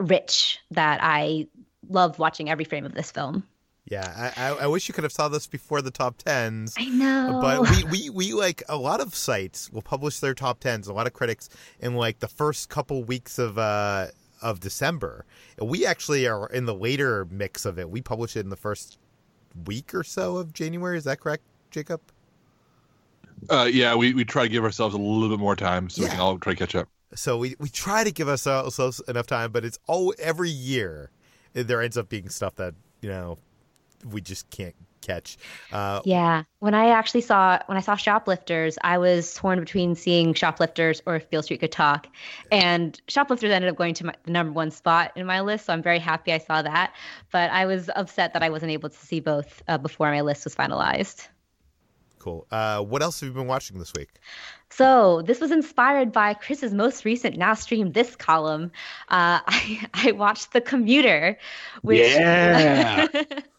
[0.00, 1.46] rich that I
[1.88, 3.44] love watching every frame of this film.
[3.86, 6.76] Yeah, I, I wish you could have saw this before the top tens.
[6.78, 10.60] I know, but we, we, we like a lot of sites will publish their top
[10.60, 10.86] tens.
[10.86, 11.48] A lot of critics
[11.80, 14.08] in like the first couple weeks of uh
[14.40, 15.24] of December.
[15.60, 17.90] We actually are in the later mix of it.
[17.90, 18.98] We publish it in the first
[19.66, 20.96] week or so of January.
[20.96, 22.00] Is that correct, Jacob?
[23.48, 26.08] Uh, yeah, we, we try to give ourselves a little bit more time so yeah.
[26.08, 26.88] we can all try to catch up.
[27.14, 31.10] So we, we try to give ourselves enough time, but it's all every year
[31.52, 33.38] there ends up being stuff that you know
[34.08, 35.38] we just can't catch.
[35.72, 40.34] Uh, yeah, when I actually saw when I saw Shoplifters, I was torn between seeing
[40.34, 42.06] Shoplifters or if Beale Street could talk,
[42.50, 45.72] and Shoplifters ended up going to my, the number one spot in my list, so
[45.72, 46.94] I'm very happy I saw that.
[47.32, 50.44] But I was upset that I wasn't able to see both uh, before my list
[50.44, 51.28] was finalized.
[52.20, 52.46] Cool.
[52.50, 54.10] Uh, what else have you been watching this week?
[54.68, 58.70] So this was inspired by Chris's most recent now stream this column.
[59.08, 61.38] Uh, I, I watched The Commuter,
[61.80, 63.06] which yeah.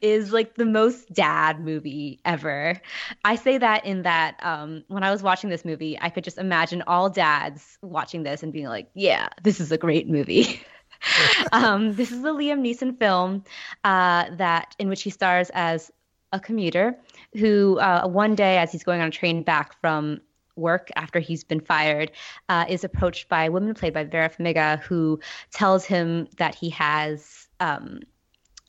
[0.00, 2.80] is like the most dad movie ever.
[3.24, 6.38] I say that in that um, when I was watching this movie, I could just
[6.38, 10.60] imagine all dads watching this and being like, "Yeah, this is a great movie."
[11.52, 13.44] um, this is a Liam Neeson film
[13.84, 15.90] uh, that in which he stars as
[16.32, 16.98] a commuter
[17.34, 20.20] who uh, one day, as he's going on a train back from
[20.56, 22.12] work after he's been fired,
[22.48, 25.20] uh, is approached by a woman played by Vera Farmiga who
[25.52, 27.48] tells him that he has.
[27.60, 28.00] Um,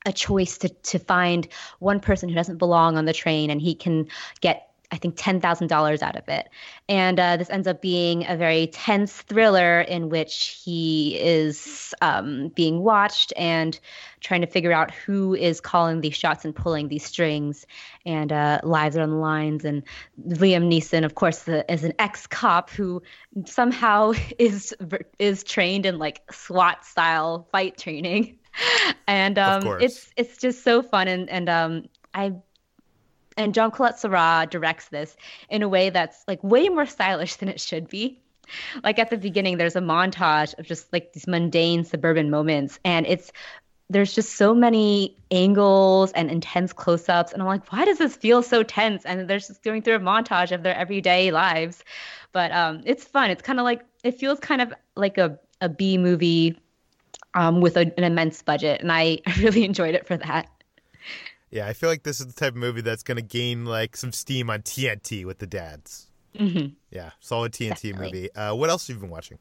[0.06, 1.48] a choice to, to find
[1.80, 4.07] one person who doesn't belong on the train and he can
[4.41, 6.48] get I think $10,000 out of it.
[6.88, 12.49] And uh, this ends up being a very tense thriller in which he is um,
[12.49, 13.77] being watched and
[14.22, 17.65] trying to figure out who is calling these shots and pulling these strings.
[18.06, 19.65] And uh, lives are on the lines.
[19.65, 19.84] And
[20.27, 23.02] Liam Neeson, of course, is an ex cop who
[23.45, 24.73] somehow is
[25.19, 28.38] is trained in like SWAT style fight training.
[29.07, 32.34] And um, it's it's just so fun and and um, I
[33.38, 35.15] and Jaume Collet-Serra directs this
[35.49, 38.19] in a way that's like way more stylish than it should be.
[38.84, 43.06] Like at the beginning, there's a montage of just like these mundane suburban moments, and
[43.07, 43.32] it's
[43.90, 48.41] there's just so many angles and intense close-ups, and I'm like, why does this feel
[48.41, 49.06] so tense?
[49.06, 51.84] And they're just going through a montage of their everyday lives,
[52.32, 53.30] but um, it's fun.
[53.30, 56.60] It's kind of like it feels kind of like a a B movie
[57.36, 60.49] um, with a, an immense budget, and I, really enjoyed it for that.
[61.52, 63.95] Yeah, I feel like this is the type of movie that's going to gain like
[63.95, 66.07] some steam on TNT with the dads.
[66.38, 66.74] Mm-hmm.
[66.90, 68.12] Yeah, solid TNT Definitely.
[68.12, 68.36] movie.
[68.36, 69.38] Uh, what else have you been watching?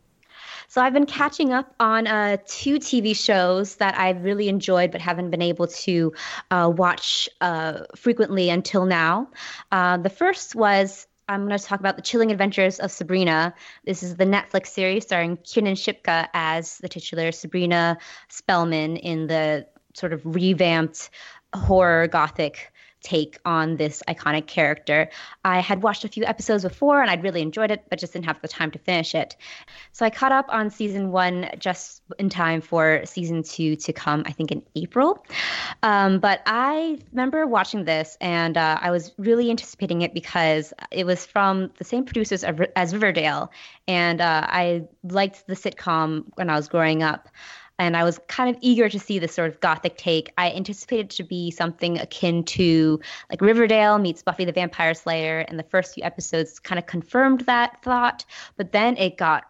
[0.69, 5.01] So I've been catching up on uh, two TV shows that I've really enjoyed but
[5.01, 6.13] haven't been able to
[6.51, 9.29] uh, watch uh, frequently until now.
[9.71, 13.55] Uh, the first was I'm going to talk about the chilling adventures of Sabrina.
[13.87, 17.97] This is the Netflix series starring Kiernan Shipka as the titular Sabrina
[18.29, 21.09] Spellman in the sort of revamped
[21.55, 22.73] horror gothic
[23.05, 25.09] take on this iconic character.
[25.45, 28.25] I had watched a few episodes before and I'd really enjoyed it, but just didn't
[28.25, 29.37] have the time to finish it.
[29.93, 34.23] So I caught up on season one just in time for season two to come,
[34.27, 35.25] I think in April.
[35.83, 41.05] Um, but I remember watching this and uh, I was really anticipating it because it
[41.05, 43.53] was from the same producers as Riverdale.
[43.87, 47.29] And uh, I liked the sitcom when I was growing up
[47.79, 50.33] and I was kind of eager to see this sort of gothic take.
[50.39, 55.59] I anticipated to be something akin to like Riverdale meets Buffy the Vampire Slayer, and
[55.59, 58.25] the first few episodes kind of confirmed that thought,
[58.57, 59.45] but then it got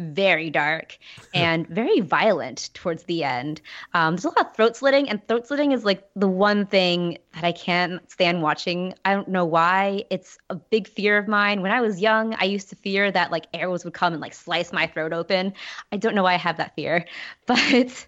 [0.00, 0.98] very dark
[1.34, 3.60] and very violent towards the end.
[3.94, 7.18] Um, there's a lot of throat slitting, and throat slitting is like the one thing
[7.34, 8.94] that I can't stand watching.
[9.04, 10.04] I don't know why.
[10.10, 11.62] It's a big fear of mine.
[11.62, 14.34] When I was young, I used to fear that like arrows would come and like
[14.34, 15.52] slice my throat open.
[15.92, 17.04] I don't know why I have that fear,
[17.46, 18.06] but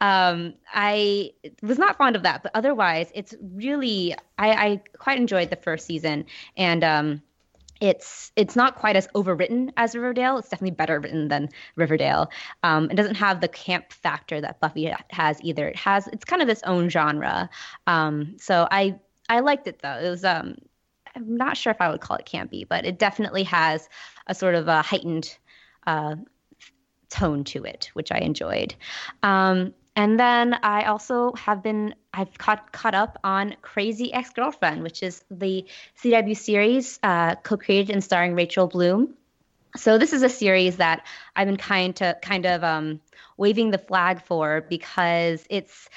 [0.00, 1.32] um, I
[1.62, 2.42] was not fond of that.
[2.42, 6.26] But otherwise, it's really I, I quite enjoyed the first season,
[6.56, 7.22] and um,
[7.80, 10.38] it's it's not quite as overwritten as Riverdale.
[10.38, 12.30] It's definitely better written than Riverdale.
[12.62, 15.68] Um, it doesn't have the camp factor that Buffy has either.
[15.68, 17.50] It has it's kind of its own genre.
[17.86, 18.98] Um, so I
[19.28, 19.98] I liked it though.
[19.98, 20.56] It was um,
[21.14, 23.88] I'm not sure if I would call it campy, but it definitely has
[24.26, 25.36] a sort of a heightened
[25.86, 26.16] uh,
[27.08, 28.74] tone to it, which I enjoyed.
[29.22, 34.82] Um, And then I also have been I've caught caught up on Crazy Ex Girlfriend,
[34.82, 35.66] which is the
[36.02, 39.14] CW series uh, co-created and starring Rachel Bloom.
[39.74, 43.00] So this is a series that I've been kind to kind of um,
[43.38, 45.88] waving the flag for because it's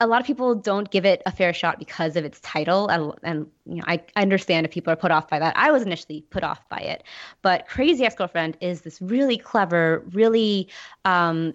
[0.00, 3.12] a lot of people don't give it a fair shot because of its title and,
[3.22, 6.24] and you know I, understand if people are put off by that i was initially
[6.30, 7.02] put off by it
[7.42, 10.68] but crazy ex-girlfriend is this really clever really
[11.04, 11.52] um,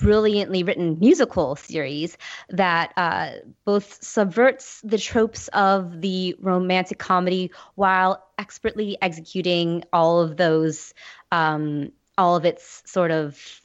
[0.00, 2.16] brilliantly written musical series
[2.48, 3.32] that uh,
[3.64, 10.94] both subverts the tropes of the romantic comedy while expertly executing all of those
[11.32, 13.60] um, all of its sort of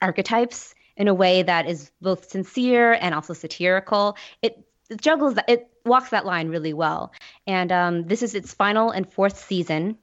[0.00, 4.16] archetypes in a way that is both sincere and also satirical.
[4.42, 4.64] It,
[5.00, 7.12] juggles that, it walks that line really well.
[7.46, 9.98] And um, this is its final and fourth season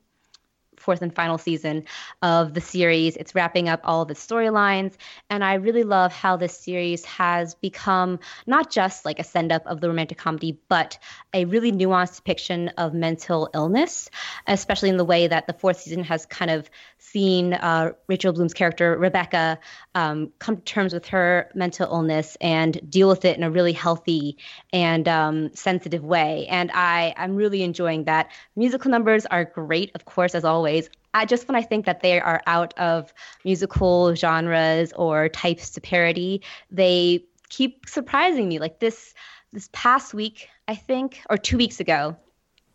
[0.83, 1.85] fourth and final season
[2.21, 3.15] of the series.
[3.15, 4.95] It's wrapping up all of the storylines.
[5.29, 9.65] And I really love how this series has become not just like a send up
[9.65, 10.97] of the romantic comedy, but
[11.33, 14.09] a really nuanced depiction of mental illness,
[14.47, 18.53] especially in the way that the fourth season has kind of seen uh, Rachel Bloom's
[18.53, 19.59] character, Rebecca,
[19.95, 23.73] um, come to terms with her mental illness and deal with it in a really
[23.73, 24.37] healthy
[24.71, 26.47] and um, sensitive way.
[26.49, 28.31] And I, I'm really enjoying that.
[28.55, 30.72] Musical numbers are great, of course, as always
[31.13, 33.13] I just when I think that they are out of
[33.45, 36.41] musical genres or types to parody,
[36.71, 38.59] they keep surprising me.
[38.59, 39.13] Like this
[39.51, 42.17] this past week, I think, or two weeks ago,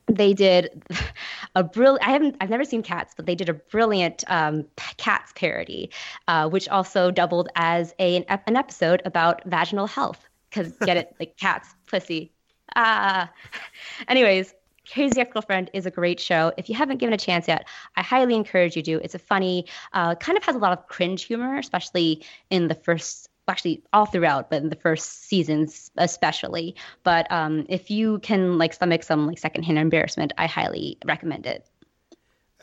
[0.06, 0.82] they did
[1.54, 2.06] a brilliant.
[2.06, 4.64] I haven't, I've never seen Cats, but they did a brilliant um,
[4.96, 5.90] Cats parody,
[6.28, 10.28] uh, which also doubled as a, an episode about vaginal health.
[10.48, 12.32] Because get it, like cats, pussy.
[12.74, 13.30] Ah.
[14.08, 14.54] Anyways,
[14.93, 16.52] Crazy Ex-Girlfriend is a great show.
[16.56, 17.66] If you haven't given a chance yet,
[17.97, 18.89] I highly encourage you to.
[18.89, 19.01] Do.
[19.05, 22.74] It's a funny, uh, kind of has a lot of cringe humor, especially in the
[22.74, 26.74] first actually all throughout, but in the first seasons especially.
[27.02, 31.66] But um, if you can like stomach some like secondhand embarrassment, I highly recommend it.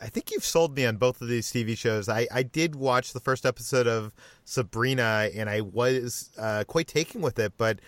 [0.00, 2.08] I think you've sold me on both of these TV shows.
[2.08, 7.22] I, I did watch the first episode of Sabrina, and I was uh, quite taken
[7.22, 7.80] with it, but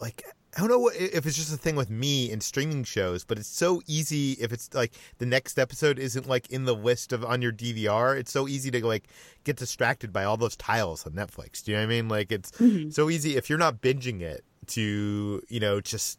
[0.00, 0.24] like
[0.56, 3.48] I don't know if it's just a thing with me and streaming shows, but it's
[3.48, 7.42] so easy if it's like the next episode isn't like in the list of on
[7.42, 8.18] your DVR.
[8.18, 9.04] It's so easy to like
[9.44, 11.62] get distracted by all those tiles on Netflix.
[11.62, 12.08] Do you know what I mean?
[12.08, 12.88] Like it's mm-hmm.
[12.88, 16.18] so easy if you're not binging it to you know just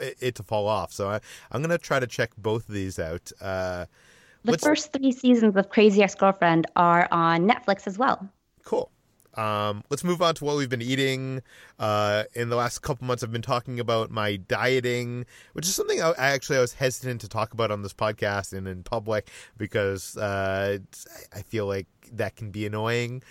[0.00, 0.90] it to fall off.
[0.92, 1.20] So I,
[1.52, 3.30] I'm gonna try to check both of these out.
[3.42, 3.84] Uh,
[4.44, 8.26] the first three seasons of Crazy Ex Girlfriend are on Netflix as well.
[8.62, 8.90] Cool.
[9.36, 11.42] Um, let's move on to what we've been eating.
[11.78, 16.00] Uh, in the last couple months, I've been talking about my dieting, which is something
[16.00, 19.28] I, I actually I was hesitant to talk about on this podcast and in public
[19.56, 20.78] because uh,
[21.34, 23.22] I feel like that can be annoying.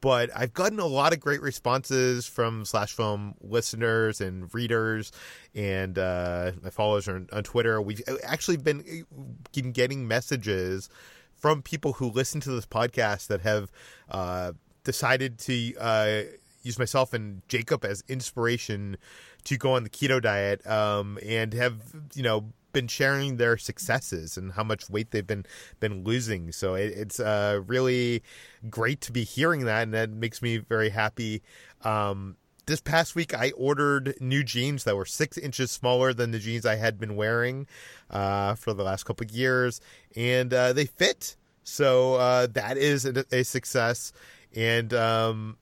[0.00, 5.12] But I've gotten a lot of great responses from Slash Film listeners and readers
[5.54, 7.80] and uh, my followers on, on Twitter.
[7.80, 9.04] We've actually been
[9.52, 10.88] getting messages
[11.34, 13.70] from people who listen to this podcast that have
[14.10, 14.52] uh,
[14.88, 16.22] decided to uh,
[16.62, 18.96] use myself and Jacob as inspiration
[19.44, 21.76] to go on the keto diet um, and have
[22.14, 25.44] you know been sharing their successes and how much weight they've been
[25.78, 26.52] been losing.
[26.52, 28.22] So it, it's uh, really
[28.70, 31.42] great to be hearing that, and that makes me very happy.
[31.82, 36.38] Um, this past week, I ordered new jeans that were six inches smaller than the
[36.38, 37.66] jeans I had been wearing
[38.10, 39.82] uh, for the last couple of years,
[40.16, 41.36] and uh, they fit.
[41.62, 44.12] So uh, that is a, a success.
[44.58, 45.56] And um,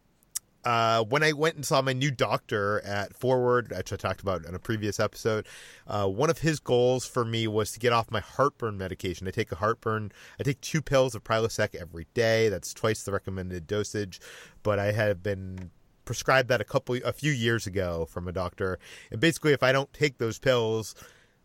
[0.65, 4.47] uh, when I went and saw my new doctor at Forward, which I talked about
[4.47, 5.47] in a previous episode,
[5.87, 9.29] uh, one of his goals for me was to get off my heartburn medication.
[9.29, 12.49] I take a heartburn, I take two pills of Prilosec every day.
[12.49, 14.19] That's twice the recommended dosage,
[14.63, 15.71] but I have been
[16.07, 18.79] prescribed that a couple, a few years ago from a doctor.
[19.11, 20.95] And basically, if I don't take those pills,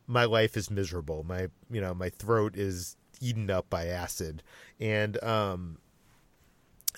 [0.07, 1.25] my life is miserable.
[1.25, 4.41] My, you know, my throat is eaten up by acid,
[4.79, 5.79] and um,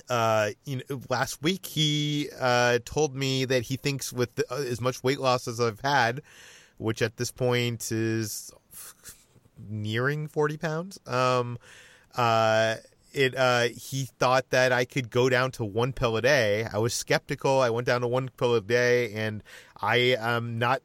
[0.09, 4.57] uh, you know, last week he uh, told me that he thinks with the, uh,
[4.57, 6.21] as much weight loss as I've had,
[6.77, 8.51] which at this point is
[9.69, 10.99] nearing forty pounds.
[11.07, 11.57] Um,
[12.15, 12.75] uh,
[13.13, 16.67] it uh, he thought that I could go down to one pill a day.
[16.71, 17.61] I was skeptical.
[17.61, 19.43] I went down to one pill a day, and
[19.79, 20.81] I am not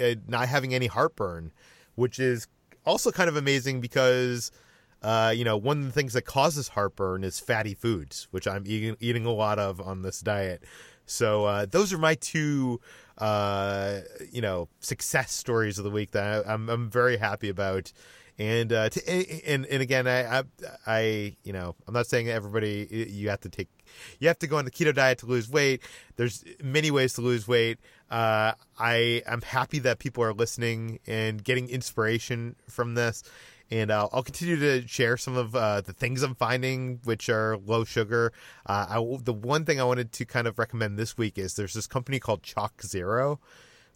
[0.00, 1.52] uh, not having any heartburn,
[1.94, 2.46] which is
[2.84, 4.50] also kind of amazing because
[5.02, 8.64] uh, you know, one of the things that causes heartburn is fatty foods, which I'm
[8.66, 10.64] eating, eating a lot of on this diet.
[11.06, 12.80] So uh, those are my two,
[13.16, 14.00] uh,
[14.30, 17.92] you know, success stories of the week that I, am I'm, I'm very happy about.
[18.38, 20.42] And uh, to, and and again, I, I,
[20.86, 23.68] I you know I'm not saying everybody you have to take
[24.20, 25.82] you have to go on the keto diet to lose weight.
[26.14, 27.80] There's many ways to lose weight.
[28.08, 33.24] Uh, I am happy that people are listening and getting inspiration from this.
[33.70, 37.58] And uh, I'll continue to share some of uh, the things I'm finding, which are
[37.58, 38.32] low sugar.
[38.64, 41.74] Uh, I, the one thing I wanted to kind of recommend this week is there's
[41.74, 43.38] this company called ChocZero,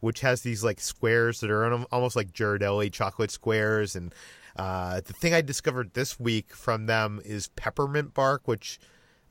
[0.00, 3.96] which has these like squares that are almost like Ghirardelli chocolate squares.
[3.96, 4.14] And
[4.56, 8.78] uh, the thing I discovered this week from them is peppermint bark, which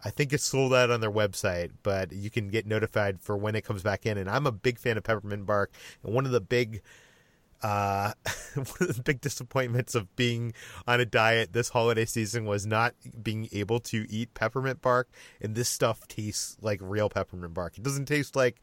[0.03, 3.53] I think it's sold out on their website, but you can get notified for when
[3.55, 4.17] it comes back in.
[4.17, 5.71] And I'm a big fan of peppermint bark.
[6.03, 6.81] And one of the big
[7.61, 8.13] uh,
[8.55, 10.53] one of the big disappointments of being
[10.87, 15.09] on a diet this holiday season was not being able to eat peppermint bark.
[15.39, 17.77] And this stuff tastes like real peppermint bark.
[17.77, 18.61] It doesn't taste like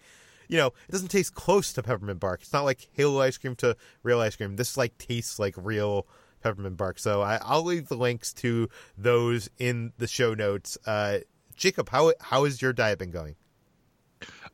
[0.49, 2.41] you know, it doesn't taste close to peppermint bark.
[2.41, 4.57] It's not like Halo ice cream to real ice cream.
[4.57, 6.07] This like tastes like real
[6.43, 6.99] peppermint bark.
[6.99, 10.79] So I, will leave the links to those in the show notes.
[10.87, 11.19] Uh,
[11.55, 13.37] Jacob, how how has your diet been going?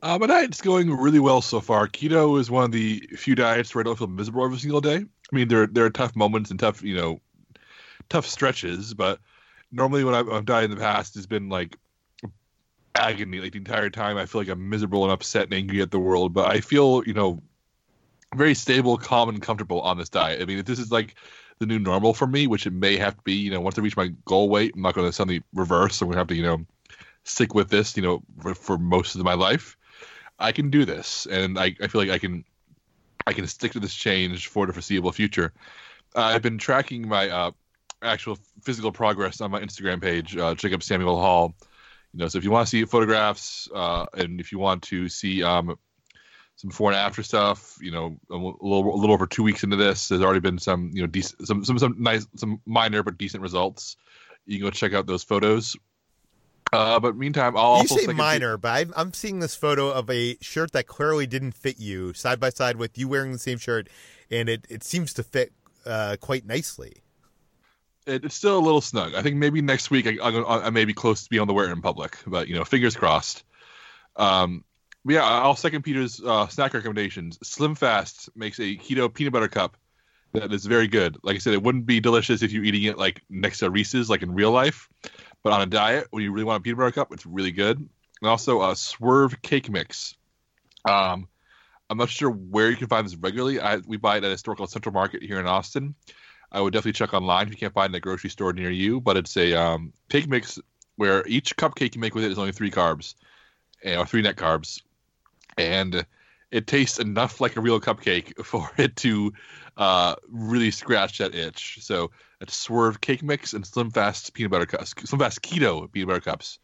[0.04, 1.88] Uh, my diet's going really well so far.
[1.88, 4.96] Keto is one of the few diets where I don't feel miserable every single day.
[4.96, 7.22] I mean, there there are tough moments and tough you know
[8.10, 9.18] tough stretches, but
[9.72, 11.78] normally when I've, I've dieted in the past, it's been like
[12.94, 14.18] agony like the entire time.
[14.18, 17.02] I feel like I'm miserable and upset and angry at the world, but I feel
[17.06, 17.40] you know
[18.36, 20.42] very stable, calm, and comfortable on this diet.
[20.42, 21.14] I mean, if this is like
[21.60, 23.80] the new normal for me, which it may have to be, you know, once I
[23.80, 26.02] reach my goal weight, I'm not going to suddenly reverse.
[26.02, 26.66] I'm going to have to, you know,
[27.22, 29.78] stick with this, you know, for, for, most of my life.
[30.44, 32.44] I can do this, and I, I feel like I can,
[33.26, 35.52] I can stick to this change for the foreseeable future.
[36.14, 37.50] Uh, I've been tracking my uh,
[38.02, 41.54] actual physical progress on my Instagram page, uh, Jacob Samuel Hall
[42.14, 45.08] you know, so if you want to see photographs uh, and if you want to
[45.08, 45.76] see um,
[46.54, 49.74] some before and after stuff, you know, a little a little over two weeks into
[49.74, 53.42] this, there's already been some you know some some some nice some minor but decent
[53.42, 53.96] results.
[54.46, 55.76] You can go check out those photos.
[56.74, 60.36] Uh, but meantime, I'll you say minor, but I'm, I'm seeing this photo of a
[60.40, 63.88] shirt that clearly didn't fit you side by side with you wearing the same shirt,
[64.30, 65.52] and it, it seems to fit
[65.86, 67.02] uh, quite nicely
[68.06, 69.14] it, it's still a little snug.
[69.14, 71.54] I think maybe next week I, I, I may be close to be on the
[71.54, 73.44] wear in public, but you know, fingers crossed.
[74.16, 74.64] Um,
[75.06, 77.38] yeah, I'll second Peter's uh, snack recommendations.
[77.42, 79.76] Slim Fast makes a keto peanut butter cup
[80.32, 81.18] that is very good.
[81.22, 84.08] Like I said, it wouldn't be delicious if you're eating it like next to Reese's,
[84.08, 84.88] like in real life,
[85.44, 87.78] but on a diet when you really want a peanut butter cup, it's really good.
[87.78, 90.16] And also a Swerve cake mix.
[90.88, 91.28] Um,
[91.88, 93.60] I'm not sure where you can find this regularly.
[93.60, 95.94] I, we buy it at a store called Central Market here in Austin.
[96.50, 98.70] I would definitely check online if you can't find it at a grocery store near
[98.70, 99.00] you.
[99.00, 100.58] But it's a um, cake mix
[100.96, 103.14] where each cupcake you make with it is only three carbs,
[103.82, 104.80] eh, or three net carbs,
[105.58, 106.06] and
[106.50, 109.32] it tastes enough like a real cupcake for it to
[109.76, 111.78] uh, really scratch that itch.
[111.80, 112.10] So
[112.40, 116.20] it's Swerve cake mix and Slim Fast peanut butter cups, Slim Fast keto peanut butter
[116.20, 116.58] cups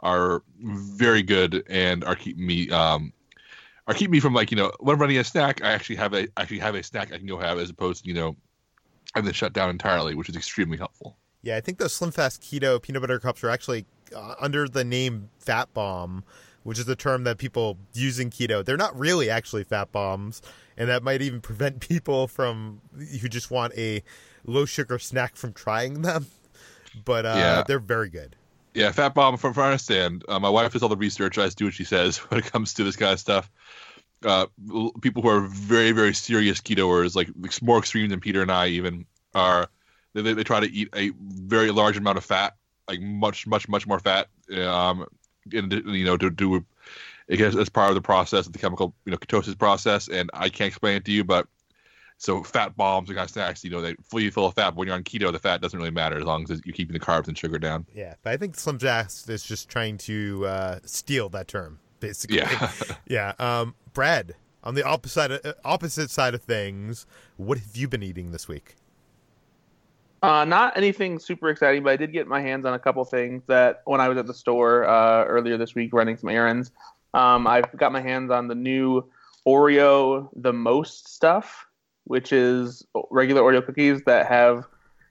[0.00, 3.12] are very good and are keeping me um,
[3.86, 5.62] are keeping me from like you know when I'm running a snack.
[5.62, 8.08] I actually have a actually have a snack I can go have as opposed to
[8.08, 8.36] you know
[9.14, 11.16] and to shut down entirely, which is extremely helpful.
[11.42, 14.84] Yeah, I think those Slim Fast Keto peanut butter cups are actually uh, under the
[14.84, 16.24] name Fat Bomb,
[16.64, 18.64] which is the term that people use in keto.
[18.64, 20.42] They're not really actually fat bombs,
[20.76, 24.02] and that might even prevent people from who just want a
[24.44, 26.26] low sugar snack from trying them.
[27.04, 27.64] But uh, yeah.
[27.66, 28.36] they're very good.
[28.74, 31.38] Yeah, Fat Bomb, from what I understand, uh, my wife does all the research.
[31.38, 33.50] I just do what she says when it comes to this kind of stuff
[34.24, 34.46] uh,
[35.02, 37.28] people who are very very serious ketoers, like
[37.62, 39.68] more extreme than Peter and I even are.
[40.14, 42.54] They, they try to eat a very large amount of fat,
[42.88, 44.28] like much much much more fat.
[44.56, 45.06] Um,
[45.52, 46.64] and you know to do
[47.28, 50.08] it as part of the process of the chemical you know ketosis process.
[50.08, 51.46] And I can't explain it to you, but
[52.18, 54.70] so fat bombs and kind of snacks, you know, they fully full of fat.
[54.70, 56.94] But when you're on keto, the fat doesn't really matter as long as you're keeping
[56.94, 57.86] the carbs and sugar down.
[57.94, 62.38] Yeah, but I think Slim Fast is just trying to uh, steal that term, basically.
[62.38, 62.70] Yeah,
[63.06, 63.32] yeah.
[63.38, 68.32] Um, Brad, on the opposite uh, opposite side of things, what have you been eating
[68.32, 68.76] this week?
[70.22, 73.42] Uh, not anything super exciting, but I did get my hands on a couple things
[73.46, 76.72] that when I was at the store uh, earlier this week running some errands.
[77.16, 79.02] Um, I've got my hands on the new
[79.46, 81.66] Oreo the most stuff,
[82.04, 84.66] which is regular Oreo cookies that have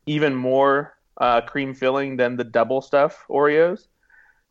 [0.06, 3.88] even more uh, cream filling than the double stuff Oreos.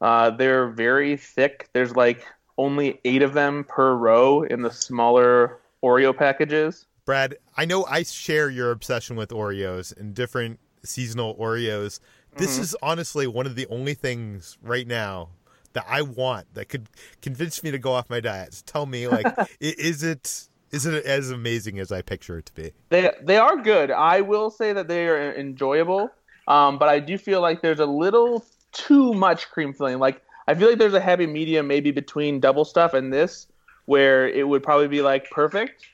[0.00, 1.68] Uh, they're very thick.
[1.72, 2.26] There's like
[2.58, 6.86] only eight of them per row in the smaller Oreo packages.
[7.04, 12.00] Brad, I know I share your obsession with Oreos and different seasonal Oreos.
[12.36, 12.62] This mm-hmm.
[12.62, 15.28] is honestly one of the only things right now
[15.74, 16.88] that I want that could
[17.20, 18.62] convince me to go off my diet.
[18.66, 19.26] Tell me, like,
[19.60, 22.72] is it is it as amazing as I picture it to be?
[22.88, 23.90] They they are good.
[23.90, 26.10] I will say that they are enjoyable.
[26.46, 29.98] Um, but I do feel like there's a little too much cream filling.
[29.98, 33.46] Like I feel like there's a happy medium maybe between double stuff and this,
[33.86, 35.86] where it would probably be like perfect.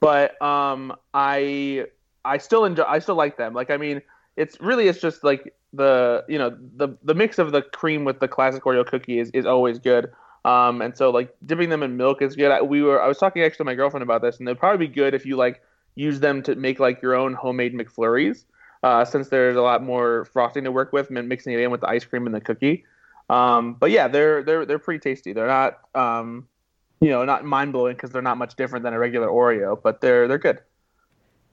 [0.00, 1.86] But um, I
[2.24, 2.84] I still enjoy.
[2.84, 3.54] I still like them.
[3.54, 4.02] Like I mean,
[4.36, 8.20] it's really it's just like the you know the the mix of the cream with
[8.20, 10.10] the classic Oreo cookie is, is always good.
[10.44, 12.50] Um, and so like dipping them in milk is good.
[12.50, 14.86] I, we were I was talking actually to my girlfriend about this, and they'd probably
[14.86, 15.62] be good if you like
[15.94, 18.44] use them to make like your own homemade McFlurries,
[18.82, 21.80] uh, since there's a lot more frosting to work with, and mixing it in with
[21.80, 22.84] the ice cream and the cookie.
[23.30, 25.32] Um, but yeah, they're they're they're pretty tasty.
[25.32, 26.48] They're not um,
[27.00, 30.00] you know not mind blowing because they're not much different than a regular Oreo, but
[30.00, 30.58] they're they're good.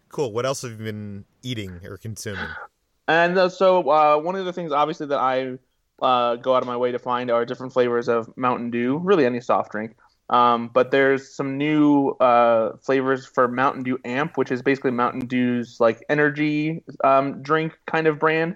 [0.09, 0.33] Cool.
[0.33, 2.49] What else have you been eating or consuming?
[3.09, 5.57] And uh, so uh, one of the things, obviously, that I
[5.99, 9.25] uh, go out of my way to find are different flavors of Mountain Dew, really
[9.25, 9.95] any soft drink.
[10.29, 15.25] Um, but there's some new uh, flavors for Mountain Dew Amp, which is basically Mountain
[15.25, 18.55] Dew's like energy um, drink kind of brand.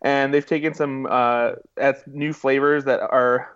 [0.00, 1.52] And they've taken some uh,
[2.06, 3.54] new flavors that are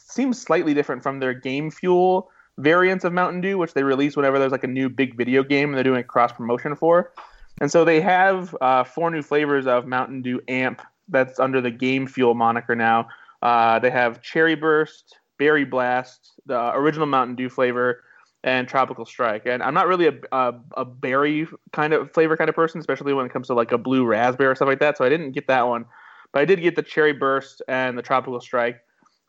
[0.00, 4.38] seem slightly different from their Game Fuel variants of Mountain Dew, which they release whenever
[4.38, 7.12] there's like a new big video game and they're doing cross promotion for.
[7.60, 11.70] And so they have uh, four new flavors of Mountain Dew Amp that's under the
[11.70, 13.08] Game Fuel moniker now.
[13.42, 18.02] Uh, they have Cherry Burst, Berry Blast, the original Mountain Dew flavor,
[18.42, 19.46] and Tropical Strike.
[19.46, 23.14] And I'm not really a, a, a, berry kind of flavor kind of person, especially
[23.14, 24.98] when it comes to like a blue raspberry or stuff like that.
[24.98, 25.86] So I didn't get that one,
[26.32, 28.80] but I did get the Cherry Burst and the Tropical Strike,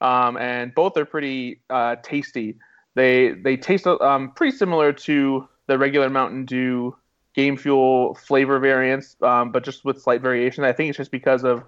[0.02, 2.58] um, and both are pretty uh, tasty.
[2.96, 6.96] They they taste um, pretty similar to the regular Mountain Dew
[7.36, 10.64] Game Fuel flavor variants, um, but just with slight variation.
[10.64, 11.64] I think it's just because of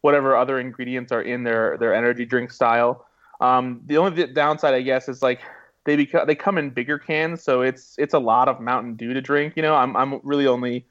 [0.00, 3.06] whatever other ingredients are in their their energy drink style.
[3.40, 5.40] Um, the only downside, I guess, is like
[5.84, 9.12] they become they come in bigger cans, so it's it's a lot of Mountain Dew
[9.12, 9.54] to drink.
[9.56, 10.86] You know, I'm I'm really only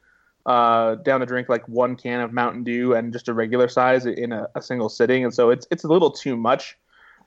[0.46, 4.06] uh, down to drink like one can of Mountain Dew and just a regular size
[4.06, 6.78] in a, a single sitting, and so it's it's a little too much.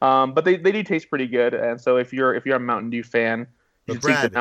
[0.00, 2.60] Um, but they, they do taste pretty good, and so if you're if you're a
[2.60, 3.46] Mountain Dew fan,
[3.86, 4.32] you Brad,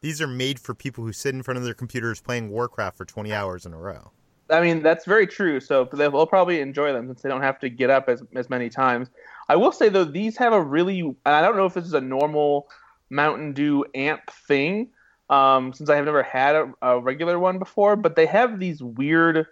[0.00, 3.04] these are made for people who sit in front of their computers playing Warcraft for
[3.04, 4.12] 20 hours in a row.
[4.50, 5.60] I mean, that's very true.
[5.60, 8.70] So they'll probably enjoy them since they don't have to get up as as many
[8.70, 9.08] times.
[9.48, 12.00] I will say though, these have a really I don't know if this is a
[12.00, 12.68] normal
[13.10, 14.88] Mountain Dew amp thing,
[15.28, 18.82] um, since I have never had a, a, regular one before, but they have these
[18.82, 19.46] weird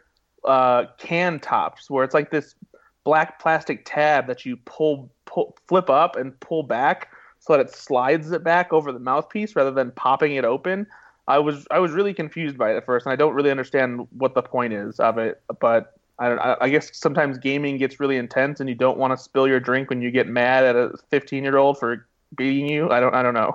[0.45, 2.55] uh, can tops where it's like this
[3.05, 7.09] black plastic tab that you pull, pull flip up and pull back
[7.47, 10.87] so that it slides it back over the mouthpiece rather than popping it open.
[11.29, 14.07] I was I was really confused by it at first, and I don't really understand
[14.11, 15.41] what the point is of it.
[15.61, 16.39] But I don't.
[16.39, 19.91] I guess sometimes gaming gets really intense, and you don't want to spill your drink
[19.91, 22.07] when you get mad at a 15 year old for
[22.37, 22.91] beating you.
[22.91, 23.15] I don't.
[23.15, 23.55] I don't know.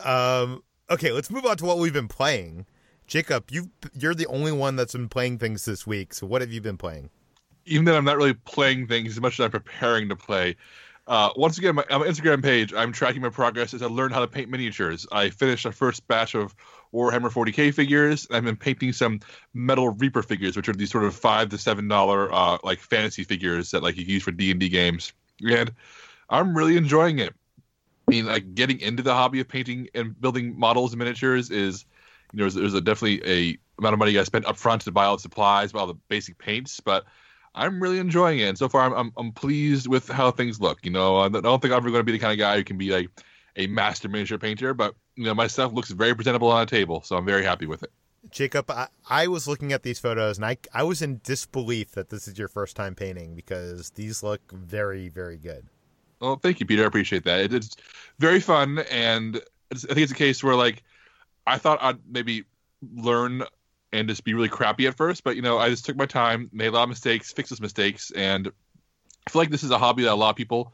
[0.00, 0.62] um.
[0.88, 2.66] Okay, let's move on to what we've been playing.
[3.06, 6.12] Jacob, you you're the only one that's been playing things this week.
[6.14, 7.10] So what have you been playing?
[7.66, 10.56] even though I'm not really playing things as much as I'm preparing to play.
[11.06, 14.10] Uh, once again, my, on my Instagram page, I'm tracking my progress as I learn
[14.10, 15.06] how to paint miniatures.
[15.12, 16.56] I finished a first batch of
[16.92, 18.26] Warhammer 40k figures.
[18.30, 19.20] I've been painting some
[19.54, 23.22] Metal Reaper figures, which are these sort of five to seven dollar uh, like fantasy
[23.22, 25.12] figures that like you use for D and D games,
[25.48, 25.72] and
[26.28, 27.32] I'm really enjoying it.
[28.08, 31.84] I mean, like getting into the hobby of painting and building models and miniatures is,
[32.32, 34.56] you know, there's, there's a definitely a amount of money I spent to spend up
[34.56, 37.04] front to buy all the supplies, buy all the basic paints, but
[37.56, 38.48] I'm really enjoying it.
[38.48, 40.84] And so far, I'm, I'm, I'm pleased with how things look.
[40.84, 42.56] You know, uh, I don't think I'm ever going to be the kind of guy
[42.56, 43.08] who can be like
[43.56, 47.02] a master miniature painter, but you know, my stuff looks very presentable on a table,
[47.02, 47.90] so I'm very happy with it.
[48.30, 52.10] Jacob, I, I was looking at these photos and I, I was in disbelief that
[52.10, 55.66] this is your first time painting because these look very, very good.
[56.20, 56.82] Well, thank you, Peter.
[56.82, 57.40] I appreciate that.
[57.40, 57.76] It, it's
[58.18, 59.40] very fun, and
[59.72, 60.82] I think it's a case where like
[61.46, 62.44] I thought I'd maybe
[62.94, 63.42] learn
[63.92, 65.24] and just be really crappy at first.
[65.24, 67.60] But you know, I just took my time, made a lot of mistakes, fixed those
[67.60, 68.48] mistakes, and
[69.26, 70.72] I feel like this is a hobby that a lot of people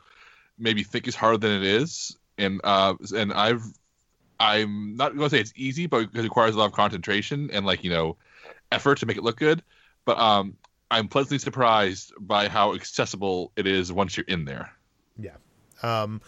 [0.59, 2.17] maybe think is harder than it is.
[2.39, 3.63] And uh, and I've
[4.41, 7.85] I'm not to say it's easy, but it requires a lot of concentration and like
[7.85, 8.17] you know
[8.71, 9.63] effort to make it look good.
[10.05, 10.57] But um,
[10.91, 14.73] I'm pleasantly surprised by how accessible it is once you're in there.
[15.19, 15.37] Yeah.
[15.83, 16.21] Um,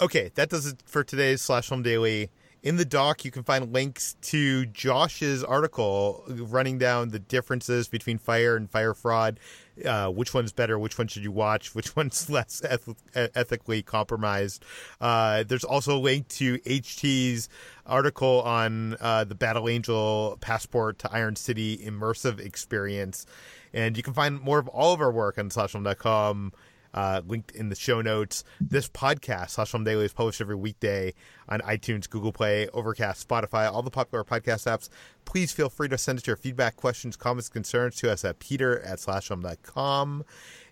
[0.00, 2.30] okay, that does it for today's Slash Film Daily
[2.62, 8.18] in the doc, you can find links to Josh's article running down the differences between
[8.18, 9.40] Fyre and Fyre Fraud.
[9.84, 10.78] Uh, which one's better?
[10.78, 11.74] Which one should you watch?
[11.74, 14.62] Which one's less eth- ethically compromised?
[15.00, 17.48] Uh, there's also a link to HT's
[17.86, 23.24] article on uh, the Battle Angel Passport to Iron City immersive experience.
[23.72, 26.52] And you can find more of all of our work on slashfilm.com
[26.94, 28.44] uh, linked in the show notes.
[28.60, 31.14] This podcast, Slash Film Daily, is published every weekday
[31.48, 34.88] on iTunes, Google Play, Overcast, Spotify, all the popular podcast apps.
[35.24, 38.80] Please feel free to send us your feedback, questions, comments, concerns to us at peter
[38.80, 40.24] at slashfilm.com.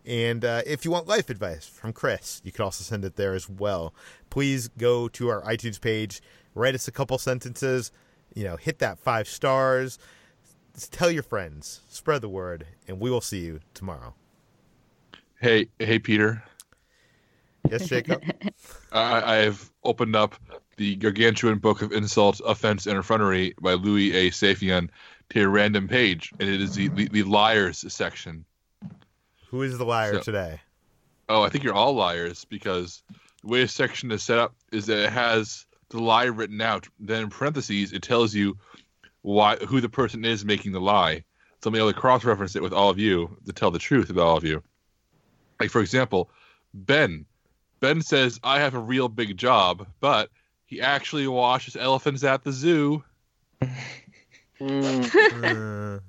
[0.07, 3.35] And uh, if you want life advice from Chris, you can also send it there
[3.35, 3.95] as well.
[4.31, 6.23] Please go to our iTunes page,
[6.55, 7.93] write us a couple sentences,
[8.35, 9.99] you know, hit that five stars,
[10.91, 14.15] tell your friends, spread the word, and we will see you tomorrow.
[15.41, 16.43] Hey, hey, Peter.
[17.71, 18.23] Yes, Jacob.
[18.93, 20.35] I, have opened up
[20.77, 24.31] the gargantuan book of insults, offense, and effrontery by Louis A.
[24.31, 24.89] Safian
[25.31, 28.45] to a random page, and it is the, the, the liars section.
[29.51, 30.61] Who is the liar so, today?
[31.29, 33.03] Oh, I think you're all liars because
[33.43, 36.89] the way a section is set up is that it has the lie written out.
[36.99, 38.57] Then in parentheses, it tells you
[39.23, 41.25] why who the person is making the lie.
[41.63, 44.27] So I'm able to cross-reference it with all of you to tell the truth about
[44.27, 44.63] all of you.
[45.61, 46.31] Like for example,
[46.75, 47.25] Ben.
[47.81, 50.31] Ben says I have a real big job, but
[50.67, 53.05] he actually washes elephants at the zoo.
[54.61, 56.01] mm.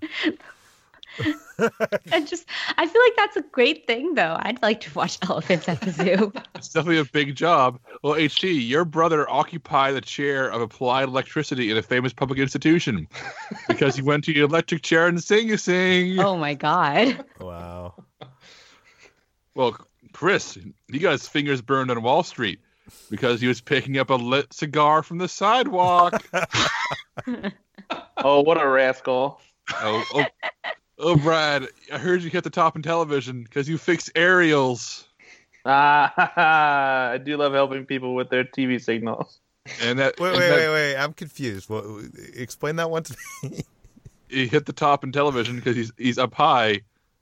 [2.11, 2.45] I just
[2.77, 4.37] I feel like that's a great thing though.
[4.39, 6.31] I'd like to watch elephants at the zoo.
[6.55, 7.79] it's definitely a big job.
[8.03, 13.07] Well, HT, your brother occupied the chair of applied electricity in a famous public institution
[13.67, 16.19] because he went to the electric chair and sing a sing.
[16.19, 17.25] Oh my god.
[17.39, 17.95] Wow.
[19.59, 19.75] Well,
[20.13, 20.57] Chris,
[20.89, 22.61] he got his fingers burned on Wall Street
[23.09, 26.23] because he was picking up a lit cigar from the sidewalk.
[28.23, 29.41] oh, what a rascal.
[29.73, 30.25] Oh, oh,
[30.97, 35.05] oh, Brad, I heard you hit the top in television because you fix aerials.
[35.65, 39.39] Ah, I do love helping people with their TV signals.
[39.81, 40.95] And that wait, and wait, that, wait, wait.
[40.95, 41.69] I'm confused.
[41.69, 41.83] What,
[42.33, 43.63] explain that one to me.
[44.29, 46.79] he hit the top in television because he's he's up high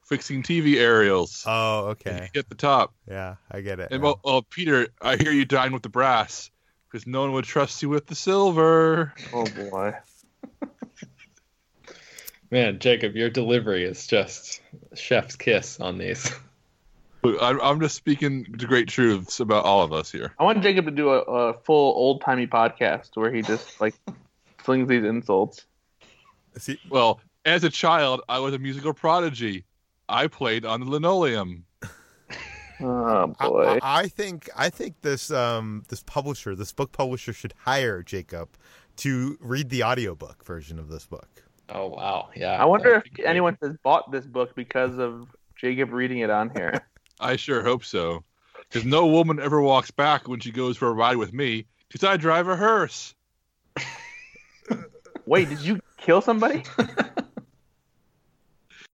[0.07, 1.43] fixing TV aerials.
[1.45, 2.29] Oh, okay.
[2.33, 2.93] Hit the top.
[3.07, 3.89] Yeah, I get it.
[3.91, 6.49] And well, well, Peter, I hear you dine with the brass
[6.89, 9.13] because no one would trust you with the silver.
[9.33, 9.93] Oh boy.
[12.51, 14.61] Man, Jacob, your delivery is just
[14.95, 16.31] chef's kiss on these.
[17.23, 20.33] I'm just speaking the great truths about all of us here.
[20.39, 23.95] I want Jacob to do a, a full old timey podcast where he just like
[24.59, 25.65] flings these insults.
[26.57, 29.65] See, well, as a child, I was a musical prodigy.
[30.09, 31.65] I played on the linoleum.
[32.79, 33.79] Oh boy!
[33.81, 38.49] I, I, think I think this um this publisher, this book publisher, should hire Jacob
[38.97, 41.43] to read the audiobook version of this book.
[41.69, 42.29] Oh wow!
[42.35, 42.61] Yeah.
[42.61, 46.81] I wonder if anyone has bought this book because of Jacob reading it on here.
[47.19, 48.23] I sure hope so,
[48.69, 52.07] because no woman ever walks back when she goes for a ride with me, because
[52.07, 53.15] I drive a hearse.
[55.25, 56.63] Wait, did you kill somebody?